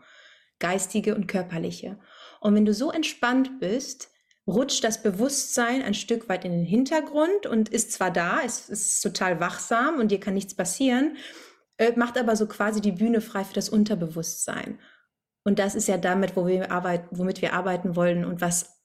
geistige 0.59 1.15
und 1.15 1.27
körperliche. 1.27 1.97
Und 2.41 2.53
wenn 2.53 2.65
du 2.65 2.73
so 2.73 2.91
entspannt 2.91 3.61
bist, 3.61 4.09
rutscht 4.45 4.83
das 4.83 5.01
Bewusstsein 5.01 5.81
ein 5.83 5.93
Stück 5.93 6.27
weit 6.27 6.43
in 6.43 6.51
den 6.51 6.65
Hintergrund 6.65 7.45
und 7.45 7.69
ist 7.69 7.93
zwar 7.93 8.11
da, 8.11 8.39
es 8.43 8.67
ist 8.67 9.01
total 9.01 9.39
wachsam 9.39 9.99
und 9.99 10.11
dir 10.11 10.19
kann 10.19 10.33
nichts 10.33 10.53
passieren, 10.53 11.15
äh, 11.77 11.93
macht 11.95 12.17
aber 12.17 12.35
so 12.35 12.45
quasi 12.47 12.81
die 12.81 12.91
Bühne 12.91 13.21
frei 13.21 13.45
für 13.45 13.53
das 13.53 13.69
Unterbewusstsein. 13.69 14.79
Und 15.45 15.59
das 15.59 15.75
ist 15.75 15.87
ja 15.87 15.97
damit, 15.97 16.35
wo 16.35 16.45
wir 16.45 16.71
arbeiten, 16.71 17.07
womit 17.17 17.41
wir 17.41 17.53
arbeiten 17.53 17.95
wollen 17.95 18.25
und 18.25 18.41
was 18.41 18.78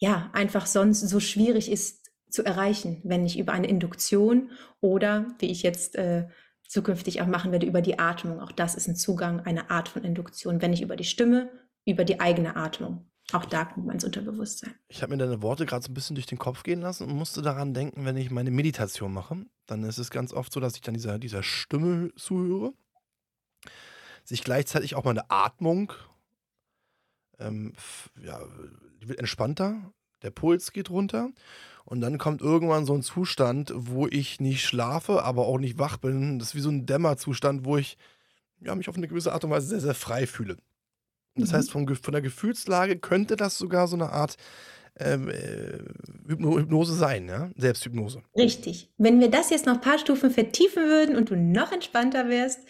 ja 0.00 0.30
einfach 0.32 0.66
sonst 0.66 1.00
so 1.00 1.20
schwierig 1.20 1.70
ist 1.70 2.10
zu 2.30 2.44
erreichen, 2.44 3.00
wenn 3.04 3.22
nicht 3.22 3.38
über 3.38 3.52
eine 3.52 3.68
Induktion 3.68 4.50
oder, 4.80 5.26
wie 5.38 5.50
ich 5.50 5.62
jetzt 5.62 5.94
äh, 5.96 6.28
zukünftig 6.66 7.20
auch 7.20 7.26
machen 7.26 7.52
werde, 7.52 7.66
über 7.66 7.82
die 7.82 7.98
Atmung. 7.98 8.40
Auch 8.40 8.52
das 8.52 8.74
ist 8.74 8.88
ein 8.88 8.96
Zugang, 8.96 9.40
eine 9.40 9.70
Art 9.70 9.88
von 9.88 10.02
Induktion, 10.04 10.62
wenn 10.62 10.70
nicht 10.70 10.82
über 10.82 10.96
die 10.96 11.04
Stimme, 11.04 11.50
über 11.84 12.04
die 12.04 12.20
eigene 12.20 12.56
Atmung. 12.56 13.10
Auch 13.32 13.44
da 13.44 13.64
kommt 13.64 13.86
man 13.86 13.94
ins 13.94 14.04
Unterbewusstsein. 14.04 14.74
Ich 14.88 15.02
habe 15.02 15.12
mir 15.12 15.18
deine 15.18 15.42
Worte 15.42 15.66
gerade 15.66 15.84
so 15.84 15.90
ein 15.90 15.94
bisschen 15.94 16.14
durch 16.14 16.26
den 16.26 16.38
Kopf 16.38 16.62
gehen 16.62 16.80
lassen 16.80 17.04
und 17.04 17.14
musste 17.14 17.42
daran 17.42 17.74
denken, 17.74 18.04
wenn 18.04 18.16
ich 18.16 18.30
meine 18.30 18.50
Meditation 18.50 19.12
mache, 19.12 19.44
dann 19.66 19.84
ist 19.84 19.98
es 19.98 20.10
ganz 20.10 20.32
oft 20.32 20.52
so, 20.52 20.60
dass 20.60 20.74
ich 20.74 20.80
dann 20.80 20.94
dieser, 20.94 21.18
dieser 21.18 21.42
Stimme 21.42 22.12
zuhöre, 22.16 22.72
sich 24.24 24.42
gleichzeitig 24.42 24.94
auch 24.94 25.04
meine 25.04 25.30
Atmung 25.30 25.92
ähm, 27.38 27.72
ja, 28.22 28.40
wird 29.08 29.18
entspannter, 29.18 29.92
der 30.22 30.30
Puls 30.30 30.72
geht 30.72 30.90
runter 30.90 31.30
und 31.84 32.00
dann 32.00 32.18
kommt 32.18 32.40
irgendwann 32.40 32.86
so 32.86 32.94
ein 32.94 33.02
Zustand, 33.02 33.72
wo 33.74 34.06
ich 34.06 34.40
nicht 34.40 34.64
schlafe, 34.64 35.24
aber 35.24 35.46
auch 35.46 35.58
nicht 35.58 35.78
wach 35.78 35.96
bin. 35.96 36.38
Das 36.38 36.48
ist 36.48 36.54
wie 36.54 36.60
so 36.60 36.70
ein 36.70 36.86
Dämmerzustand, 36.86 37.64
wo 37.64 37.76
ich 37.76 37.96
ja, 38.60 38.74
mich 38.74 38.88
auf 38.88 38.96
eine 38.96 39.08
gewisse 39.08 39.32
Art 39.32 39.44
und 39.44 39.50
Weise 39.50 39.68
sehr, 39.68 39.80
sehr 39.80 39.94
frei 39.94 40.26
fühle. 40.26 40.56
Das 41.34 41.50
mhm. 41.50 41.56
heißt, 41.56 41.70
von, 41.70 41.96
von 41.96 42.12
der 42.12 42.22
Gefühlslage 42.22 42.98
könnte 42.98 43.36
das 43.36 43.56
sogar 43.56 43.88
so 43.88 43.96
eine 43.96 44.10
Art 44.10 44.36
ähm, 44.98 45.28
äh, 45.30 45.78
Hypnose 46.28 46.94
sein, 46.94 47.28
ja? 47.28 47.50
Selbsthypnose. 47.56 48.22
Richtig. 48.36 48.90
Wenn 48.98 49.20
wir 49.20 49.30
das 49.30 49.50
jetzt 49.50 49.66
noch 49.66 49.74
ein 49.74 49.80
paar 49.80 49.98
Stufen 49.98 50.30
vertiefen 50.30 50.84
würden 50.84 51.16
und 51.16 51.30
du 51.30 51.36
noch 51.36 51.72
entspannter 51.72 52.28
wärst, 52.28 52.60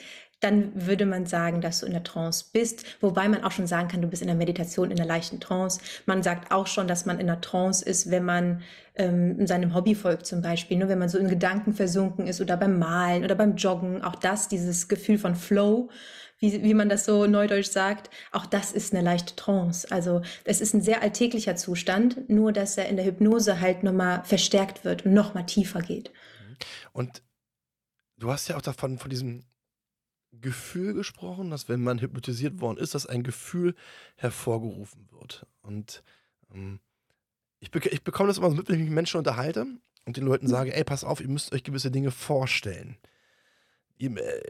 dann 0.40 0.72
würde 0.74 1.06
man 1.06 1.26
sagen, 1.26 1.60
dass 1.60 1.80
du 1.80 1.86
in 1.86 1.92
der 1.92 2.02
Trance 2.02 2.46
bist. 2.52 2.84
Wobei 3.00 3.28
man 3.28 3.44
auch 3.44 3.52
schon 3.52 3.66
sagen 3.66 3.88
kann, 3.88 4.02
du 4.02 4.08
bist 4.08 4.22
in 4.22 4.28
der 4.28 4.36
Meditation 4.36 4.90
in 4.90 4.96
der 4.96 5.06
leichten 5.06 5.38
Trance. 5.38 5.80
Man 6.06 6.22
sagt 6.22 6.50
auch 6.50 6.66
schon, 6.66 6.88
dass 6.88 7.06
man 7.06 7.20
in 7.20 7.26
der 7.26 7.40
Trance 7.40 7.84
ist, 7.84 8.10
wenn 8.10 8.24
man 8.24 8.62
ähm, 8.94 9.46
seinem 9.46 9.74
Hobby 9.74 9.94
folgt 9.94 10.26
zum 10.26 10.40
Beispiel. 10.40 10.78
Nur 10.78 10.88
wenn 10.88 10.98
man 10.98 11.10
so 11.10 11.18
in 11.18 11.28
Gedanken 11.28 11.74
versunken 11.74 12.26
ist 12.26 12.40
oder 12.40 12.56
beim 12.56 12.78
Malen 12.78 13.24
oder 13.24 13.34
beim 13.34 13.56
Joggen. 13.56 14.02
Auch 14.02 14.16
das, 14.16 14.48
dieses 14.48 14.88
Gefühl 14.88 15.18
von 15.18 15.34
Flow, 15.34 15.90
wie, 16.38 16.62
wie 16.62 16.74
man 16.74 16.88
das 16.88 17.04
so 17.04 17.26
neudeutsch 17.26 17.68
sagt, 17.70 18.08
auch 18.32 18.46
das 18.46 18.72
ist 18.72 18.94
eine 18.94 19.04
leichte 19.04 19.36
Trance. 19.36 19.86
Also 19.90 20.22
es 20.44 20.62
ist 20.62 20.72
ein 20.72 20.80
sehr 20.80 21.02
alltäglicher 21.02 21.54
Zustand, 21.56 22.30
nur 22.30 22.52
dass 22.52 22.78
er 22.78 22.88
in 22.88 22.96
der 22.96 23.04
Hypnose 23.04 23.60
halt 23.60 23.82
nochmal 23.82 24.24
verstärkt 24.24 24.84
wird 24.86 25.04
und 25.04 25.12
nochmal 25.12 25.44
tiefer 25.44 25.82
geht. 25.82 26.10
Und 26.92 27.22
du 28.16 28.30
hast 28.30 28.48
ja 28.48 28.56
auch 28.56 28.62
davon, 28.62 28.98
von 28.98 29.10
diesem 29.10 29.44
Gefühl 30.32 30.94
gesprochen, 30.94 31.50
dass 31.50 31.68
wenn 31.68 31.82
man 31.82 32.00
hypnotisiert 32.00 32.60
worden 32.60 32.78
ist, 32.78 32.94
dass 32.94 33.06
ein 33.06 33.22
Gefühl 33.22 33.74
hervorgerufen 34.16 35.08
wird. 35.10 35.46
Und 35.62 36.02
ähm, 36.54 36.80
ich, 37.58 37.70
bek 37.70 37.86
ich 37.86 38.02
bekomme 38.02 38.28
das 38.28 38.38
immer 38.38 38.50
so 38.50 38.56
mit, 38.56 38.68
wenn 38.68 38.76
ich 38.76 38.80
mich 38.80 38.88
mit 38.88 38.94
Menschen 38.94 39.18
unterhalte 39.18 39.66
und 40.06 40.16
den 40.16 40.24
Leuten 40.24 40.48
sage, 40.48 40.74
ey, 40.74 40.84
pass 40.84 41.04
auf, 41.04 41.20
ihr 41.20 41.28
müsst 41.28 41.52
euch 41.52 41.64
gewisse 41.64 41.90
Dinge 41.90 42.10
vorstellen. 42.10 42.96
Ihr, 43.98 44.16
äh, 44.16 44.40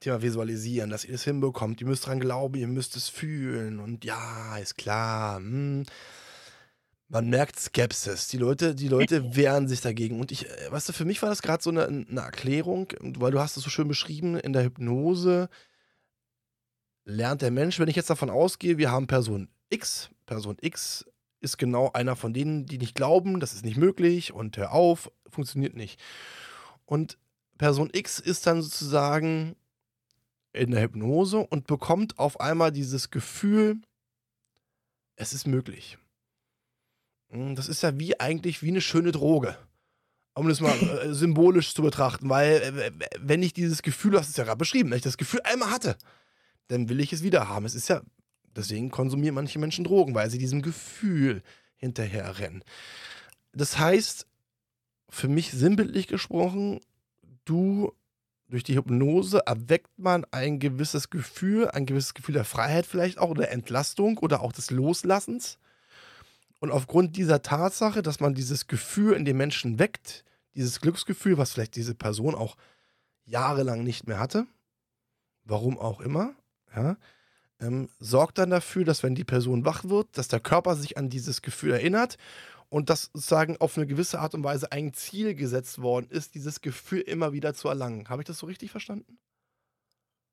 Thema 0.00 0.22
Visualisieren, 0.22 0.90
dass 0.90 1.04
ihr 1.04 1.12
das 1.12 1.24
hinbekommt. 1.24 1.80
Ihr 1.80 1.86
müsst 1.86 2.06
dran 2.06 2.20
glauben, 2.20 2.54
ihr 2.54 2.68
müsst 2.68 2.96
es 2.96 3.08
fühlen. 3.08 3.80
Und 3.80 4.04
ja, 4.04 4.56
ist 4.58 4.76
klar. 4.76 5.38
Hm 5.38 5.84
man 7.08 7.28
merkt 7.28 7.58
Skepsis. 7.58 8.28
Die 8.28 8.36
Leute, 8.36 8.74
die 8.74 8.88
Leute 8.88 9.34
wehren 9.34 9.66
sich 9.66 9.80
dagegen. 9.80 10.20
Und 10.20 10.30
ich, 10.30 10.48
äh, 10.48 10.70
weißt 10.70 10.88
du, 10.88 10.92
für 10.92 11.04
mich 11.04 11.22
war 11.22 11.30
das 11.30 11.42
gerade 11.42 11.62
so 11.62 11.70
eine, 11.70 11.86
eine, 11.86 12.20
Erklärung, 12.20 12.92
weil 13.00 13.32
du 13.32 13.40
hast 13.40 13.56
es 13.56 13.64
so 13.64 13.70
schön 13.70 13.88
beschrieben, 13.88 14.36
in 14.36 14.52
der 14.52 14.64
Hypnose 14.64 15.48
lernt 17.04 17.40
der 17.40 17.50
Mensch, 17.50 17.78
wenn 17.78 17.88
ich 17.88 17.96
jetzt 17.96 18.10
davon 18.10 18.28
ausgehe, 18.28 18.76
wir 18.76 18.90
haben 18.90 19.06
Person 19.06 19.48
X, 19.70 20.10
Person 20.26 20.58
X 20.60 21.06
ist 21.40 21.56
genau 21.56 21.90
einer 21.92 22.16
von 22.16 22.34
denen, 22.34 22.66
die 22.66 22.78
nicht 22.78 22.94
glauben, 22.94 23.40
das 23.40 23.54
ist 23.54 23.64
nicht 23.64 23.78
möglich 23.78 24.32
und 24.32 24.56
hör 24.58 24.72
auf, 24.72 25.10
funktioniert 25.28 25.74
nicht. 25.74 25.98
Und 26.84 27.16
Person 27.56 27.88
X 27.92 28.18
ist 28.18 28.46
dann 28.46 28.60
sozusagen 28.60 29.56
in 30.52 30.70
der 30.70 30.82
Hypnose 30.82 31.38
und 31.38 31.66
bekommt 31.66 32.18
auf 32.18 32.40
einmal 32.40 32.72
dieses 32.72 33.10
Gefühl, 33.10 33.80
es 35.16 35.32
ist 35.32 35.46
möglich. 35.46 35.96
Hm, 37.30 37.54
das 37.54 37.68
ist 37.68 37.82
ja 37.82 37.98
wie 37.98 38.18
eigentlich 38.18 38.62
wie 38.62 38.68
eine 38.68 38.80
schöne 38.80 39.12
Droge. 39.12 39.56
Um 40.34 40.48
das 40.48 40.60
mal 40.60 40.72
äh, 40.72 41.12
symbolisch 41.12 41.74
zu 41.74 41.82
betrachten, 41.82 42.28
weil 42.28 42.62
äh, 42.62 42.90
wenn 43.18 43.42
ich 43.42 43.52
dieses 43.52 43.82
Gefühl, 43.82 44.12
du 44.12 44.18
hast 44.18 44.28
es 44.28 44.36
ja 44.36 44.44
gerade 44.44 44.58
beschrieben, 44.58 44.90
wenn 44.90 44.98
ich 44.98 45.02
das 45.02 45.18
Gefühl 45.18 45.40
einmal 45.44 45.70
hatte, 45.70 45.96
dann 46.68 46.88
will 46.88 47.00
ich 47.00 47.12
es 47.12 47.22
wieder 47.22 47.48
haben. 47.48 47.64
Es 47.64 47.74
ist 47.74 47.88
ja, 47.88 48.02
deswegen 48.54 48.90
konsumieren 48.90 49.34
manche 49.34 49.58
Menschen 49.58 49.84
Drogen, 49.84 50.14
weil 50.14 50.30
sie 50.30 50.38
diesem 50.38 50.62
Gefühl 50.62 51.42
hinterher 51.76 52.38
rennen. 52.38 52.62
Das 53.52 53.78
heißt, 53.78 54.26
für 55.08 55.28
mich 55.28 55.50
sinnbildlich 55.50 56.06
gesprochen, 56.06 56.80
du 57.44 57.92
durch 58.48 58.64
die 58.64 58.76
Hypnose 58.76 59.42
erweckt 59.46 59.98
man 59.98 60.24
ein 60.30 60.58
gewisses 60.58 61.10
Gefühl, 61.10 61.68
ein 61.68 61.86
gewisses 61.86 62.14
Gefühl 62.14 62.34
der 62.34 62.44
Freiheit 62.44 62.86
vielleicht 62.86 63.18
auch 63.18 63.30
oder 63.30 63.50
Entlastung 63.50 64.18
oder 64.18 64.40
auch 64.40 64.52
des 64.52 64.70
Loslassens. 64.70 65.58
Und 66.60 66.70
aufgrund 66.72 67.16
dieser 67.16 67.42
Tatsache, 67.42 68.02
dass 68.02 68.20
man 68.20 68.34
dieses 68.34 68.66
Gefühl 68.66 69.14
in 69.14 69.24
den 69.24 69.36
Menschen 69.36 69.78
weckt, 69.78 70.24
dieses 70.54 70.80
Glücksgefühl, 70.80 71.38
was 71.38 71.52
vielleicht 71.52 71.76
diese 71.76 71.94
Person 71.94 72.34
auch 72.34 72.56
jahrelang 73.24 73.84
nicht 73.84 74.06
mehr 74.08 74.18
hatte, 74.18 74.46
warum 75.44 75.78
auch 75.78 76.00
immer, 76.00 76.34
ja, 76.74 76.96
ähm, 77.60 77.88
sorgt 77.98 78.38
dann 78.38 78.50
dafür, 78.50 78.84
dass 78.84 79.02
wenn 79.02 79.14
die 79.14 79.24
Person 79.24 79.64
wach 79.64 79.84
wird, 79.84 80.16
dass 80.16 80.28
der 80.28 80.40
Körper 80.40 80.76
sich 80.76 80.96
an 80.96 81.10
dieses 81.10 81.42
Gefühl 81.42 81.72
erinnert 81.72 82.16
und 82.68 82.90
dass 82.90 83.10
sozusagen 83.12 83.56
auf 83.58 83.76
eine 83.76 83.86
gewisse 83.86 84.20
Art 84.20 84.34
und 84.34 84.44
Weise 84.44 84.70
ein 84.72 84.92
Ziel 84.92 85.34
gesetzt 85.34 85.80
worden 85.80 86.08
ist, 86.10 86.34
dieses 86.34 86.60
Gefühl 86.60 87.00
immer 87.00 87.32
wieder 87.32 87.54
zu 87.54 87.68
erlangen. 87.68 88.08
Habe 88.08 88.22
ich 88.22 88.26
das 88.26 88.38
so 88.38 88.46
richtig 88.46 88.70
verstanden? 88.70 89.18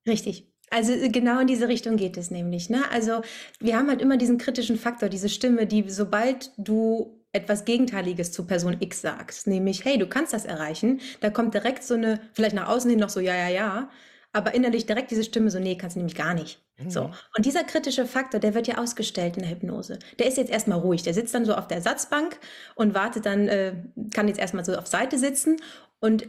Richtig. 0.08 0.52
Also 0.70 0.94
äh, 0.94 1.10
genau 1.10 1.40
in 1.40 1.48
diese 1.48 1.68
Richtung 1.68 1.98
geht 1.98 2.18
es 2.18 2.32
nämlich. 2.32 2.70
Ne? 2.70 2.84
Also 2.92 3.22
wir 3.60 3.78
haben 3.78 3.90
halt 3.90 4.02
immer 4.02 4.18
diesen 4.18 4.38
kritischen 4.38 4.78
Faktor, 4.78 5.10
diese 5.10 5.30
Stimme, 5.30 5.68
die 5.68 5.90
sobald 5.90 6.52
du 6.58 7.22
etwas 7.32 7.66
Gegenteiliges 7.66 8.32
zu 8.32 8.46
Person 8.48 8.78
X 8.80 9.02
sagst, 9.02 9.48
nämlich, 9.48 9.84
hey, 9.84 9.98
du 9.98 10.08
kannst 10.08 10.32
das 10.32 10.46
erreichen, 10.46 11.02
da 11.20 11.30
kommt 11.30 11.54
direkt 11.54 11.84
so 11.84 11.96
eine, 11.96 12.22
vielleicht 12.34 12.56
nach 12.56 12.70
außen 12.70 12.90
hin 12.90 13.00
noch 13.00 13.10
so, 13.10 13.20
ja, 13.20 13.36
ja, 13.36 13.50
ja, 13.50 13.90
aber 14.32 14.54
innerlich 14.54 14.86
direkt 14.86 15.12
diese 15.12 15.24
Stimme 15.24 15.52
so, 15.52 15.60
nee, 15.60 15.76
kannst 15.78 15.96
du 15.96 16.00
nämlich 16.00 16.16
gar 16.16 16.34
nicht. 16.34 16.62
Mhm. 16.78 16.90
So. 16.90 17.12
Und 17.36 17.46
dieser 17.46 17.64
kritische 17.64 18.06
Faktor, 18.06 18.40
der 18.40 18.54
wird 18.54 18.68
ja 18.68 18.78
ausgestellt 18.78 19.36
in 19.36 19.44
der 19.44 19.52
Hypnose. 19.52 20.00
Der 20.20 20.28
ist 20.28 20.38
jetzt 20.38 20.52
erstmal 20.52 20.80
ruhig. 20.80 21.04
Der 21.04 21.14
sitzt 21.14 21.34
dann 21.34 21.46
so 21.46 21.56
auf 21.56 21.68
der 21.68 21.78
Ersatzbank 21.78 22.38
und 22.76 22.94
wartet 22.94 23.26
dann, 23.26 23.48
äh, 23.48 23.74
kann 24.14 24.28
jetzt 24.28 24.40
erstmal 24.40 24.66
so 24.66 24.76
auf 24.76 24.88
Seite 24.88 25.18
sitzen 25.18 25.58
und 26.00 26.28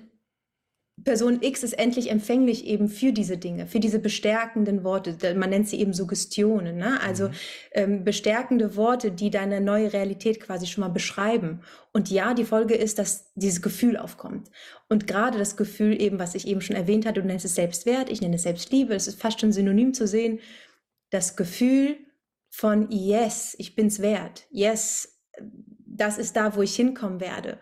Person 1.05 1.43
X 1.43 1.63
ist 1.63 1.75
endlich 1.75 2.11
empfänglich 2.11 2.65
eben 2.65 2.89
für 2.89 3.13
diese 3.13 3.37
Dinge, 3.37 3.67
für 3.67 3.81
diese 3.81 3.99
bestärkenden 3.99 4.83
Worte. 4.83 5.35
Man 5.35 5.51
nennt 5.51 5.69
sie 5.69 5.79
eben 5.79 5.93
Suggestionen, 5.93 6.79
ne? 6.79 6.99
also 7.03 7.29
mhm. 7.29 7.35
ähm, 7.73 8.05
bestärkende 8.05 8.77
Worte, 8.77 9.13
die 9.13 9.29
deine 9.31 9.61
neue 9.61 9.93
Realität 9.93 10.41
quasi 10.41 10.67
schon 10.67 10.81
mal 10.81 10.89
beschreiben. 10.89 11.61
Und 11.93 12.11
ja, 12.11 12.33
die 12.33 12.47
Folge 12.47 12.75
ist, 12.75 12.99
dass 12.99 13.31
dieses 13.35 13.61
Gefühl 13.61 13.99
aufkommt. 13.99 14.51
Und 14.89 15.07
gerade 15.07 15.39
das 15.39 15.57
Gefühl 15.57 16.01
eben, 16.01 16.19
was 16.19 16.35
ich 16.35 16.47
eben 16.47 16.63
schon 16.63 16.77
erwähnt 16.77 17.05
hatte, 17.05 17.21
du 17.21 17.27
nennst 17.27 17.45
es 17.45 17.55
Selbstwert, 17.55 18.11
ich 18.11 18.23
nenne 18.23 18.37
es 18.37 18.43
Selbstliebe, 18.43 18.95
es 18.95 19.07
ist 19.07 19.21
fast 19.21 19.41
schon 19.41 19.53
synonym 19.53 19.93
zu 19.93 20.07
sehen, 20.07 20.41
das 21.11 21.37
Gefühl 21.37 21.99
von 22.49 22.91
Yes, 22.91 23.55
ich 23.59 23.77
bin's 23.77 24.01
wert. 24.01 24.47
Yes, 24.51 25.21
das 25.87 26.17
ist 26.17 26.37
da, 26.37 26.57
wo 26.57 26.63
ich 26.63 26.75
hinkommen 26.75 27.21
werde. 27.21 27.59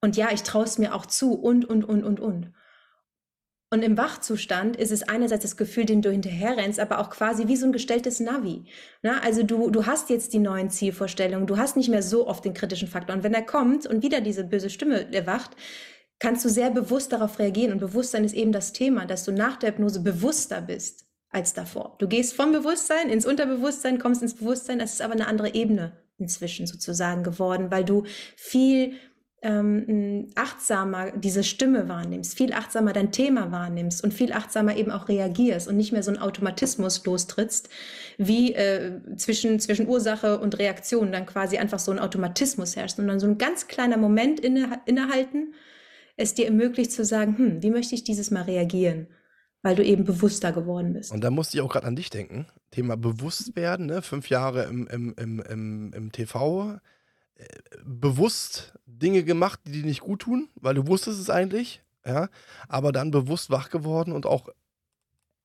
Und 0.00 0.16
ja, 0.16 0.28
ich 0.32 0.44
traue 0.44 0.64
es 0.64 0.78
mir 0.78 0.94
auch 0.94 1.06
zu 1.06 1.34
und, 1.34 1.64
und, 1.64 1.84
und, 1.84 2.04
und, 2.04 2.20
und. 2.20 2.52
Und 3.70 3.82
im 3.82 3.98
Wachzustand 3.98 4.76
ist 4.76 4.92
es 4.92 5.02
einerseits 5.02 5.42
das 5.42 5.58
Gefühl, 5.58 5.84
dem 5.84 6.00
du 6.00 6.10
hinterherrennst, 6.10 6.80
aber 6.80 7.00
auch 7.00 7.10
quasi 7.10 7.48
wie 7.48 7.56
so 7.56 7.66
ein 7.66 7.72
gestelltes 7.72 8.18
Navi. 8.18 8.64
Na, 9.02 9.20
also 9.20 9.42
du, 9.42 9.70
du 9.70 9.84
hast 9.84 10.08
jetzt 10.08 10.32
die 10.32 10.38
neuen 10.38 10.70
Zielvorstellungen, 10.70 11.46
du 11.46 11.58
hast 11.58 11.76
nicht 11.76 11.90
mehr 11.90 12.02
so 12.02 12.26
oft 12.26 12.44
den 12.46 12.54
kritischen 12.54 12.88
Faktor. 12.88 13.14
Und 13.14 13.24
wenn 13.24 13.34
er 13.34 13.42
kommt 13.42 13.86
und 13.86 14.02
wieder 14.02 14.22
diese 14.22 14.44
böse 14.44 14.70
Stimme 14.70 15.12
erwacht, 15.12 15.50
kannst 16.18 16.44
du 16.46 16.48
sehr 16.48 16.70
bewusst 16.70 17.12
darauf 17.12 17.38
reagieren. 17.38 17.72
Und 17.72 17.80
Bewusstsein 17.80 18.24
ist 18.24 18.34
eben 18.34 18.52
das 18.52 18.72
Thema, 18.72 19.04
dass 19.04 19.24
du 19.24 19.32
nach 19.32 19.56
der 19.56 19.70
Hypnose 19.70 20.00
bewusster 20.00 20.62
bist 20.62 21.04
als 21.28 21.52
davor. 21.52 21.96
Du 21.98 22.08
gehst 22.08 22.34
vom 22.34 22.52
Bewusstsein 22.52 23.10
ins 23.10 23.26
Unterbewusstsein, 23.26 23.98
kommst 23.98 24.22
ins 24.22 24.34
Bewusstsein, 24.34 24.78
das 24.78 24.94
ist 24.94 25.02
aber 25.02 25.12
eine 25.12 25.26
andere 25.26 25.54
Ebene 25.54 25.92
inzwischen 26.16 26.66
sozusagen 26.66 27.22
geworden, 27.22 27.70
weil 27.70 27.84
du 27.84 28.04
viel 28.34 28.94
ähm, 29.40 30.26
achtsamer 30.34 31.12
diese 31.12 31.44
Stimme 31.44 31.88
wahrnimmst, 31.88 32.36
viel 32.36 32.52
achtsamer 32.52 32.92
dein 32.92 33.12
Thema 33.12 33.52
wahrnimmst 33.52 34.02
und 34.02 34.12
viel 34.12 34.32
achtsamer 34.32 34.76
eben 34.76 34.90
auch 34.90 35.08
reagierst 35.08 35.68
und 35.68 35.76
nicht 35.76 35.92
mehr 35.92 36.02
so 36.02 36.10
einen 36.10 36.20
Automatismus 36.20 37.04
lostrittst, 37.04 37.68
wie 38.16 38.54
äh, 38.54 39.00
zwischen, 39.16 39.60
zwischen 39.60 39.86
Ursache 39.86 40.40
und 40.40 40.58
Reaktion 40.58 41.12
dann 41.12 41.26
quasi 41.26 41.56
einfach 41.58 41.78
so 41.78 41.92
ein 41.92 42.00
Automatismus 42.00 42.74
herrscht, 42.74 42.96
sondern 42.96 43.20
so 43.20 43.28
ein 43.28 43.38
ganz 43.38 43.68
kleiner 43.68 43.96
Moment 43.96 44.40
inne, 44.40 44.80
innehalten, 44.86 45.54
es 46.16 46.34
dir 46.34 46.46
ermöglicht 46.46 46.90
zu 46.90 47.04
sagen, 47.04 47.38
hm, 47.38 47.62
wie 47.62 47.70
möchte 47.70 47.94
ich 47.94 48.02
dieses 48.02 48.32
Mal 48.32 48.42
reagieren? 48.42 49.06
Weil 49.62 49.76
du 49.76 49.84
eben 49.84 50.04
bewusster 50.04 50.52
geworden 50.52 50.92
bist. 50.94 51.12
Und 51.12 51.22
da 51.22 51.30
musste 51.30 51.56
ich 51.56 51.62
auch 51.62 51.70
gerade 51.70 51.86
an 51.86 51.96
dich 51.96 52.10
denken. 52.10 52.46
Thema 52.72 52.96
Bewusstwerden, 52.96 53.86
ne? 53.86 54.02
fünf 54.02 54.30
Jahre 54.30 54.64
im, 54.64 54.86
im, 54.88 55.14
im, 55.16 55.40
im, 55.40 55.92
im 55.92 56.12
TV 56.12 56.80
bewusst 57.84 58.74
Dinge 58.86 59.24
gemacht, 59.24 59.60
die 59.64 59.72
dir 59.72 59.84
nicht 59.84 60.00
gut 60.00 60.22
tun, 60.22 60.48
weil 60.56 60.74
du 60.74 60.86
wusstest 60.86 61.20
es 61.20 61.30
eigentlich, 61.30 61.82
ja, 62.04 62.28
aber 62.68 62.92
dann 62.92 63.10
bewusst 63.10 63.50
wach 63.50 63.70
geworden 63.70 64.12
und 64.12 64.26
auch 64.26 64.48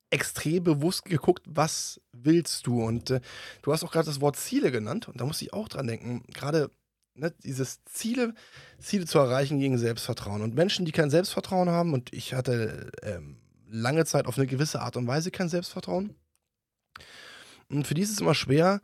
extrem 0.10 0.64
bewusst 0.64 1.06
geguckt, 1.06 1.44
was 1.48 2.00
willst 2.12 2.68
du? 2.68 2.84
Und 2.84 3.10
äh, 3.10 3.22
du 3.64 3.74
hast 3.74 3.84
auch 3.84 3.92
gerade 3.92 4.06
das 4.06 4.22
Wort 4.22 4.36
Ziele 4.36 4.72
genannt 4.72 5.08
und 5.08 5.20
da 5.20 5.26
muss 5.26 5.42
ich 5.42 5.54
auch 5.54 5.68
dran 5.68 5.88
denken, 5.88 6.24
gerade 6.32 6.70
ne, 7.16 7.34
dieses 7.44 7.84
Ziele, 7.86 8.36
Ziele 8.80 9.06
zu 9.06 9.18
erreichen 9.18 9.60
gegen 9.60 9.78
Selbstvertrauen. 9.78 10.42
Und 10.42 10.54
Menschen, 10.54 10.86
die 10.86 10.92
kein 10.92 11.10
Selbstvertrauen 11.10 11.70
haben, 11.70 11.94
und 11.94 12.14
ich 12.14 12.34
hatte 12.34 12.92
ähm, 13.02 13.38
lange 13.68 14.06
Zeit 14.06 14.28
auf 14.28 14.38
eine 14.38 14.48
gewisse 14.48 14.82
Art 14.82 14.98
und 14.98 15.08
Weise 15.08 15.32
kein 15.32 15.50
Selbstvertrauen, 15.50 16.16
und 17.70 17.88
für 17.88 17.96
die 17.96 18.02
ist 18.02 18.12
es 18.12 18.22
immer 18.22 18.36
schwer, 18.36 18.82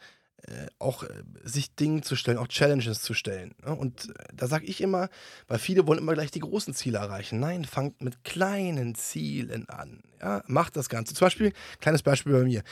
auch 0.80 1.04
äh, 1.04 1.10
sich 1.44 1.76
Dinge 1.76 2.02
zu 2.02 2.16
stellen, 2.16 2.38
auch 2.38 2.48
Challenges 2.48 3.02
zu 3.02 3.14
stellen. 3.14 3.54
Ne? 3.66 3.76
Und 3.76 4.10
äh, 4.10 4.14
da 4.34 4.48
sage 4.48 4.66
ich 4.66 4.82
immer, 4.82 5.10
weil 5.48 5.60
viele 5.60 5.86
wollen 5.88 6.00
immer 6.00 6.14
gleich 6.14 6.32
die 6.32 6.40
großen 6.40 6.74
Ziele 6.74 6.98
erreichen. 6.98 7.40
Nein, 7.40 7.66
fangt 7.66 8.02
mit 8.02 8.24
kleinen 8.24 8.96
Zielen 8.96 9.68
an. 9.70 10.02
Ja? 10.22 10.44
Macht 10.48 10.76
das 10.76 10.90
Ganze. 10.90 11.14
Zum 11.14 11.26
Beispiel, 11.26 11.54
kleines 11.80 12.04
Beispiel 12.04 12.34
bei 12.34 12.44
mir. 12.44 12.64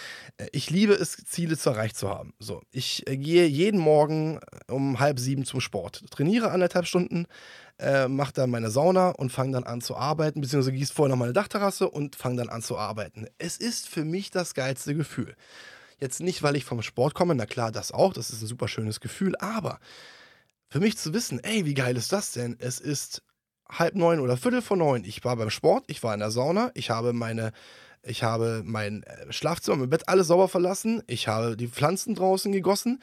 Ich 0.52 0.70
liebe 0.70 0.94
es, 0.94 1.18
Ziele 1.26 1.58
zu 1.58 1.70
erreicht 1.70 1.98
zu 1.98 2.10
haben. 2.10 2.34
So, 2.40 2.62
ich 2.72 3.04
gehe 3.06 3.46
jeden 3.46 3.80
Morgen 3.80 4.40
um 4.68 5.00
halb 5.00 5.20
sieben 5.20 5.46
zum 5.46 5.62
Sport, 5.62 6.04
trainiere 6.10 6.52
anderthalb 6.52 6.86
Stunden, 6.86 7.26
äh, 7.80 8.08
mache 8.08 8.34
dann 8.34 8.50
meine 8.50 8.70
Sauna 8.70 9.10
und 9.10 9.32
fange 9.32 9.54
dann 9.54 9.64
an 9.64 9.82
zu 9.82 9.96
arbeiten, 9.96 10.42
beziehungsweise 10.42 10.74
gieße 10.74 10.94
vorher 10.94 11.10
noch 11.10 11.20
meine 11.20 11.34
Dachterrasse 11.34 11.90
und 11.90 12.16
fange 12.16 12.38
dann 12.38 12.50
an 12.50 12.62
zu 12.62 12.78
arbeiten. 12.78 13.28
Es 13.38 13.58
ist 13.58 13.88
für 13.88 14.04
mich 14.04 14.32
das 14.32 14.54
geilste 14.54 14.96
Gefühl. 14.96 15.36
Jetzt 16.00 16.20
nicht, 16.20 16.44
weil 16.44 16.56
ich 16.56 16.66
vom 16.66 16.82
Sport 16.82 17.16
komme, 17.16 17.34
na 17.34 17.46
klar, 17.46 17.72
das 17.72 17.92
auch, 17.92 18.14
das 18.14 18.30
ist 18.30 18.42
ein 18.42 18.48
super 18.48 18.68
schönes 18.68 19.00
Gefühl, 19.00 19.36
aber 19.38 19.80
für 20.70 20.80
mich 20.80 20.98
zu 20.98 21.14
wissen, 21.14 21.40
ey, 21.44 21.66
wie 21.66 21.74
geil 21.74 21.98
ist 21.98 22.12
das 22.12 22.34
denn? 22.34 22.56
Es 22.60 22.80
ist 22.80 23.24
halb 23.70 23.96
neun 23.96 24.20
oder 24.20 24.38
viertel 24.38 24.62
vor 24.62 24.78
neun. 24.78 25.04
Ich 25.04 25.24
war 25.24 25.36
beim 25.36 25.50
Sport, 25.50 25.86
ich 25.88 26.04
war 26.04 26.14
in 26.14 26.20
der 26.20 26.32
Sauna, 26.32 26.72
ich 26.74 26.90
habe 26.90 27.14
meine, 27.14 27.52
ich 28.04 28.24
habe 28.24 28.62
mein 28.66 29.04
äh, 29.04 29.32
Schlafzimmer, 29.32 29.78
mein 29.78 29.90
Bett 29.90 30.08
alles 30.08 30.28
sauber 30.28 30.48
verlassen, 30.48 31.02
ich 31.08 31.28
habe 31.28 31.58
die 31.58 31.68
Pflanzen 31.68 32.16
draußen 32.16 32.52
gegossen. 32.52 33.02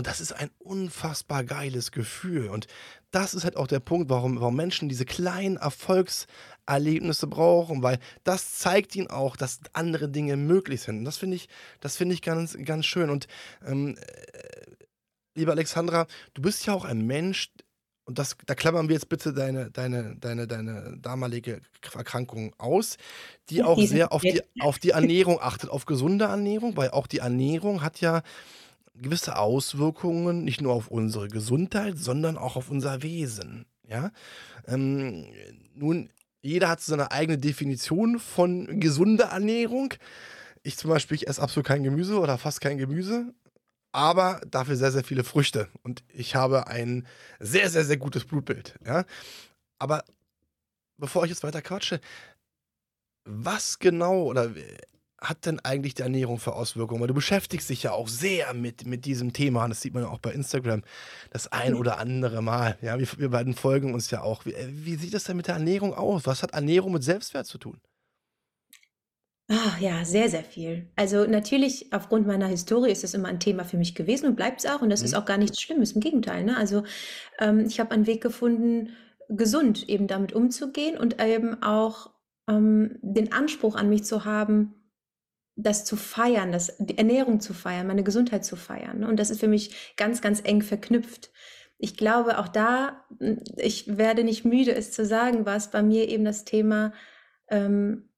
Und 0.00 0.06
das 0.06 0.22
ist 0.22 0.32
ein 0.32 0.48
unfassbar 0.60 1.44
geiles 1.44 1.92
Gefühl. 1.92 2.48
Und 2.48 2.68
das 3.10 3.34
ist 3.34 3.44
halt 3.44 3.58
auch 3.58 3.66
der 3.66 3.80
Punkt, 3.80 4.08
warum, 4.08 4.40
warum 4.40 4.56
Menschen 4.56 4.88
diese 4.88 5.04
kleinen 5.04 5.58
Erfolgs, 5.58 6.26
Erlebnisse 6.64 7.26
brauchen, 7.26 7.82
weil 7.82 7.98
das 8.24 8.54
zeigt 8.54 8.96
ihnen 8.96 9.10
auch, 9.10 9.36
dass 9.36 9.60
andere 9.74 10.08
Dinge 10.08 10.38
möglich 10.38 10.80
sind. 10.80 11.00
Und 11.00 11.04
das 11.04 11.18
finde 11.18 11.36
ich, 11.36 11.50
das 11.80 11.98
finde 11.98 12.14
ich 12.14 12.22
ganz, 12.22 12.56
ganz 12.64 12.86
schön. 12.86 13.10
Und 13.10 13.26
ähm, 13.62 13.98
äh, 13.98 14.62
liebe 15.34 15.50
Alexandra, 15.50 16.06
du 16.32 16.40
bist 16.40 16.64
ja 16.64 16.72
auch 16.72 16.86
ein 16.86 17.06
Mensch, 17.06 17.52
und 18.04 18.18
das, 18.18 18.38
da 18.46 18.54
klammern 18.54 18.88
wir 18.88 18.94
jetzt 18.94 19.10
bitte 19.10 19.34
deine, 19.34 19.70
deine, 19.70 20.16
deine, 20.16 20.46
deine 20.46 20.96
damalige 20.96 21.60
Erkrankung 21.94 22.54
aus, 22.56 22.96
die 23.50 23.62
auch 23.62 23.78
sehr 23.86 24.12
auf 24.12 24.22
die, 24.22 24.40
auf 24.60 24.78
die 24.78 24.90
Ernährung 24.92 25.42
achtet, 25.42 25.68
auf 25.68 25.84
gesunde 25.84 26.24
Ernährung, 26.24 26.78
weil 26.78 26.88
auch 26.88 27.06
die 27.06 27.18
Ernährung 27.18 27.82
hat 27.82 28.00
ja 28.00 28.22
gewisse 28.94 29.38
Auswirkungen, 29.38 30.44
nicht 30.44 30.60
nur 30.60 30.72
auf 30.74 30.88
unsere 30.88 31.28
Gesundheit, 31.28 31.98
sondern 31.98 32.36
auch 32.36 32.56
auf 32.56 32.70
unser 32.70 33.02
Wesen. 33.02 33.66
Ja? 33.86 34.10
Ähm, 34.66 35.26
nun 35.74 36.10
jeder 36.42 36.68
hat 36.68 36.80
seine 36.80 37.10
eigene 37.10 37.38
Definition 37.38 38.18
von 38.18 38.80
gesunder 38.80 39.26
Ernährung. 39.26 39.94
Ich 40.62 40.76
zum 40.76 40.90
Beispiel, 40.90 41.16
ich 41.16 41.28
esse 41.28 41.42
absolut 41.42 41.66
kein 41.66 41.82
Gemüse 41.82 42.18
oder 42.18 42.38
fast 42.38 42.60
kein 42.60 42.78
Gemüse, 42.78 43.34
aber 43.92 44.40
dafür 44.46 44.76
sehr, 44.76 44.92
sehr 44.92 45.04
viele 45.04 45.24
Früchte. 45.24 45.68
Und 45.82 46.02
ich 46.08 46.34
habe 46.34 46.66
ein 46.66 47.06
sehr, 47.40 47.68
sehr, 47.70 47.84
sehr 47.84 47.96
gutes 47.96 48.24
Blutbild. 48.24 48.78
Ja? 48.84 49.04
Aber 49.78 50.04
bevor 50.96 51.24
ich 51.24 51.30
jetzt 51.30 51.42
weiter 51.42 51.62
quatsche, 51.62 52.00
was 53.24 53.78
genau 53.78 54.22
oder 54.22 54.50
hat 55.20 55.44
denn 55.46 55.60
eigentlich 55.60 55.94
die 55.94 56.02
Ernährung 56.02 56.38
für 56.38 56.54
Auswirkungen? 56.54 57.00
Weil 57.00 57.08
du 57.08 57.14
beschäftigst 57.14 57.68
dich 57.68 57.82
ja 57.82 57.92
auch 57.92 58.08
sehr 58.08 58.54
mit, 58.54 58.86
mit 58.86 59.04
diesem 59.04 59.32
Thema. 59.32 59.64
Und 59.64 59.70
das 59.70 59.80
sieht 59.82 59.92
man 59.92 60.04
ja 60.04 60.08
auch 60.08 60.18
bei 60.18 60.32
Instagram 60.32 60.82
das 61.30 61.52
ein 61.52 61.74
oder 61.74 61.98
andere 61.98 62.42
Mal. 62.42 62.78
Ja, 62.80 62.98
wir, 62.98 63.06
wir 63.18 63.30
beiden 63.30 63.54
folgen 63.54 63.92
uns 63.92 64.10
ja 64.10 64.22
auch. 64.22 64.46
Wie, 64.46 64.54
äh, 64.54 64.68
wie 64.70 64.96
sieht 64.96 65.12
das 65.12 65.24
denn 65.24 65.36
mit 65.36 65.46
der 65.46 65.56
Ernährung 65.56 65.94
aus? 65.94 66.26
Was 66.26 66.42
hat 66.42 66.52
Ernährung 66.52 66.92
mit 66.92 67.04
Selbstwert 67.04 67.46
zu 67.46 67.58
tun? 67.58 67.80
Ah, 69.48 69.76
ja, 69.80 70.04
sehr, 70.04 70.30
sehr 70.30 70.44
viel. 70.44 70.88
Also 70.94 71.26
natürlich, 71.26 71.92
aufgrund 71.92 72.24
meiner 72.24 72.46
Historie 72.46 72.92
ist 72.92 73.02
es 73.02 73.14
immer 73.14 73.28
ein 73.28 73.40
Thema 73.40 73.64
für 73.64 73.76
mich 73.76 73.96
gewesen 73.96 74.26
und 74.26 74.36
bleibt 74.36 74.60
es 74.60 74.70
auch. 74.70 74.80
Und 74.80 74.90
das 74.90 75.02
ist 75.02 75.12
mhm. 75.12 75.18
auch 75.18 75.24
gar 75.24 75.38
nichts 75.38 75.60
Schlimmes, 75.60 75.92
im 75.92 76.00
Gegenteil. 76.00 76.44
Ne? 76.44 76.56
Also 76.56 76.84
ähm, 77.40 77.66
ich 77.66 77.80
habe 77.80 77.90
einen 77.90 78.06
Weg 78.06 78.22
gefunden, 78.22 78.90
gesund 79.28 79.88
eben 79.88 80.06
damit 80.06 80.32
umzugehen 80.32 80.96
und 80.96 81.20
eben 81.20 81.62
auch 81.62 82.10
ähm, 82.48 82.96
den 83.02 83.32
Anspruch 83.32 83.74
an 83.74 83.88
mich 83.88 84.04
zu 84.04 84.24
haben, 84.24 84.79
das 85.62 85.84
zu 85.84 85.96
feiern, 85.96 86.52
das, 86.52 86.76
die 86.78 86.98
Ernährung 86.98 87.40
zu 87.40 87.54
feiern, 87.54 87.86
meine 87.86 88.02
Gesundheit 88.02 88.44
zu 88.44 88.56
feiern. 88.56 89.00
Ne? 89.00 89.08
Und 89.08 89.18
das 89.18 89.30
ist 89.30 89.40
für 89.40 89.48
mich 89.48 89.94
ganz, 89.96 90.20
ganz 90.20 90.40
eng 90.44 90.62
verknüpft. 90.62 91.30
Ich 91.78 91.96
glaube, 91.96 92.38
auch 92.38 92.48
da, 92.48 93.04
hm, 93.18 93.42
ich 93.56 93.96
werde 93.96 94.24
nicht 94.24 94.44
müde, 94.44 94.74
es 94.74 94.92
zu 94.92 95.04
sagen, 95.04 95.46
war 95.46 95.56
es 95.56 95.70
bei 95.70 95.82
mir 95.82 96.08
eben 96.08 96.24
das 96.24 96.44
Thema 96.44 96.92
ähm, 97.48 98.10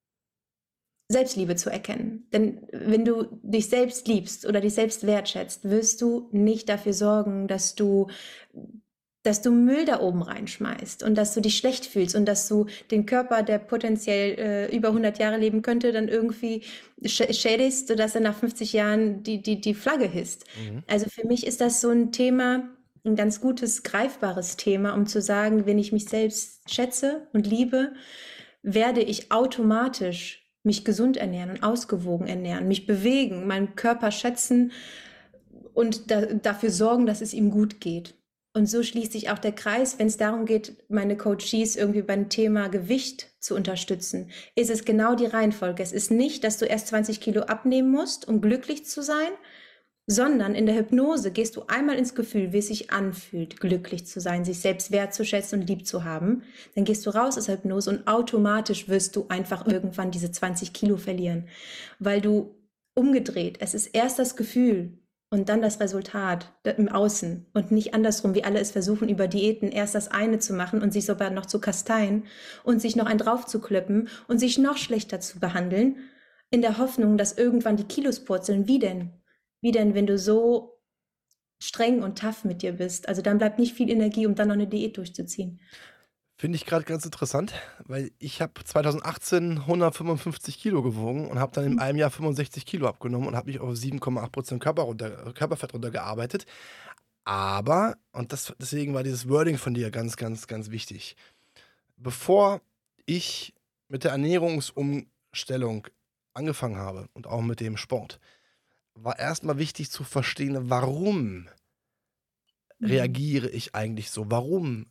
Selbstliebe 1.08 1.56
zu 1.56 1.70
erkennen. 1.70 2.26
Denn 2.32 2.66
wenn 2.72 3.04
du 3.04 3.26
dich 3.42 3.68
selbst 3.68 4.08
liebst 4.08 4.46
oder 4.46 4.60
dich 4.60 4.74
selbst 4.74 5.06
wertschätzt, 5.06 5.68
wirst 5.68 6.00
du 6.00 6.28
nicht 6.32 6.68
dafür 6.68 6.92
sorgen, 6.92 7.48
dass 7.48 7.74
du 7.74 8.08
dass 9.22 9.40
du 9.40 9.52
Müll 9.52 9.84
da 9.84 10.00
oben 10.00 10.22
reinschmeißt 10.22 11.02
und 11.02 11.16
dass 11.16 11.32
du 11.34 11.40
dich 11.40 11.56
schlecht 11.56 11.86
fühlst 11.86 12.16
und 12.16 12.26
dass 12.26 12.48
du 12.48 12.66
den 12.90 13.06
Körper, 13.06 13.42
der 13.42 13.58
potenziell 13.58 14.38
äh, 14.38 14.76
über 14.76 14.88
100 14.88 15.18
Jahre 15.18 15.38
leben 15.38 15.62
könnte, 15.62 15.92
dann 15.92 16.08
irgendwie 16.08 16.62
sch 17.04 17.22
schädigst, 17.30 17.88
sodass 17.88 18.14
er 18.14 18.20
nach 18.20 18.36
50 18.36 18.72
Jahren 18.72 19.22
die, 19.22 19.40
die, 19.40 19.60
die 19.60 19.74
Flagge 19.74 20.06
hisst. 20.06 20.44
Mhm. 20.56 20.82
Also 20.88 21.06
für 21.08 21.26
mich 21.26 21.46
ist 21.46 21.60
das 21.60 21.80
so 21.80 21.90
ein 21.90 22.10
Thema, 22.10 22.68
ein 23.04 23.16
ganz 23.16 23.40
gutes, 23.40 23.82
greifbares 23.82 24.56
Thema, 24.56 24.92
um 24.94 25.06
zu 25.06 25.20
sagen, 25.20 25.66
wenn 25.66 25.78
ich 25.78 25.92
mich 25.92 26.06
selbst 26.06 26.68
schätze 26.70 27.28
und 27.32 27.46
liebe, 27.46 27.92
werde 28.62 29.02
ich 29.02 29.30
automatisch 29.30 30.42
mich 30.64 30.84
gesund 30.84 31.16
ernähren 31.16 31.50
und 31.50 31.62
ausgewogen 31.62 32.28
ernähren, 32.28 32.68
mich 32.68 32.86
bewegen, 32.86 33.46
meinen 33.46 33.74
Körper 33.74 34.10
schätzen 34.12 34.72
und 35.74 36.10
da, 36.10 36.22
dafür 36.26 36.70
sorgen, 36.70 37.06
dass 37.06 37.20
es 37.20 37.34
ihm 37.34 37.50
gut 37.50 37.80
geht. 37.80 38.14
Und 38.54 38.66
so 38.66 38.82
schließt 38.82 39.12
sich 39.12 39.30
auch 39.30 39.38
der 39.38 39.52
Kreis, 39.52 39.98
wenn 39.98 40.08
es 40.08 40.18
darum 40.18 40.44
geht, 40.44 40.76
meine 40.90 41.16
Coaches 41.16 41.74
irgendwie 41.74 42.02
beim 42.02 42.28
Thema 42.28 42.68
Gewicht 42.68 43.28
zu 43.40 43.54
unterstützen, 43.54 44.30
ist 44.54 44.70
es 44.70 44.84
genau 44.84 45.14
die 45.14 45.26
Reihenfolge. 45.26 45.82
Es 45.82 45.92
ist 45.92 46.10
nicht, 46.10 46.44
dass 46.44 46.58
du 46.58 46.66
erst 46.66 46.88
20 46.88 47.20
Kilo 47.20 47.42
abnehmen 47.42 47.90
musst, 47.90 48.28
um 48.28 48.42
glücklich 48.42 48.84
zu 48.84 49.02
sein, 49.02 49.30
sondern 50.06 50.54
in 50.54 50.66
der 50.66 50.74
Hypnose 50.74 51.30
gehst 51.30 51.56
du 51.56 51.62
einmal 51.68 51.96
ins 51.96 52.14
Gefühl, 52.14 52.52
wie 52.52 52.58
es 52.58 52.66
sich 52.66 52.90
anfühlt, 52.90 53.58
glücklich 53.58 54.06
zu 54.06 54.20
sein, 54.20 54.44
sich 54.44 54.58
selbst 54.60 54.90
wertzuschätzen 54.90 55.60
und 55.60 55.66
lieb 55.66 55.86
zu 55.86 56.04
haben. 56.04 56.42
Dann 56.74 56.84
gehst 56.84 57.06
du 57.06 57.10
raus 57.10 57.38
aus 57.38 57.46
der 57.46 57.56
Hypnose 57.56 57.88
und 57.88 58.06
automatisch 58.06 58.88
wirst 58.88 59.16
du 59.16 59.26
einfach 59.28 59.66
irgendwann 59.66 60.10
diese 60.10 60.30
20 60.30 60.74
Kilo 60.74 60.98
verlieren, 60.98 61.48
weil 61.98 62.20
du 62.20 62.54
umgedreht, 62.94 63.58
es 63.60 63.72
ist 63.72 63.86
erst 63.88 64.18
das 64.18 64.36
Gefühl, 64.36 64.98
und 65.32 65.48
dann 65.48 65.62
das 65.62 65.80
Resultat 65.80 66.52
im 66.76 66.90
Außen 66.90 67.46
und 67.54 67.72
nicht 67.72 67.94
andersrum, 67.94 68.34
wie 68.34 68.44
alle 68.44 68.60
es 68.60 68.70
versuchen, 68.70 69.08
über 69.08 69.28
Diäten 69.28 69.72
erst 69.72 69.94
das 69.94 70.08
eine 70.08 70.38
zu 70.40 70.52
machen 70.52 70.82
und 70.82 70.92
sich 70.92 71.06
sogar 71.06 71.30
noch 71.30 71.46
zu 71.46 71.58
kasteien 71.58 72.24
und 72.64 72.82
sich 72.82 72.96
noch 72.96 73.06
einen 73.06 73.18
drauf 73.18 73.46
zu 73.46 73.58
klippen 73.58 74.10
und 74.28 74.38
sich 74.38 74.58
noch 74.58 74.76
schlechter 74.76 75.20
zu 75.20 75.40
behandeln, 75.40 75.96
in 76.50 76.60
der 76.60 76.76
Hoffnung, 76.76 77.16
dass 77.16 77.38
irgendwann 77.38 77.78
die 77.78 77.84
Kilos 77.84 78.20
purzeln. 78.20 78.68
Wie 78.68 78.78
denn? 78.78 79.10
Wie 79.62 79.72
denn, 79.72 79.94
wenn 79.94 80.06
du 80.06 80.18
so 80.18 80.78
streng 81.62 82.02
und 82.02 82.18
tough 82.18 82.44
mit 82.44 82.60
dir 82.60 82.72
bist? 82.72 83.08
Also 83.08 83.22
dann 83.22 83.38
bleibt 83.38 83.58
nicht 83.58 83.74
viel 83.74 83.88
Energie, 83.88 84.26
um 84.26 84.34
dann 84.34 84.48
noch 84.48 84.54
eine 84.54 84.66
Diät 84.66 84.98
durchzuziehen. 84.98 85.62
Finde 86.42 86.56
ich 86.56 86.66
gerade 86.66 86.84
ganz 86.84 87.04
interessant, 87.04 87.54
weil 87.84 88.10
ich 88.18 88.42
habe 88.42 88.64
2018 88.64 89.58
155 89.58 90.58
Kilo 90.58 90.82
gewogen 90.82 91.28
und 91.28 91.38
habe 91.38 91.52
dann 91.52 91.64
in 91.64 91.72
mhm. 91.74 91.78
einem 91.78 91.98
Jahr 91.98 92.10
65 92.10 92.66
Kilo 92.66 92.88
abgenommen 92.88 93.28
und 93.28 93.36
habe 93.36 93.46
mich 93.46 93.60
auf 93.60 93.70
7,8 93.70 94.28
Prozent 94.30 94.60
Körper 94.60 94.82
runter, 94.82 95.32
Körperfett 95.34 95.72
runtergearbeitet. 95.72 96.46
Aber, 97.22 97.96
und 98.10 98.32
das, 98.32 98.52
deswegen 98.58 98.92
war 98.92 99.04
dieses 99.04 99.28
Wording 99.28 99.56
von 99.56 99.72
dir 99.72 99.92
ganz, 99.92 100.16
ganz, 100.16 100.48
ganz 100.48 100.72
wichtig. 100.72 101.14
Bevor 101.96 102.60
ich 103.06 103.54
mit 103.86 104.02
der 104.02 104.10
Ernährungsumstellung 104.10 105.86
angefangen 106.34 106.76
habe 106.76 107.08
und 107.12 107.28
auch 107.28 107.42
mit 107.42 107.60
dem 107.60 107.76
Sport, 107.76 108.18
war 108.94 109.16
erstmal 109.16 109.58
wichtig 109.58 109.92
zu 109.92 110.02
verstehen, 110.02 110.68
warum 110.68 111.46
mhm. 112.80 112.88
reagiere 112.88 113.48
ich 113.48 113.76
eigentlich 113.76 114.10
so? 114.10 114.28
Warum 114.28 114.86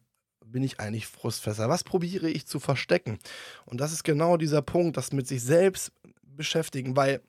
bin 0.52 0.64
ich 0.64 0.80
eigentlich 0.80 1.08
Frustfässer? 1.08 1.70
Was 1.70 1.84
probiere 1.84 2.30
ich 2.30 2.46
zu 2.46 2.60
verstecken? 2.60 3.20
Und 3.66 3.82
das 3.82 3.92
ist 3.92 4.04
genau 4.04 4.38
dieser 4.38 4.62
Punkt, 4.62 4.98
das 4.98 5.12
mit 5.12 5.28
sich 5.28 5.44
selbst 5.44 5.92
beschäftigen, 6.24 6.96
weil 6.96 7.22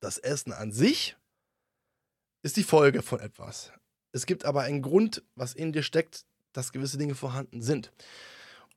das 0.00 0.18
Essen 0.18 0.52
an 0.52 0.72
sich 0.72 1.16
ist 2.42 2.56
die 2.56 2.62
Folge 2.62 3.02
von 3.02 3.20
etwas. 3.20 3.72
Es 4.12 4.26
gibt 4.26 4.44
aber 4.44 4.62
einen 4.62 4.82
Grund, 4.82 5.22
was 5.34 5.54
in 5.54 5.72
dir 5.72 5.82
steckt, 5.82 6.24
dass 6.52 6.72
gewisse 6.72 6.98
Dinge 6.98 7.14
vorhanden 7.14 7.62
sind. 7.62 7.92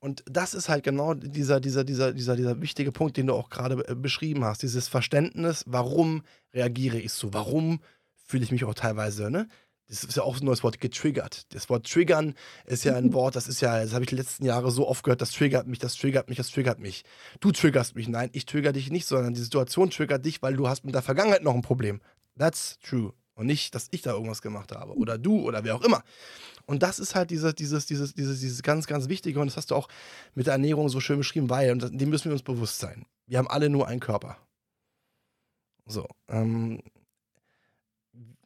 Und 0.02 0.24
das 0.26 0.52
ist 0.52 0.68
halt 0.68 0.82
genau 0.82 1.14
dieser, 1.14 1.60
dieser, 1.60 1.84
dieser, 1.84 2.12
dieser, 2.12 2.34
dieser 2.34 2.60
wichtige 2.60 2.90
Punkt, 2.90 3.16
den 3.16 3.28
du 3.28 3.34
auch 3.34 3.50
gerade 3.50 3.86
äh, 3.86 3.94
beschrieben 3.94 4.44
hast. 4.44 4.62
Dieses 4.62 4.88
Verständnis, 4.88 5.64
warum 5.68 6.24
reagiere 6.52 6.98
ich 6.98 7.12
so? 7.12 7.32
Warum 7.32 7.80
fühle 8.26 8.42
ich 8.42 8.50
mich 8.50 8.64
auch 8.64 8.74
teilweise, 8.74 9.30
ne? 9.30 9.46
Das 9.92 10.04
ist 10.04 10.16
ja 10.16 10.22
auch 10.22 10.36
so 10.36 10.42
ein 10.42 10.46
neues 10.46 10.62
Wort, 10.62 10.80
getriggert. 10.80 11.52
Das 11.52 11.68
Wort 11.68 11.86
triggern 11.86 12.34
ist 12.64 12.82
ja 12.82 12.96
ein 12.96 13.08
mhm. 13.08 13.12
Wort, 13.12 13.36
das 13.36 13.46
ist 13.46 13.60
ja, 13.60 13.82
das 13.82 13.92
habe 13.92 14.04
ich 14.04 14.08
die 14.08 14.16
letzten 14.16 14.46
Jahre 14.46 14.70
so 14.70 14.88
oft 14.88 15.04
gehört, 15.04 15.20
das 15.20 15.32
triggert 15.32 15.66
mich, 15.66 15.80
das 15.80 15.96
triggert 15.96 16.30
mich, 16.30 16.38
das 16.38 16.48
triggert 16.48 16.78
mich. 16.78 17.04
Du 17.40 17.52
triggerst 17.52 17.94
mich. 17.94 18.08
Nein, 18.08 18.30
ich 18.32 18.46
trigger 18.46 18.72
dich 18.72 18.90
nicht, 18.90 19.04
sondern 19.04 19.34
die 19.34 19.42
Situation 19.42 19.90
triggert 19.90 20.24
dich, 20.24 20.40
weil 20.40 20.56
du 20.56 20.66
hast 20.66 20.86
mit 20.86 20.94
der 20.94 21.02
Vergangenheit 21.02 21.42
noch 21.42 21.54
ein 21.54 21.60
Problem. 21.60 22.00
That's 22.38 22.78
true. 22.78 23.12
Und 23.34 23.44
nicht, 23.44 23.74
dass 23.74 23.88
ich 23.90 24.00
da 24.00 24.12
irgendwas 24.12 24.40
gemacht 24.40 24.72
habe. 24.72 24.96
Oder 24.96 25.18
du 25.18 25.42
oder 25.42 25.62
wer 25.62 25.74
auch 25.74 25.82
immer. 25.82 26.02
Und 26.64 26.82
das 26.82 26.98
ist 26.98 27.14
halt 27.14 27.28
dieses, 27.28 27.54
dieses, 27.54 27.84
dieses, 27.84 28.14
dieses, 28.14 28.40
dieses 28.40 28.62
ganz, 28.62 28.86
ganz 28.86 29.10
Wichtige. 29.10 29.40
Und 29.40 29.48
das 29.48 29.58
hast 29.58 29.72
du 29.72 29.74
auch 29.74 29.88
mit 30.34 30.46
der 30.46 30.54
Ernährung 30.54 30.88
so 30.88 31.00
schön 31.00 31.18
beschrieben, 31.18 31.50
weil, 31.50 31.70
und 31.70 32.00
dem 32.00 32.08
müssen 32.08 32.30
wir 32.30 32.32
uns 32.32 32.42
bewusst 32.42 32.78
sein. 32.78 33.04
Wir 33.26 33.36
haben 33.36 33.48
alle 33.48 33.68
nur 33.68 33.88
einen 33.88 34.00
Körper. 34.00 34.38
So. 35.84 36.08
Ähm, 36.28 36.82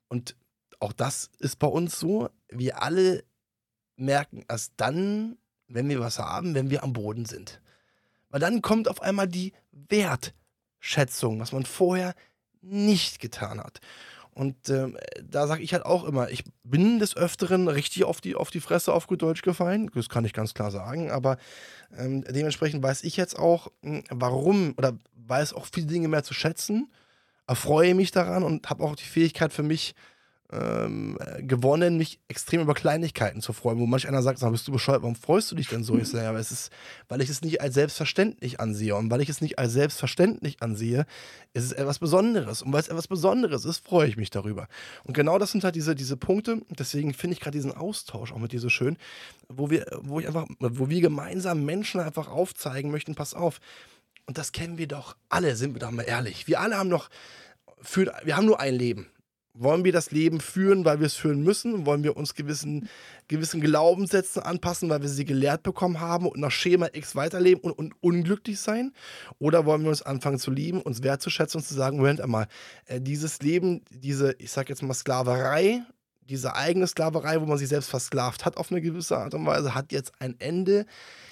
und 0.09 0.35
auch 0.81 0.93
das 0.93 1.31
ist 1.39 1.59
bei 1.59 1.67
uns 1.67 1.99
so. 1.99 2.29
Wir 2.49 2.83
alle 2.83 3.25
merken 3.97 4.45
erst 4.49 4.75
dann, 4.77 5.39
wenn 5.69 5.89
wir 5.89 6.01
was 6.01 6.19
haben, 6.19 6.55
wenn 6.55 6.71
wir 6.71 6.83
am 6.83 6.93
Boden 6.93 7.25
sind. 7.25 7.61
Weil 8.29 8.41
dann 8.41 8.63
kommt 8.63 8.89
auf 8.89 9.03
einmal 9.03 9.29
die 9.29 9.53
Wertschätzung, 9.73 11.41
was 11.41 11.53
man 11.53 11.65
vorher 11.65 12.15
nicht 12.61 13.21
getan 13.21 13.61
hat. 13.61 13.81
Und 14.37 14.69
ähm, 14.69 14.99
da 15.23 15.47
sage 15.47 15.63
ich 15.63 15.73
halt 15.73 15.87
auch 15.87 16.05
immer, 16.05 16.29
ich 16.29 16.45
bin 16.63 16.99
des 16.99 17.17
Öfteren 17.17 17.69
richtig 17.69 18.05
auf 18.05 18.21
die, 18.21 18.35
auf 18.35 18.51
die 18.51 18.61
Fresse 18.61 18.93
auf 18.93 19.07
gut 19.07 19.23
Deutsch 19.23 19.41
gefallen. 19.41 19.91
Das 19.95 20.11
kann 20.11 20.27
ich 20.27 20.35
ganz 20.35 20.53
klar 20.53 20.71
sagen. 20.71 21.11
Aber 21.11 21.39
ähm, 21.97 22.23
dementsprechend 22.23 22.83
weiß 22.83 23.05
ich 23.05 23.17
jetzt 23.17 23.39
auch, 23.39 23.73
hm, 23.83 24.05
warum 24.11 24.75
oder 24.77 24.93
weiß 25.15 25.55
auch 25.55 25.67
viele 25.73 25.87
Dinge 25.87 26.09
mehr 26.09 26.23
zu 26.23 26.35
schätzen, 26.35 26.93
erfreue 27.47 27.95
mich 27.95 28.11
daran 28.11 28.43
und 28.43 28.69
habe 28.69 28.85
auch 28.85 28.95
die 28.95 29.05
Fähigkeit 29.05 29.55
für 29.55 29.63
mich, 29.63 29.95
ähm, 30.53 31.19
gewonnen, 31.39 31.97
mich 31.97 32.21
extrem 32.29 32.61
über 32.61 32.75
Kleinigkeiten 32.75 33.41
zu 33.41 33.53
freuen, 33.53 33.79
wo 33.79 33.87
manch 33.87 34.07
einer 34.07 34.23
sagt, 34.23 34.39
sag, 34.39 34.53
bist 34.53 34.69
du 34.69 34.73
bescheuert, 34.73 35.03
warum 35.03 35.17
freust 35.17 35.51
du 35.51 35.57
dich 35.57 35.69
denn 35.69 35.83
so? 35.83 35.97
Ich 35.99 36.09
sage, 36.09 36.29
aber 36.29 36.39
es 36.39 36.53
ist, 36.53 36.71
weil 37.09 37.21
ich 37.21 37.29
es 37.31 37.43
nicht 37.43 37.61
als 37.61 37.75
selbstverständlich 37.75 38.61
ansehe. 38.61 38.95
Und 38.95 39.11
weil 39.11 39.21
ich 39.21 39.29
es 39.29 39.41
nicht 39.41 39.59
als 39.59 39.73
selbstverständlich 39.73 40.63
ansehe, 40.63 41.07
ist 41.53 41.65
es 41.65 41.73
etwas 41.73 41.99
Besonderes. 41.99 42.63
Und 42.63 42.73
weil 42.73 42.81
es 42.81 42.89
etwas 42.89 43.09
Besonderes 43.09 43.65
ist, 43.65 43.85
freue 43.85 44.09
ich 44.09 44.17
mich 44.17 44.31
darüber. 44.31 44.69
Und 45.05 45.15
genau 45.15 45.39
das 45.39 45.51
sind 45.51 45.65
halt 45.65 45.75
diese, 45.75 45.95
diese 45.95 46.17
Punkte. 46.17 46.63
Deswegen 46.71 47.13
finde 47.13 47.35
ich 47.35 47.41
gerade 47.41 47.57
diesen 47.57 47.73
Austausch 47.73 48.33
auch 48.33 48.39
mit 48.39 48.53
dir 48.53 48.61
so 48.61 48.69
schön, 48.69 48.97
wo 49.49 49.71
wir, 49.71 49.87
wo 50.03 50.21
ich 50.21 50.29
einfach, 50.29 50.47
wo 50.61 50.89
wir 50.89 51.01
gemeinsam 51.01 51.65
Menschen 51.65 52.01
einfach 52.01 52.29
aufzeigen 52.29 52.91
möchten, 52.91 53.15
pass 53.15 53.35
auf. 53.35 53.61
Und 54.27 54.39
das 54.39 54.53
kennen 54.53 54.79
wir 54.79 54.89
doch 54.89 55.17
alle, 55.29 55.57
sind 55.57 55.75
wir 55.75 55.81
doch 55.81 55.91
mal 55.91 56.03
ehrlich. 56.03 56.47
Wir 56.47 56.61
alle 56.61 56.77
haben 56.77 56.89
noch, 56.89 57.11
für, 57.81 58.13
wir 58.25 58.37
haben 58.37 58.47
nur 58.47 58.61
ein 58.61 58.75
Leben 58.75 59.09
wollen 59.59 59.85
wir 59.85 59.93
das 59.93 60.11
Leben 60.11 60.41
führen, 60.41 60.85
weil 60.85 61.01
wir 61.01 61.07
es 61.07 61.15
führen 61.15 61.43
müssen? 61.43 61.87
Wollen 61.87 62.05
wir 62.05 62.17
uns 62.17 62.35
gewissen, 62.35 62.89
gewissen 63.29 63.61
Glaubenssätzen 63.61 64.43
anpassen, 64.43 64.89
weil 64.91 65.03
wir 65.03 65.09
sie 65.09 65.25
gelehrt 65.25 65.63
bekommen 65.63 66.01
haben 66.01 66.27
und 66.27 66.41
nach 66.41 66.51
Schema 66.51 66.89
X 66.93 67.17
weiterleben 67.17 67.63
und, 67.63 67.73
und 67.73 67.95
unglücklich 68.01 68.61
sein? 68.61 68.93
Oder 69.39 69.65
wollen 69.67 69.83
wir 69.83 69.91
uns 69.91 70.03
anfangen 70.03 70.39
zu 70.39 70.51
lieben, 70.51 70.81
uns 70.83 71.03
wertzuschätzen 71.03 71.61
und 71.61 71.67
zu 71.67 71.75
sagen, 71.75 71.97
Moment 71.97 72.21
einmal, 72.21 72.47
äh, 72.87 73.01
dieses 73.01 73.41
Leben, 73.41 73.83
diese, 73.91 74.35
ich 74.39 74.51
sag 74.51 74.69
jetzt 74.69 74.83
mal 74.83 74.95
Sklaverei, 74.95 75.83
diese 76.29 76.55
eigene 76.55 76.87
Sklaverei, 76.87 77.41
wo 77.41 77.47
man 77.47 77.59
sich 77.59 77.69
selbst 77.69 77.89
versklavt 77.89 78.45
hat 78.45 78.57
auf 78.57 78.71
eine 78.71 78.81
gewisse 78.81 79.17
Art 79.17 79.35
und 79.35 79.47
Weise, 79.47 79.75
hat 79.75 79.93
jetzt 79.93 80.13
ein 80.19 80.35
Ende. 80.39 80.87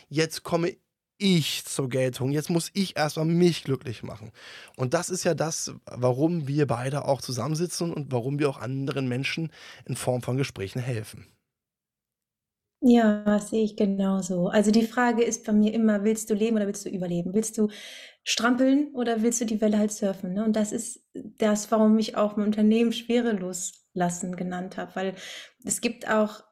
Jetzt 0.09 0.45
komme 0.45 0.77
ich 1.19 1.65
zur 1.65 1.89
Geltung. 1.89 2.33
Jetzt 2.33 2.51
muss 2.51 2.71
ich 2.75 2.97
erstmal 2.97 3.27
mich 3.27 3.65
glücklich 3.65 4.03
machen. 4.03 4.33
Und 4.77 4.95
das 4.95 5.11
ist 5.11 5.25
ja 5.25 5.35
das, 5.35 5.75
warum 5.87 6.49
wir 6.49 6.67
beide 6.67 7.05
auch 7.07 7.21
zusammensitzen 7.21 7.93
und 7.93 8.13
warum 8.13 8.39
wir 8.39 8.49
auch 8.49 8.59
anderen 8.59 9.09
Menschen 9.09 9.53
in 9.87 9.97
Form 9.97 10.23
von 10.23 10.37
Gesprächen 10.37 10.81
helfen. 10.81 11.27
Ja, 12.87 13.25
das 13.25 13.49
sehe 13.49 13.65
ich 13.65 13.77
genauso. 13.77 14.49
Also 14.49 14.71
die 14.71 14.87
Frage 14.87 15.23
ist 15.25 15.45
bei 15.47 15.53
mir 15.53 15.73
immer, 15.73 16.05
willst 16.05 16.29
du 16.29 16.35
leben 16.35 16.57
oder 16.57 16.67
willst 16.67 16.85
du 16.85 16.91
überleben? 16.91 17.33
Willst 17.33 17.57
du 17.57 17.69
strampeln 18.25 18.95
oder 18.95 19.23
willst 19.23 19.41
du 19.41 19.47
die 19.47 19.61
Welle 19.63 19.79
halt 19.79 19.91
surfen? 19.91 20.35
Ne? 20.35 20.45
Und 20.45 20.55
das 20.55 20.71
ist 20.71 21.03
das, 21.15 21.71
warum 21.71 21.99
ich 21.99 22.17
auch 22.17 22.37
mein 22.37 22.47
Unternehmen 22.47 22.93
schwerelos 22.93 23.87
lassen 23.95 24.37
genannt 24.37 24.77
habe, 24.77 24.95
weil 24.97 25.15
es 25.65 25.81
gibt 25.81 26.09
auch 26.11 26.43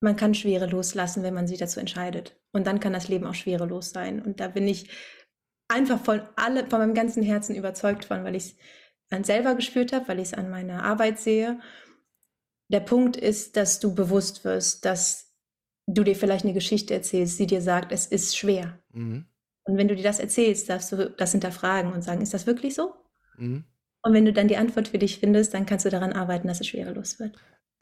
man 0.00 0.16
kann 0.16 0.34
Schwere 0.34 0.66
loslassen, 0.66 1.22
wenn 1.22 1.34
man 1.34 1.46
sich 1.46 1.58
dazu 1.58 1.80
entscheidet. 1.80 2.38
Und 2.52 2.66
dann 2.66 2.80
kann 2.80 2.92
das 2.92 3.08
Leben 3.08 3.26
auch 3.26 3.34
schwerelos 3.34 3.90
sein. 3.90 4.20
Und 4.22 4.40
da 4.40 4.48
bin 4.48 4.68
ich 4.68 4.88
einfach 5.68 6.00
von 6.00 6.22
alle, 6.36 6.66
von 6.66 6.78
meinem 6.78 6.94
ganzen 6.94 7.22
Herzen 7.22 7.56
überzeugt 7.56 8.04
von, 8.04 8.24
weil 8.24 8.34
ich 8.34 8.44
es 8.44 8.56
an 9.10 9.24
selber 9.24 9.54
gespürt 9.54 9.92
habe, 9.92 10.08
weil 10.08 10.18
ich 10.18 10.28
es 10.28 10.34
an 10.34 10.50
meiner 10.50 10.84
Arbeit 10.84 11.18
sehe. 11.18 11.60
Der 12.68 12.80
Punkt 12.80 13.16
ist, 13.16 13.56
dass 13.56 13.80
du 13.80 13.94
bewusst 13.94 14.44
wirst, 14.44 14.84
dass 14.84 15.34
du 15.86 16.02
dir 16.02 16.16
vielleicht 16.16 16.44
eine 16.44 16.54
Geschichte 16.54 16.94
erzählst, 16.94 17.38
die 17.38 17.46
dir 17.46 17.62
sagt, 17.62 17.92
es 17.92 18.06
ist 18.06 18.36
schwer. 18.36 18.78
Mhm. 18.92 19.26
Und 19.64 19.76
wenn 19.76 19.88
du 19.88 19.96
dir 19.96 20.02
das 20.02 20.18
erzählst, 20.18 20.68
darfst 20.68 20.92
du 20.92 21.10
das 21.10 21.32
hinterfragen 21.32 21.92
und 21.92 22.02
sagen, 22.02 22.22
ist 22.22 22.34
das 22.34 22.46
wirklich 22.46 22.74
so? 22.74 22.94
Mhm. 23.36 23.64
Und 24.02 24.12
wenn 24.12 24.24
du 24.24 24.32
dann 24.32 24.48
die 24.48 24.56
Antwort 24.56 24.88
für 24.88 24.98
dich 24.98 25.18
findest, 25.18 25.54
dann 25.54 25.66
kannst 25.66 25.84
du 25.84 25.90
daran 25.90 26.12
arbeiten, 26.12 26.46
dass 26.46 26.60
es 26.60 26.68
schwerelos 26.68 27.18
wird. 27.18 27.36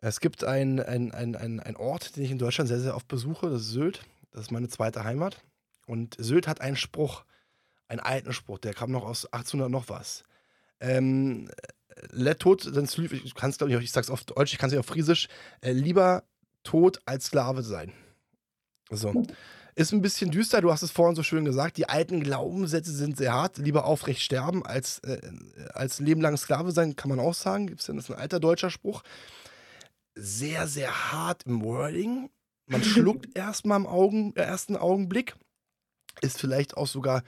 Es 0.07 0.21
gibt 0.21 0.45
einen 0.45 0.81
ein, 0.81 1.13
ein, 1.13 1.61
ein 1.61 1.77
Ort, 1.77 2.17
den 2.17 2.25
ich 2.25 2.31
in 2.31 2.37
Deutschland 2.37 2.69
sehr, 2.69 2.79
sehr 2.79 2.95
oft 2.95 3.09
besuche, 3.09 3.49
das 3.49 3.63
ist 3.63 3.71
Sylt. 3.71 4.05
Das 4.33 4.43
ist 4.43 4.51
meine 4.51 4.69
zweite 4.69 5.03
Heimat. 5.03 5.39
Und 5.87 6.15
Sylt 6.19 6.47
hat 6.47 6.61
einen 6.61 6.77
Spruch, 6.77 7.25
einen 7.89 8.01
alten 8.01 8.35
Spruch, 8.35 8.59
der 8.59 8.75
kam 8.75 8.91
noch 8.91 9.05
aus 9.05 9.25
1800 9.25 9.71
noch 9.71 9.89
was. 9.89 10.23
Ähm, 10.79 11.49
let 12.11 12.41
tot, 12.41 12.67
ich 12.67 13.35
kann 13.35 13.49
es 13.49 13.57
glaube 13.57 13.73
ich, 13.73 13.81
ich 13.81 13.93
sag's 13.93 14.11
auf 14.11 14.25
Deutsch, 14.25 14.53
ich 14.53 14.59
kann 14.59 14.69
es 14.69 14.73
nicht 14.73 14.81
auf 14.81 14.87
Friesisch, 14.87 15.29
äh, 15.63 15.73
lieber 15.73 16.25
tot 16.65 17.01
als 17.07 17.27
Sklave 17.27 17.63
sein. 17.63 17.91
So. 18.91 19.25
Ist 19.75 19.93
ein 19.93 20.03
bisschen 20.03 20.31
düster, 20.31 20.61
du 20.61 20.71
hast 20.71 20.83
es 20.83 20.91
vorhin 20.91 21.17
so 21.17 21.23
schön 21.23 21.47
gesagt. 21.47 21.79
Die 21.79 21.89
alten 21.89 22.23
Glaubenssätze 22.23 22.93
sind 22.93 23.17
sehr 23.17 23.33
hart. 23.33 23.57
Lieber 23.57 23.87
aufrecht 23.87 24.21
sterben 24.21 24.67
als, 24.67 24.99
äh, 24.99 25.19
als 25.73 25.99
Leben 25.99 26.21
lang 26.21 26.37
Sklave 26.37 26.73
sein, 26.73 26.95
kann 26.95 27.09
man 27.09 27.21
auch 27.21 27.35
sagen. 27.35 27.69
Gibt's 27.69 27.87
denn, 27.87 27.97
das 27.97 28.05
ist 28.05 28.15
ein 28.15 28.21
alter 28.21 28.39
deutscher 28.39 28.69
Spruch 28.69 29.03
sehr, 30.15 30.67
sehr 30.67 31.13
hart 31.13 31.45
im 31.45 31.63
Wording. 31.63 32.31
Man 32.67 32.83
schluckt 32.85 33.37
erstmal 33.37 33.81
im 33.81 33.87
Augen, 33.87 34.35
äh, 34.37 34.43
ersten 34.43 34.77
Augenblick. 34.77 35.37
Ist 36.21 36.39
vielleicht 36.39 36.77
auch 36.77 36.87
sogar 36.87 37.23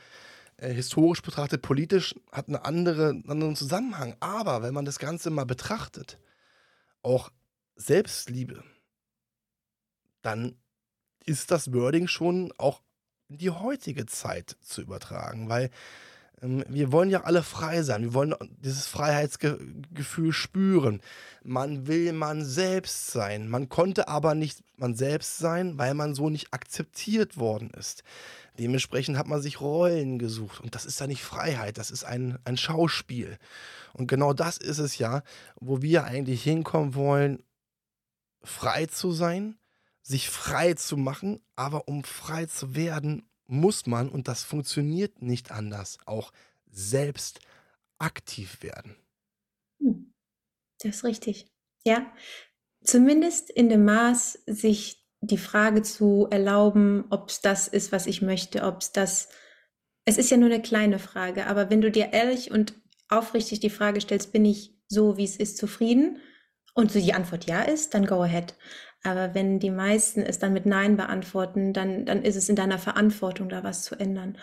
äh, 0.58 0.72
historisch 0.72 1.22
betrachtet, 1.22 1.62
politisch, 1.62 2.14
hat 2.32 2.48
eine 2.48 2.64
andere, 2.64 3.10
einen 3.10 3.28
anderen 3.28 3.56
Zusammenhang. 3.56 4.16
Aber 4.20 4.62
wenn 4.62 4.74
man 4.74 4.84
das 4.84 4.98
Ganze 4.98 5.30
mal 5.30 5.46
betrachtet, 5.46 6.18
auch 7.02 7.30
Selbstliebe, 7.76 8.62
dann 10.22 10.56
ist 11.24 11.50
das 11.50 11.72
Wording 11.72 12.08
schon 12.08 12.52
auch 12.58 12.82
in 13.28 13.38
die 13.38 13.50
heutige 13.50 14.06
Zeit 14.06 14.56
zu 14.60 14.80
übertragen, 14.80 15.48
weil 15.48 15.70
wir 16.68 16.92
wollen 16.92 17.10
ja 17.10 17.24
alle 17.24 17.42
frei 17.42 17.82
sein. 17.82 18.02
Wir 18.02 18.14
wollen 18.14 18.34
dieses 18.58 18.86
Freiheitsgefühl 18.86 20.32
spüren. 20.32 21.00
Man 21.42 21.86
will 21.86 22.12
man 22.12 22.44
selbst 22.44 23.08
sein. 23.08 23.48
Man 23.48 23.68
konnte 23.68 24.08
aber 24.08 24.34
nicht 24.34 24.62
man 24.76 24.94
selbst 24.94 25.38
sein, 25.38 25.78
weil 25.78 25.94
man 25.94 26.14
so 26.14 26.30
nicht 26.30 26.52
akzeptiert 26.52 27.36
worden 27.36 27.70
ist. 27.70 28.02
Dementsprechend 28.58 29.18
hat 29.18 29.26
man 29.26 29.40
sich 29.40 29.60
Rollen 29.60 30.18
gesucht. 30.18 30.60
Und 30.60 30.74
das 30.74 30.86
ist 30.86 31.00
ja 31.00 31.06
nicht 31.06 31.22
Freiheit, 31.22 31.78
das 31.78 31.90
ist 31.90 32.04
ein, 32.04 32.38
ein 32.44 32.56
Schauspiel. 32.56 33.38
Und 33.92 34.06
genau 34.06 34.32
das 34.32 34.58
ist 34.58 34.78
es 34.78 34.98
ja, 34.98 35.22
wo 35.60 35.82
wir 35.82 36.04
eigentlich 36.04 36.42
hinkommen 36.42 36.94
wollen, 36.94 37.42
frei 38.42 38.86
zu 38.86 39.12
sein, 39.12 39.58
sich 40.02 40.30
frei 40.30 40.74
zu 40.74 40.96
machen. 40.96 41.40
Aber 41.54 41.88
um 41.88 42.04
frei 42.04 42.46
zu 42.46 42.74
werden, 42.74 43.28
muss 43.46 43.86
man, 43.86 44.08
und 44.08 44.28
das 44.28 44.42
funktioniert 44.42 45.22
nicht 45.22 45.50
anders, 45.50 45.98
auch 46.06 46.32
selbst 46.70 47.40
aktiv 47.98 48.62
werden. 48.62 48.96
Hm. 49.80 50.12
Das 50.80 50.96
ist 50.96 51.04
richtig. 51.04 51.46
Ja. 51.84 52.12
zumindest 52.84 53.50
in 53.50 53.68
dem 53.68 53.84
Maß, 53.84 54.42
sich 54.46 55.04
die 55.20 55.38
Frage 55.38 55.82
zu 55.82 56.28
erlauben, 56.30 57.04
ob 57.10 57.30
es 57.30 57.40
das 57.40 57.68
ist, 57.68 57.92
was 57.92 58.06
ich 58.06 58.22
möchte, 58.22 58.62
ob 58.62 58.80
es 58.82 58.92
das, 58.92 59.28
es 60.04 60.18
ist 60.18 60.30
ja 60.30 60.36
nur 60.36 60.50
eine 60.50 60.62
kleine 60.62 60.98
Frage, 60.98 61.46
aber 61.46 61.70
wenn 61.70 61.80
du 61.80 61.90
dir 61.90 62.12
ehrlich 62.12 62.50
und 62.50 62.74
aufrichtig 63.08 63.60
die 63.60 63.70
Frage 63.70 64.00
stellst, 64.00 64.32
bin 64.32 64.44
ich 64.44 64.74
so, 64.88 65.16
wie 65.16 65.24
es 65.24 65.36
ist, 65.36 65.56
zufrieden? 65.56 66.20
Und 66.74 66.92
so 66.92 67.00
die 67.00 67.14
Antwort 67.14 67.46
ja 67.46 67.62
ist, 67.62 67.94
dann 67.94 68.06
go 68.06 68.22
ahead. 68.22 68.54
Aber 69.06 69.34
wenn 69.34 69.60
die 69.60 69.70
meisten 69.70 70.22
es 70.22 70.38
dann 70.38 70.52
mit 70.52 70.66
Nein 70.66 70.96
beantworten, 70.96 71.72
dann, 71.72 72.04
dann 72.06 72.22
ist 72.22 72.34
es 72.34 72.48
in 72.48 72.56
deiner 72.56 72.78
Verantwortung, 72.78 73.48
da 73.48 73.62
was 73.62 73.84
zu 73.84 73.94
ändern. 73.94 74.36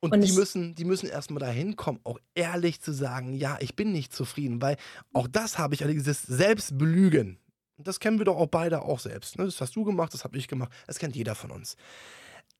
Und, 0.00 0.12
und 0.12 0.20
die 0.20 0.32
müssen, 0.32 0.76
die 0.76 0.84
müssen 0.84 1.08
erstmal 1.08 1.40
dahin 1.40 1.74
kommen, 1.74 1.98
auch 2.04 2.20
ehrlich 2.34 2.80
zu 2.80 2.92
sagen, 2.92 3.34
ja, 3.34 3.58
ich 3.60 3.74
bin 3.74 3.90
nicht 3.90 4.12
zufrieden, 4.12 4.62
weil 4.62 4.76
auch 5.12 5.26
das 5.26 5.58
habe 5.58 5.74
ich, 5.74 5.82
also 5.82 5.92
dieses 5.92 6.22
Selbstbelügen. 6.22 7.38
Das 7.78 7.98
kennen 7.98 8.18
wir 8.18 8.24
doch 8.24 8.36
auch 8.36 8.46
beide 8.46 8.82
auch 8.82 9.00
selbst. 9.00 9.36
Ne? 9.38 9.44
Das 9.44 9.60
hast 9.60 9.74
du 9.74 9.84
gemacht, 9.84 10.14
das 10.14 10.22
habe 10.22 10.38
ich 10.38 10.46
gemacht. 10.46 10.72
Das 10.86 10.98
kennt 10.98 11.16
jeder 11.16 11.34
von 11.34 11.50
uns. 11.50 11.76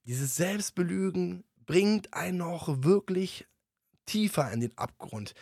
Dieses 0.03 0.35
Selbstbelügen 0.35 1.45
bringt 1.65 2.13
einen 2.13 2.39
noch 2.39 2.83
wirklich 2.83 3.47
tiefer 4.05 4.51
in 4.51 4.59
den 4.59 4.77
Abgrund. 4.77 5.33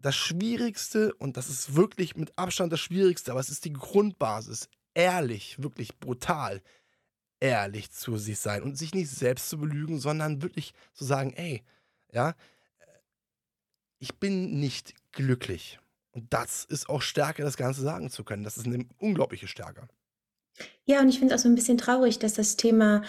Das 0.00 0.16
Schwierigste, 0.16 1.14
und 1.14 1.36
das 1.36 1.48
ist 1.48 1.76
wirklich 1.76 2.16
mit 2.16 2.36
Abstand 2.36 2.72
das 2.72 2.80
Schwierigste, 2.80 3.30
aber 3.30 3.40
es 3.40 3.50
ist 3.50 3.64
die 3.64 3.72
Grundbasis, 3.72 4.68
ehrlich, 5.00 5.62
wirklich 5.62 5.98
brutal, 5.98 6.62
ehrlich 7.40 7.90
zu 7.90 8.18
sich 8.18 8.38
sein 8.38 8.62
und 8.62 8.76
sich 8.76 8.94
nicht 8.94 9.08
selbst 9.08 9.48
zu 9.48 9.58
belügen, 9.58 9.98
sondern 9.98 10.42
wirklich 10.42 10.74
zu 10.92 11.04
sagen, 11.04 11.32
ey, 11.32 11.62
ja, 12.12 12.34
ich 13.98 14.18
bin 14.18 14.60
nicht 14.60 14.94
glücklich. 15.12 15.78
Und 16.12 16.32
das 16.32 16.64
ist 16.64 16.88
auch 16.88 17.02
Stärke, 17.02 17.42
das 17.42 17.56
Ganze 17.56 17.82
sagen 17.82 18.10
zu 18.10 18.24
können. 18.24 18.44
Das 18.44 18.56
ist 18.56 18.66
eine 18.66 18.86
unglaubliche 18.98 19.48
Stärke. 19.48 19.88
Ja, 20.84 21.00
und 21.00 21.08
ich 21.08 21.18
finde 21.18 21.34
es 21.34 21.40
auch 21.40 21.44
so 21.44 21.48
ein 21.48 21.54
bisschen 21.54 21.78
traurig, 21.78 22.18
dass 22.18 22.34
das 22.34 22.56
Thema 22.56 23.02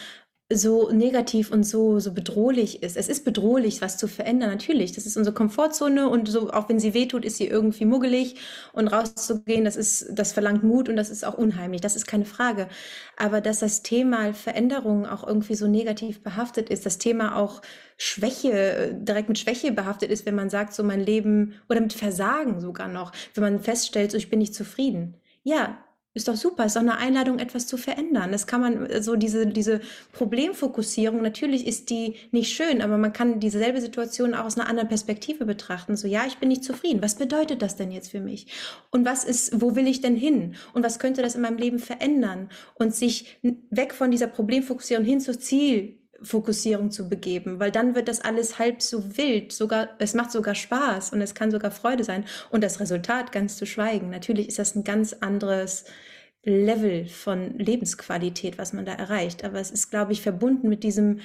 so 0.53 0.91
negativ 0.91 1.51
und 1.51 1.63
so, 1.63 1.99
so 1.99 2.13
bedrohlich 2.13 2.83
ist. 2.83 2.97
Es 2.97 3.07
ist 3.07 3.23
bedrohlich, 3.23 3.81
was 3.81 3.97
zu 3.97 4.07
verändern, 4.07 4.49
natürlich. 4.49 4.91
Das 4.91 5.05
ist 5.05 5.17
unsere 5.17 5.33
Komfortzone 5.33 6.09
und 6.09 6.27
so, 6.27 6.51
auch 6.51 6.69
wenn 6.69 6.79
sie 6.79 6.93
wehtut, 6.93 7.25
ist 7.25 7.37
sie 7.37 7.47
irgendwie 7.47 7.85
muggelig 7.85 8.35
und 8.73 8.87
rauszugehen, 8.87 9.65
das 9.65 9.75
ist, 9.75 10.07
das 10.11 10.33
verlangt 10.33 10.63
Mut 10.63 10.89
und 10.89 10.95
das 10.95 11.09
ist 11.09 11.25
auch 11.25 11.37
unheimlich. 11.37 11.81
Das 11.81 11.95
ist 11.95 12.07
keine 12.07 12.25
Frage. 12.25 12.67
Aber 13.17 13.41
dass 13.41 13.59
das 13.59 13.83
Thema 13.83 14.33
Veränderung 14.33 15.05
auch 15.05 15.25
irgendwie 15.25 15.55
so 15.55 15.67
negativ 15.67 16.23
behaftet 16.23 16.69
ist, 16.69 16.85
das 16.85 16.97
Thema 16.97 17.35
auch 17.37 17.61
Schwäche, 17.97 18.97
direkt 18.99 19.29
mit 19.29 19.39
Schwäche 19.39 19.71
behaftet 19.71 20.11
ist, 20.11 20.25
wenn 20.25 20.35
man 20.35 20.49
sagt, 20.49 20.73
so 20.73 20.83
mein 20.83 21.01
Leben 21.01 21.53
oder 21.69 21.81
mit 21.81 21.93
Versagen 21.93 22.59
sogar 22.59 22.87
noch, 22.87 23.11
wenn 23.33 23.43
man 23.43 23.59
feststellt, 23.59 24.11
so 24.11 24.17
ich 24.17 24.29
bin 24.29 24.39
nicht 24.39 24.55
zufrieden. 24.55 25.15
Ja, 25.43 25.77
ist 26.13 26.27
doch 26.27 26.35
super, 26.35 26.65
ist 26.65 26.75
doch 26.75 26.81
eine 26.81 26.97
Einladung, 26.97 27.39
etwas 27.39 27.67
zu 27.67 27.77
verändern. 27.77 28.31
Das 28.31 28.45
kann 28.45 28.59
man, 28.59 28.87
so 28.87 28.93
also 28.93 29.15
diese, 29.15 29.47
diese 29.47 29.79
Problemfokussierung, 30.11 31.21
natürlich 31.21 31.65
ist 31.65 31.89
die 31.89 32.15
nicht 32.31 32.53
schön, 32.53 32.81
aber 32.81 32.97
man 32.97 33.13
kann 33.13 33.39
dieselbe 33.39 33.79
Situation 33.79 34.33
auch 34.33 34.45
aus 34.45 34.57
einer 34.57 34.67
anderen 34.67 34.89
Perspektive 34.89 35.45
betrachten. 35.45 35.95
So, 35.95 36.07
ja, 36.07 36.25
ich 36.27 36.37
bin 36.37 36.49
nicht 36.49 36.65
zufrieden. 36.65 37.01
Was 37.01 37.15
bedeutet 37.15 37.61
das 37.61 37.77
denn 37.77 37.91
jetzt 37.91 38.11
für 38.11 38.19
mich? 38.19 38.47
Und 38.89 39.05
was 39.05 39.23
ist, 39.23 39.61
wo 39.61 39.75
will 39.75 39.87
ich 39.87 40.01
denn 40.01 40.17
hin? 40.17 40.55
Und 40.73 40.83
was 40.83 40.99
könnte 40.99 41.21
das 41.21 41.35
in 41.35 41.41
meinem 41.41 41.57
Leben 41.57 41.79
verändern? 41.79 42.49
Und 42.73 42.93
sich 42.93 43.39
weg 43.69 43.93
von 43.93 44.11
dieser 44.11 44.27
Problemfokussierung 44.27 45.05
hin 45.05 45.21
zur 45.21 45.39
Ziel 45.39 46.00
Fokussierung 46.23 46.91
zu 46.91 47.09
begeben, 47.09 47.59
weil 47.59 47.71
dann 47.71 47.95
wird 47.95 48.07
das 48.07 48.21
alles 48.21 48.59
halb 48.59 48.81
so 48.81 49.17
wild, 49.17 49.51
sogar 49.51 49.89
es 49.99 50.13
macht 50.13 50.31
sogar 50.31 50.55
Spaß 50.55 51.13
und 51.13 51.21
es 51.21 51.35
kann 51.35 51.51
sogar 51.51 51.71
Freude 51.71 52.03
sein 52.03 52.25
und 52.49 52.63
das 52.63 52.79
Resultat 52.79 53.31
ganz 53.31 53.57
zu 53.57 53.65
schweigen. 53.65 54.09
Natürlich 54.09 54.47
ist 54.47 54.59
das 54.59 54.75
ein 54.75 54.83
ganz 54.83 55.13
anderes 55.13 55.85
Level 56.43 57.05
von 57.07 57.57
Lebensqualität, 57.57 58.57
was 58.57 58.73
man 58.73 58.85
da 58.85 58.93
erreicht, 58.93 59.43
aber 59.43 59.59
es 59.59 59.71
ist 59.71 59.89
glaube 59.89 60.11
ich 60.13 60.21
verbunden 60.21 60.69
mit 60.69 60.83
diesem 60.83 61.19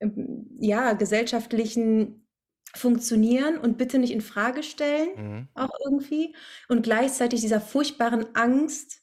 ähm, 0.00 0.46
ja 0.60 0.92
gesellschaftlichen 0.92 2.26
funktionieren 2.74 3.58
und 3.58 3.78
bitte 3.78 3.98
nicht 3.98 4.12
in 4.12 4.20
Frage 4.20 4.62
stellen, 4.62 5.08
mhm. 5.16 5.48
auch 5.54 5.70
irgendwie 5.84 6.34
und 6.68 6.82
gleichzeitig 6.82 7.40
dieser 7.40 7.60
furchtbaren 7.60 8.26
Angst, 8.34 9.02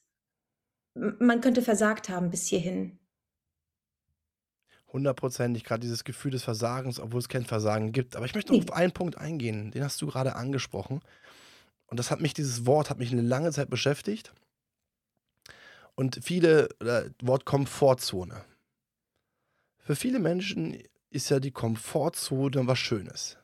man 0.94 1.40
könnte 1.40 1.62
versagt 1.62 2.08
haben 2.08 2.30
bis 2.30 2.46
hierhin 2.46 2.98
hundertprozentig 4.96 5.62
gerade 5.62 5.82
dieses 5.82 6.04
Gefühl 6.04 6.30
des 6.30 6.42
Versagens, 6.42 6.98
obwohl 6.98 7.20
es 7.20 7.28
kein 7.28 7.44
Versagen 7.44 7.92
gibt. 7.92 8.16
Aber 8.16 8.24
ich 8.24 8.34
möchte 8.34 8.52
noch 8.52 8.62
auf 8.62 8.72
einen 8.72 8.92
Punkt 8.92 9.18
eingehen, 9.18 9.70
den 9.70 9.84
hast 9.84 10.00
du 10.00 10.06
gerade 10.06 10.34
angesprochen. 10.36 11.00
Und 11.86 11.98
das 11.98 12.10
hat 12.10 12.20
mich, 12.20 12.32
dieses 12.32 12.64
Wort 12.64 12.88
hat 12.88 12.98
mich 12.98 13.12
eine 13.12 13.22
lange 13.22 13.52
Zeit 13.52 13.68
beschäftigt. 13.68 14.32
Und 15.94 16.18
viele, 16.22 16.68
äh, 16.80 17.10
Wort 17.22 17.44
Komfortzone. 17.44 18.44
Für 19.78 19.96
viele 19.96 20.18
Menschen 20.18 20.82
ist 21.10 21.28
ja 21.28 21.40
die 21.40 21.52
Komfortzone 21.52 22.66
was 22.66 22.78
Schönes. 22.78 23.36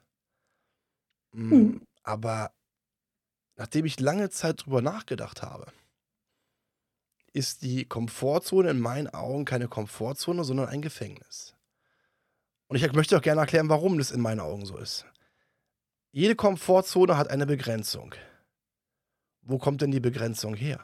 Mhm. 1.32 1.82
Aber 2.02 2.50
nachdem 3.56 3.84
ich 3.84 4.00
lange 4.00 4.30
Zeit 4.30 4.64
drüber 4.64 4.80
nachgedacht 4.80 5.42
habe, 5.42 5.66
ist 7.32 7.62
die 7.62 7.84
Komfortzone 7.84 8.70
in 8.70 8.80
meinen 8.80 9.08
Augen 9.08 9.44
keine 9.44 9.68
Komfortzone, 9.68 10.44
sondern 10.44 10.68
ein 10.68 10.82
Gefängnis. 10.82 11.54
Und 12.66 12.76
ich 12.76 12.92
möchte 12.92 13.16
auch 13.16 13.22
gerne 13.22 13.40
erklären, 13.40 13.68
warum 13.68 13.98
das 13.98 14.10
in 14.10 14.20
meinen 14.20 14.40
Augen 14.40 14.66
so 14.66 14.76
ist. 14.78 15.06
Jede 16.10 16.36
Komfortzone 16.36 17.16
hat 17.16 17.30
eine 17.30 17.46
Begrenzung. 17.46 18.14
Wo 19.42 19.58
kommt 19.58 19.80
denn 19.82 19.90
die 19.90 20.00
Begrenzung 20.00 20.54
her? 20.54 20.80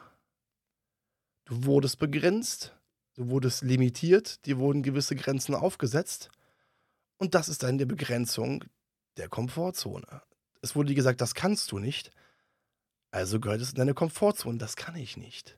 Du 1.45 1.65
wurdest 1.65 1.99
begrenzt, 1.99 2.75
du 3.15 3.29
wurdest 3.29 3.63
limitiert, 3.63 4.45
dir 4.45 4.57
wurden 4.57 4.83
gewisse 4.83 5.15
Grenzen 5.15 5.55
aufgesetzt. 5.55 6.29
Und 7.17 7.35
das 7.35 7.49
ist 7.49 7.63
dann 7.63 7.77
die 7.77 7.85
Begrenzung 7.85 8.63
der 9.17 9.29
Komfortzone. 9.29 10.21
Es 10.61 10.75
wurde 10.75 10.89
dir 10.89 10.95
gesagt, 10.95 11.21
das 11.21 11.35
kannst 11.35 11.71
du 11.71 11.79
nicht. 11.79 12.11
Also 13.11 13.39
gehört 13.39 13.61
es 13.61 13.69
in 13.69 13.75
deine 13.75 13.93
Komfortzone. 13.93 14.57
Das 14.57 14.75
kann 14.75 14.95
ich 14.95 15.17
nicht. 15.17 15.57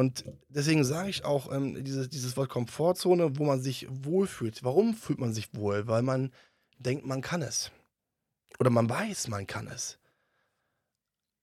Und 0.00 0.24
deswegen 0.48 0.82
sage 0.82 1.10
ich 1.10 1.26
auch 1.26 1.52
ähm, 1.52 1.84
dieses, 1.84 2.08
dieses 2.08 2.34
Wort 2.38 2.48
Komfortzone, 2.48 3.36
wo 3.38 3.44
man 3.44 3.60
sich 3.60 3.86
wohlfühlt. 3.90 4.64
Warum 4.64 4.94
fühlt 4.94 5.18
man 5.18 5.34
sich 5.34 5.54
wohl? 5.54 5.88
Weil 5.88 6.00
man 6.00 6.32
denkt, 6.78 7.04
man 7.04 7.20
kann 7.20 7.42
es. 7.42 7.70
Oder 8.58 8.70
man 8.70 8.88
weiß, 8.88 9.28
man 9.28 9.46
kann 9.46 9.66
es. 9.66 9.98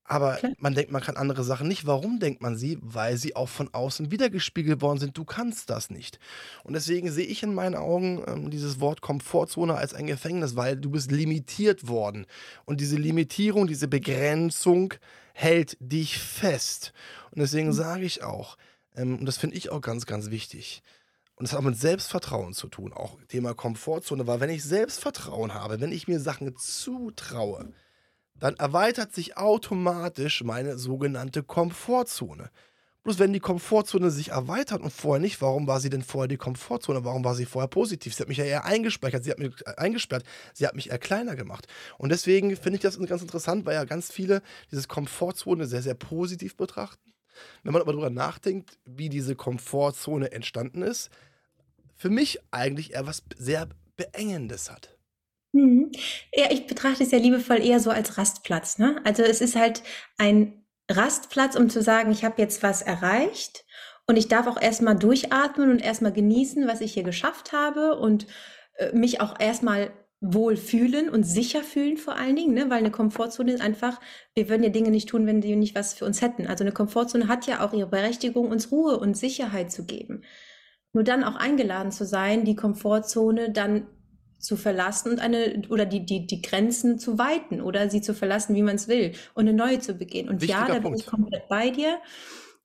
Aber 0.09 0.35
Klar. 0.35 0.53
man 0.57 0.73
denkt, 0.73 0.91
man 0.91 1.01
kann 1.01 1.17
andere 1.17 1.43
Sachen 1.43 1.67
nicht. 1.67 1.85
Warum 1.85 2.19
denkt 2.19 2.41
man 2.41 2.55
sie? 2.55 2.79
Weil 2.81 3.17
sie 3.17 3.35
auch 3.35 3.49
von 3.49 3.73
außen 3.73 4.09
wiedergespiegelt 4.09 4.81
worden 4.81 4.99
sind. 4.99 5.17
Du 5.17 5.25
kannst 5.25 5.69
das 5.69 5.89
nicht. 5.89 6.17
Und 6.63 6.73
deswegen 6.73 7.11
sehe 7.11 7.25
ich 7.25 7.43
in 7.43 7.53
meinen 7.53 7.75
Augen 7.75 8.23
ähm, 8.25 8.49
dieses 8.49 8.79
Wort 8.79 9.01
Komfortzone 9.01 9.75
als 9.75 9.93
ein 9.93 10.07
Gefängnis, 10.07 10.55
weil 10.55 10.77
du 10.77 10.91
bist 10.91 11.11
limitiert 11.11 11.89
worden. 11.89 12.25
Und 12.63 12.79
diese 12.79 12.95
Limitierung, 12.95 13.67
diese 13.67 13.89
Begrenzung 13.89 14.93
hält 15.33 15.75
dich 15.81 16.17
fest. 16.17 16.93
Und 17.31 17.41
deswegen 17.41 17.67
mhm. 17.67 17.73
sage 17.73 18.05
ich 18.05 18.23
auch, 18.23 18.57
ähm, 18.95 19.19
und 19.19 19.25
das 19.25 19.37
finde 19.37 19.57
ich 19.57 19.71
auch 19.71 19.81
ganz, 19.81 20.05
ganz 20.05 20.29
wichtig, 20.29 20.83
und 21.35 21.43
das 21.43 21.53
hat 21.53 21.59
auch 21.59 21.65
mit 21.65 21.77
Selbstvertrauen 21.77 22.53
zu 22.53 22.67
tun, 22.67 22.93
auch 22.93 23.15
Thema 23.27 23.53
Komfortzone, 23.53 24.25
weil 24.25 24.39
wenn 24.39 24.49
ich 24.49 24.63
Selbstvertrauen 24.63 25.53
habe, 25.53 25.79
wenn 25.79 25.91
ich 25.91 26.07
mir 26.07 26.19
Sachen 26.19 26.55
zutraue, 26.57 27.71
dann 28.39 28.55
erweitert 28.55 29.13
sich 29.13 29.37
automatisch 29.37 30.43
meine 30.43 30.77
sogenannte 30.77 31.43
Komfortzone. 31.43 32.49
Bloß 33.07 33.19
wenn 33.19 33.31
die 33.31 33.39
Komfortzone 33.39 34.11
sich 34.11 34.31
erweitert 34.31 34.81
und 34.81 34.91
vorher 34.91 35.21
nicht, 35.21 35.41
warum 35.41 35.65
war 35.65 35.79
sie 35.79 35.89
denn 35.89 36.01
vorher 36.01 36.27
die 36.27 36.35
Komfortzone? 36.35 37.05
Warum 37.05 37.23
war 37.23 37.35
sie 37.35 37.45
vorher 37.45 37.69
positiv? 37.69 38.13
Sie 38.13 38.21
hat 38.21 38.27
mich 38.27 38.37
ja 38.37 38.43
eher 38.43 38.65
eingespeichert, 38.65 39.23
sie 39.23 39.31
hat 39.31 39.39
mich 39.39 39.65
äh, 39.65 39.75
eingesperrt, 39.77 40.25
sie 40.53 40.67
hat 40.67 40.75
mich 40.75 40.89
eher 40.89 40.99
kleiner 40.99 41.37
gemacht. 41.37 41.67
Und 41.97 42.09
deswegen 42.09 42.53
finde 42.57 42.75
ich 42.75 42.81
das 42.81 42.99
ganz 42.99 43.21
interessant, 43.21 43.65
weil 43.65 43.75
ja 43.75 43.85
ganz 43.85 44.11
viele 44.11 44.41
diese 44.71 44.89
Komfortzone 44.89 45.67
sehr, 45.67 45.81
sehr 45.81 45.93
positiv 45.93 46.57
betrachten. 46.57 47.13
Wenn 47.63 47.71
man 47.71 47.81
aber 47.81 47.93
darüber 47.93 48.09
nachdenkt, 48.09 48.77
wie 48.83 49.07
diese 49.07 49.35
Komfortzone 49.35 50.33
entstanden 50.33 50.81
ist, 50.81 51.09
für 51.95 52.09
mich 52.09 52.39
eigentlich 52.51 52.93
eher 52.93 53.07
was 53.07 53.23
sehr 53.37 53.69
Beengendes 53.95 54.69
hat. 54.69 54.96
Mhm. 55.53 55.91
Ja, 56.33 56.45
ich 56.51 56.67
betrachte 56.67 57.03
es 57.03 57.11
ja 57.11 57.17
liebevoll 57.17 57.63
eher 57.63 57.79
so 57.79 57.89
als 57.89 58.17
Rastplatz. 58.17 58.77
Ne? 58.79 59.01
Also 59.03 59.23
es 59.23 59.41
ist 59.41 59.55
halt 59.55 59.83
ein 60.17 60.65
Rastplatz, 60.89 61.55
um 61.55 61.69
zu 61.69 61.81
sagen, 61.81 62.11
ich 62.11 62.23
habe 62.23 62.41
jetzt 62.41 62.63
was 62.63 62.81
erreicht 62.81 63.65
und 64.07 64.17
ich 64.17 64.27
darf 64.27 64.47
auch 64.47 64.61
erstmal 64.61 64.95
durchatmen 64.95 65.69
und 65.69 65.81
erstmal 65.81 66.13
genießen, 66.13 66.67
was 66.67 66.81
ich 66.81 66.93
hier 66.93 67.03
geschafft 67.03 67.51
habe 67.51 67.97
und 67.97 68.27
äh, 68.75 68.95
mich 68.95 69.21
auch 69.21 69.39
erstmal 69.39 69.91
wohl 70.19 70.57
fühlen 70.57 71.09
und 71.09 71.23
sicher 71.23 71.61
fühlen 71.61 71.97
vor 71.97 72.15
allen 72.15 72.35
Dingen, 72.35 72.53
ne? 72.53 72.69
weil 72.69 72.79
eine 72.79 72.89
Komfortzone 72.89 73.51
ist 73.53 73.61
einfach, 73.61 73.99
wir 74.33 74.49
würden 74.49 74.63
ja 74.63 74.69
Dinge 74.69 74.89
nicht 74.89 75.09
tun, 75.09 75.27
wenn 75.27 75.41
die 75.41 75.55
nicht 75.55 75.75
was 75.75 75.93
für 75.93 76.05
uns 76.05 76.21
hätten. 76.21 76.47
Also 76.47 76.63
eine 76.63 76.71
Komfortzone 76.71 77.27
hat 77.27 77.45
ja 77.45 77.65
auch 77.65 77.73
ihre 77.73 77.89
Berechtigung, 77.89 78.49
uns 78.49 78.71
Ruhe 78.71 78.97
und 78.97 79.15
Sicherheit 79.15 79.71
zu 79.71 79.85
geben. 79.85 80.23
Nur 80.93 81.03
dann 81.03 81.23
auch 81.23 81.35
eingeladen 81.35 81.91
zu 81.91 82.05
sein, 82.05 82.45
die 82.45 82.55
Komfortzone 82.55 83.51
dann 83.51 83.87
zu 84.39 84.55
verlassen 84.55 85.11
und 85.11 85.19
eine 85.19 85.61
oder 85.69 85.85
die, 85.85 86.05
die, 86.05 86.27
die 86.27 86.41
Grenzen 86.41 86.99
zu 86.99 87.17
weiten 87.17 87.61
oder 87.61 87.89
sie 87.89 88.01
zu 88.01 88.13
verlassen, 88.13 88.55
wie 88.55 88.61
man 88.61 88.75
es 88.75 88.87
will 88.87 89.13
und 89.33 89.47
eine 89.47 89.57
neue 89.57 89.79
zu 89.79 89.93
beginnen. 89.93 90.29
Und 90.29 90.41
Wichtiger 90.41 90.67
ja, 90.67 90.73
da 90.75 90.79
bin 90.79 90.95
ich 90.95 91.05
komplett 91.05 91.47
bei 91.47 91.69
dir. 91.69 91.99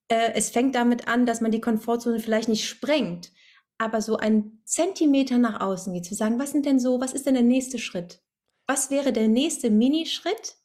Äh, 0.08 0.32
es 0.34 0.50
fängt 0.50 0.74
damit 0.74 1.08
an, 1.08 1.26
dass 1.26 1.40
man 1.40 1.50
die 1.50 1.60
Komfortzone 1.60 2.18
vielleicht 2.18 2.48
nicht 2.48 2.68
sprengt, 2.68 3.32
aber 3.78 4.00
so 4.00 4.16
einen 4.16 4.62
Zentimeter 4.64 5.38
nach 5.38 5.60
außen 5.60 5.92
geht, 5.92 6.04
zu 6.04 6.14
sagen, 6.14 6.38
was 6.38 6.52
sind 6.52 6.66
denn 6.66 6.78
so, 6.78 7.00
was 7.00 7.12
ist 7.12 7.26
denn 7.26 7.34
der 7.34 7.42
nächste 7.42 7.78
Schritt? 7.78 8.20
Was 8.66 8.90
wäre 8.90 9.12
der 9.12 9.28
nächste 9.28 9.70
Minischritt, 9.70 10.56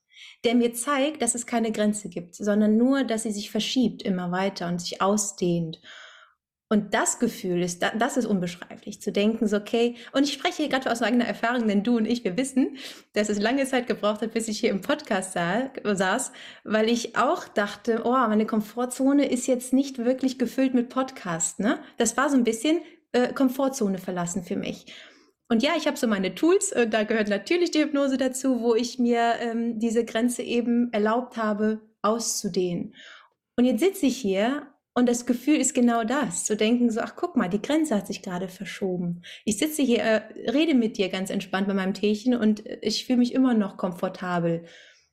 der 0.43 0.55
mir 0.55 0.73
zeigt, 0.73 1.21
dass 1.21 1.35
es 1.35 1.45
keine 1.45 1.71
Grenze 1.71 2.09
gibt, 2.09 2.35
sondern 2.35 2.77
nur, 2.77 3.03
dass 3.03 3.23
sie 3.23 3.31
sich 3.31 3.49
verschiebt 3.49 4.03
immer 4.03 4.31
weiter 4.31 4.67
und 4.67 4.79
sich 4.79 5.01
ausdehnt 5.01 5.81
und 6.69 6.93
das 6.93 7.19
Gefühl 7.19 7.61
ist, 7.61 7.81
das 7.97 8.17
ist 8.17 8.25
unbeschreiblich, 8.25 9.01
zu 9.01 9.13
denken, 9.13 9.47
so, 9.47 9.57
okay, 9.57 9.95
und 10.11 10.23
ich 10.23 10.33
spreche 10.33 10.63
hier 10.63 10.69
gerade 10.69 10.91
aus 10.91 11.01
eigener 11.01 11.25
Erfahrung, 11.25 11.67
denn 11.67 11.83
du 11.83 11.95
und 11.95 12.05
ich, 12.05 12.25
wir 12.25 12.35
wissen, 12.35 12.77
dass 13.13 13.29
es 13.29 13.39
lange 13.39 13.65
Zeit 13.65 13.87
gebraucht 13.87 14.21
hat, 14.21 14.33
bis 14.33 14.49
ich 14.49 14.59
hier 14.59 14.71
im 14.71 14.81
Podcast 14.81 15.33
saß, 15.33 16.31
weil 16.65 16.89
ich 16.89 17.15
auch 17.15 17.47
dachte, 17.47 18.01
oh, 18.03 18.11
meine 18.11 18.45
Komfortzone 18.45 19.29
ist 19.29 19.47
jetzt 19.47 19.71
nicht 19.71 19.99
wirklich 19.99 20.37
gefüllt 20.37 20.73
mit 20.73 20.89
Podcast, 20.89 21.59
ne? 21.59 21.79
Das 21.97 22.17
war 22.17 22.29
so 22.29 22.35
ein 22.35 22.43
bisschen 22.43 22.81
äh, 23.13 23.31
Komfortzone 23.31 23.97
verlassen 23.97 24.43
für 24.43 24.57
mich. 24.57 24.93
Und 25.49 25.63
ja, 25.63 25.71
ich 25.77 25.87
habe 25.87 25.95
so 25.95 26.07
meine 26.07 26.35
Tools, 26.35 26.73
und 26.73 26.93
da 26.93 27.03
gehört 27.03 27.29
natürlich 27.29 27.71
die 27.71 27.79
Hypnose 27.79 28.17
dazu, 28.17 28.59
wo 28.59 28.75
ich 28.75 28.99
mir 28.99 29.35
ähm, 29.39 29.79
diese 29.79 30.03
Grenze 30.03 30.43
eben 30.43 30.91
erlaubt 30.91 31.37
habe, 31.37 31.79
auszudehnen. 32.01 32.93
Und 33.55 33.63
jetzt 33.63 33.79
sitze 33.79 34.07
ich 34.07 34.17
hier 34.17 34.67
und 34.97 35.07
das 35.07 35.27
Gefühl 35.27 35.57
ist 35.57 35.75
genau 35.75 36.03
das, 36.03 36.43
zu 36.43 36.57
denken 36.57 36.89
so, 36.89 37.01
ach 37.01 37.15
guck 37.15 37.35
mal, 37.35 37.49
die 37.49 37.61
Grenze 37.61 37.95
hat 37.95 38.07
sich 38.07 38.23
gerade 38.23 38.47
verschoben. 38.47 39.21
Ich 39.45 39.59
sitze 39.59 39.83
hier, 39.83 39.99
äh, 39.99 40.21
rede 40.49 40.73
mit 40.73 40.97
dir 40.97 41.09
ganz 41.09 41.29
entspannt 41.29 41.67
bei 41.67 41.75
meinem 41.75 41.93
Teechen 41.93 42.33
und 42.33 42.65
äh, 42.65 42.79
ich 42.81 43.05
fühle 43.05 43.19
mich 43.19 43.35
immer 43.35 43.53
noch 43.53 43.77
komfortabel. 43.77 44.63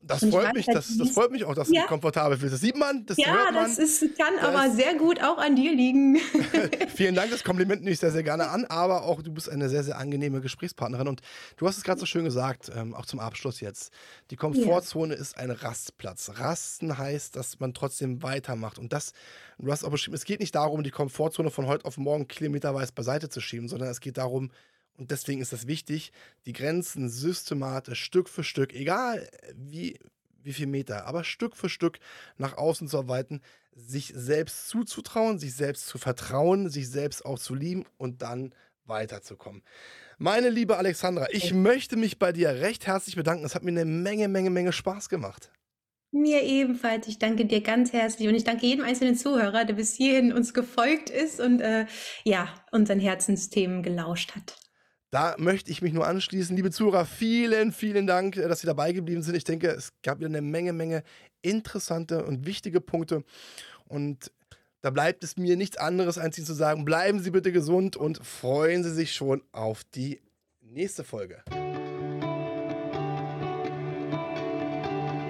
Das 0.07 0.25
freut 0.25 0.53
mich, 0.55 0.67
halt 0.67 0.77
das, 0.77 0.97
das 0.99 1.11
freut 1.11 1.31
mich 1.31 1.45
auch, 1.45 1.55
dass 1.55 1.71
ja. 1.71 1.83
du 1.83 1.89
komfortabel 1.89 2.37
fühlst. 2.37 2.55
Das 2.55 2.61
sieht 2.61 2.77
man, 2.77 3.07
das 3.07 3.17
ja, 3.17 3.27
hört 3.27 3.55
man. 3.55 3.65
das 3.65 3.79
ist, 3.79 4.01
kann 4.19 4.35
das 4.37 4.45
aber 4.45 4.71
sehr 4.71 4.95
gut 4.95 5.23
auch 5.23 5.39
an 5.39 5.57
dir 5.57 5.75
liegen. 5.75 6.17
Vielen 6.95 7.15
Dank, 7.15 7.31
das 7.31 7.43
Kompliment 7.43 7.83
nehme 7.83 7.93
ich 7.93 8.01
sehr, 8.01 8.11
sehr 8.11 8.23
gerne 8.23 8.49
an, 8.49 8.65
aber 8.67 9.05
auch 9.05 9.23
du 9.23 9.33
bist 9.33 9.49
eine 9.49 9.69
sehr, 9.69 9.83
sehr 9.83 9.99
angenehme 9.99 10.41
Gesprächspartnerin 10.41 11.09
und 11.09 11.23
du 11.57 11.67
hast 11.67 11.79
es 11.79 11.85
gerade 11.85 11.99
so 11.99 12.07
schön 12.07 12.25
gesagt, 12.25 12.71
ähm, 12.75 12.95
auch 12.95 13.07
zum 13.07 13.21
Abschluss 13.21 13.61
jetzt. 13.61 13.93
Die 14.31 14.37
Komfortzone 14.37 15.15
ja. 15.15 15.21
ist 15.21 15.39
ein 15.39 15.51
Rastplatz. 15.51 16.33
Rasten 16.35 16.99
heißt, 16.99 17.37
dass 17.37 17.61
man 17.61 17.73
trotzdem 17.73 18.23
weitermacht 18.23 18.79
und 18.79 18.93
das, 18.93 19.13
du 19.59 19.73
hast 19.73 19.85
auch 19.85 19.91
beschrieben, 19.91 20.17
es 20.17 20.25
geht 20.25 20.41
nicht 20.41 20.55
darum, 20.55 20.83
die 20.83 20.91
Komfortzone 20.91 21.51
von 21.51 21.67
heute 21.67 21.87
auf 21.87 21.97
morgen 21.97 22.29
kilometerweise 22.29 22.93
beiseite 22.93 23.29
zu 23.31 23.41
schieben, 23.41 23.69
sondern 23.69 23.89
es 23.89 24.01
geht 24.01 24.19
darum, 24.19 24.51
und 24.97 25.11
deswegen 25.11 25.41
ist 25.41 25.53
es 25.53 25.67
wichtig, 25.67 26.13
die 26.47 26.53
Grenzen 26.53 27.09
systematisch 27.09 28.03
Stück 28.03 28.29
für 28.29 28.45
Stück, 28.45 28.73
egal 28.73 29.29
wie, 29.55 29.99
wie 30.43 30.53
viel 30.53 30.67
Meter, 30.67 31.07
aber 31.07 31.25
Stück 31.25 31.57
für 31.57 31.69
Stück 31.69 31.99
nach 32.37 32.57
außen 32.57 32.89
zu 32.89 32.97
erweitern, 32.99 33.41
sich 33.75 34.13
selbst 34.15 34.69
zuzutrauen, 34.69 35.39
sich 35.39 35.55
selbst 35.55 35.87
zu 35.87 35.99
vertrauen, 35.99 36.69
sich 36.71 36.89
selbst 36.89 37.25
auch 37.25 37.39
zu 37.39 37.55
lieben 37.55 37.85
und 37.97 38.23
dann 38.23 38.55
weiterzukommen. 38.85 39.63
Meine 40.19 40.49
liebe 40.49 40.77
Alexandra, 40.77 41.27
ich 41.31 41.47
okay. 41.47 41.55
möchte 41.55 41.97
mich 41.97 42.19
bei 42.19 42.33
dir 42.33 42.51
recht 42.51 42.87
herzlich 42.87 43.17
bedanken. 43.17 43.45
Es 43.45 43.55
hat 43.55 43.65
mir 43.65 43.71
eine 43.71 43.85
Menge, 43.85 44.29
Menge, 44.29 44.51
Menge 44.51 44.73
Spaß 44.73 45.09
gemacht. 45.09 45.51
Mir 46.13 46.45
ebenfalls. 46.45 47.09
Ich 47.09 47.19
danke 47.19 47.45
dir 47.47 47.61
ganz 47.61 47.93
herzlich 47.93 48.29
und 48.29 48.37
ich 48.37 48.45
danke 48.45 48.67
jedem 48.67 48.85
einzelnen 48.85 49.17
Zuhörer, 49.17 49.65
der 49.65 49.75
bis 49.75 49.95
hierhin 49.95 50.33
uns 50.33 50.55
gefolgt 50.55 51.11
ist 51.11 51.41
und 51.41 51.61
äh, 51.61 51.87
ja, 52.23 52.49
unseren 52.71 53.01
Herzensthemen 53.01 53.83
gelauscht 53.83 54.37
hat. 54.37 54.55
Da 55.15 55.37
möchte 55.39 55.71
ich 55.71 55.81
mich 55.81 55.93
nur 55.93 56.09
anschließen. 56.09 56.57
Liebe 56.57 56.73
Zuhörer, 56.73 57.07
vielen, 57.07 57.71
vielen 57.71 58.09
Dank, 58.09 58.35
dass 58.35 58.63
Sie 58.63 58.67
dabei 58.67 58.91
geblieben 58.91 59.23
sind. 59.23 59.37
Ich 59.37 59.45
denke, 59.45 59.69
es 59.69 59.93
gab 60.03 60.19
wieder 60.19 60.27
eine 60.27 60.43
Menge, 60.43 60.73
Menge 60.73 61.05
interessante 61.41 62.25
und 62.25 62.47
wichtige 62.47 62.81
Punkte. 62.81 63.23
Und 63.87 64.33
da 64.81 64.91
bleibt 64.91 65.23
es 65.23 65.37
mir 65.37 65.57
nichts 65.57 65.77
anderes, 65.77 66.19
als 66.19 66.37
Ihnen 66.37 66.49
zu 66.49 66.53
sagen, 66.53 66.85
bleiben 66.85 67.21
Sie 67.21 67.31
bitte 67.31 67.53
gesund 67.53 67.97
und 67.97 68.27
freuen 68.27 68.83
Sie 68.83 68.91
sich 68.91 69.13
schon 69.13 69.45
auf 69.53 69.85
die 69.95 70.21
nächste 70.61 71.05
Folge. 71.05 71.45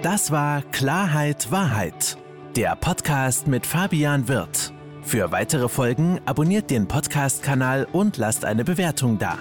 Das 0.01 0.31
war 0.31 0.63
Klarheit 0.71 1.51
Wahrheit, 1.51 2.17
der 2.55 2.75
Podcast 2.75 3.45
mit 3.45 3.67
Fabian 3.67 4.27
Wirth. 4.27 4.73
Für 5.03 5.31
weitere 5.31 5.69
Folgen 5.69 6.19
abonniert 6.25 6.71
den 6.71 6.87
Podcast-Kanal 6.87 7.85
und 7.91 8.17
lasst 8.17 8.45
eine 8.45 8.63
Bewertung 8.63 9.19
da. 9.19 9.37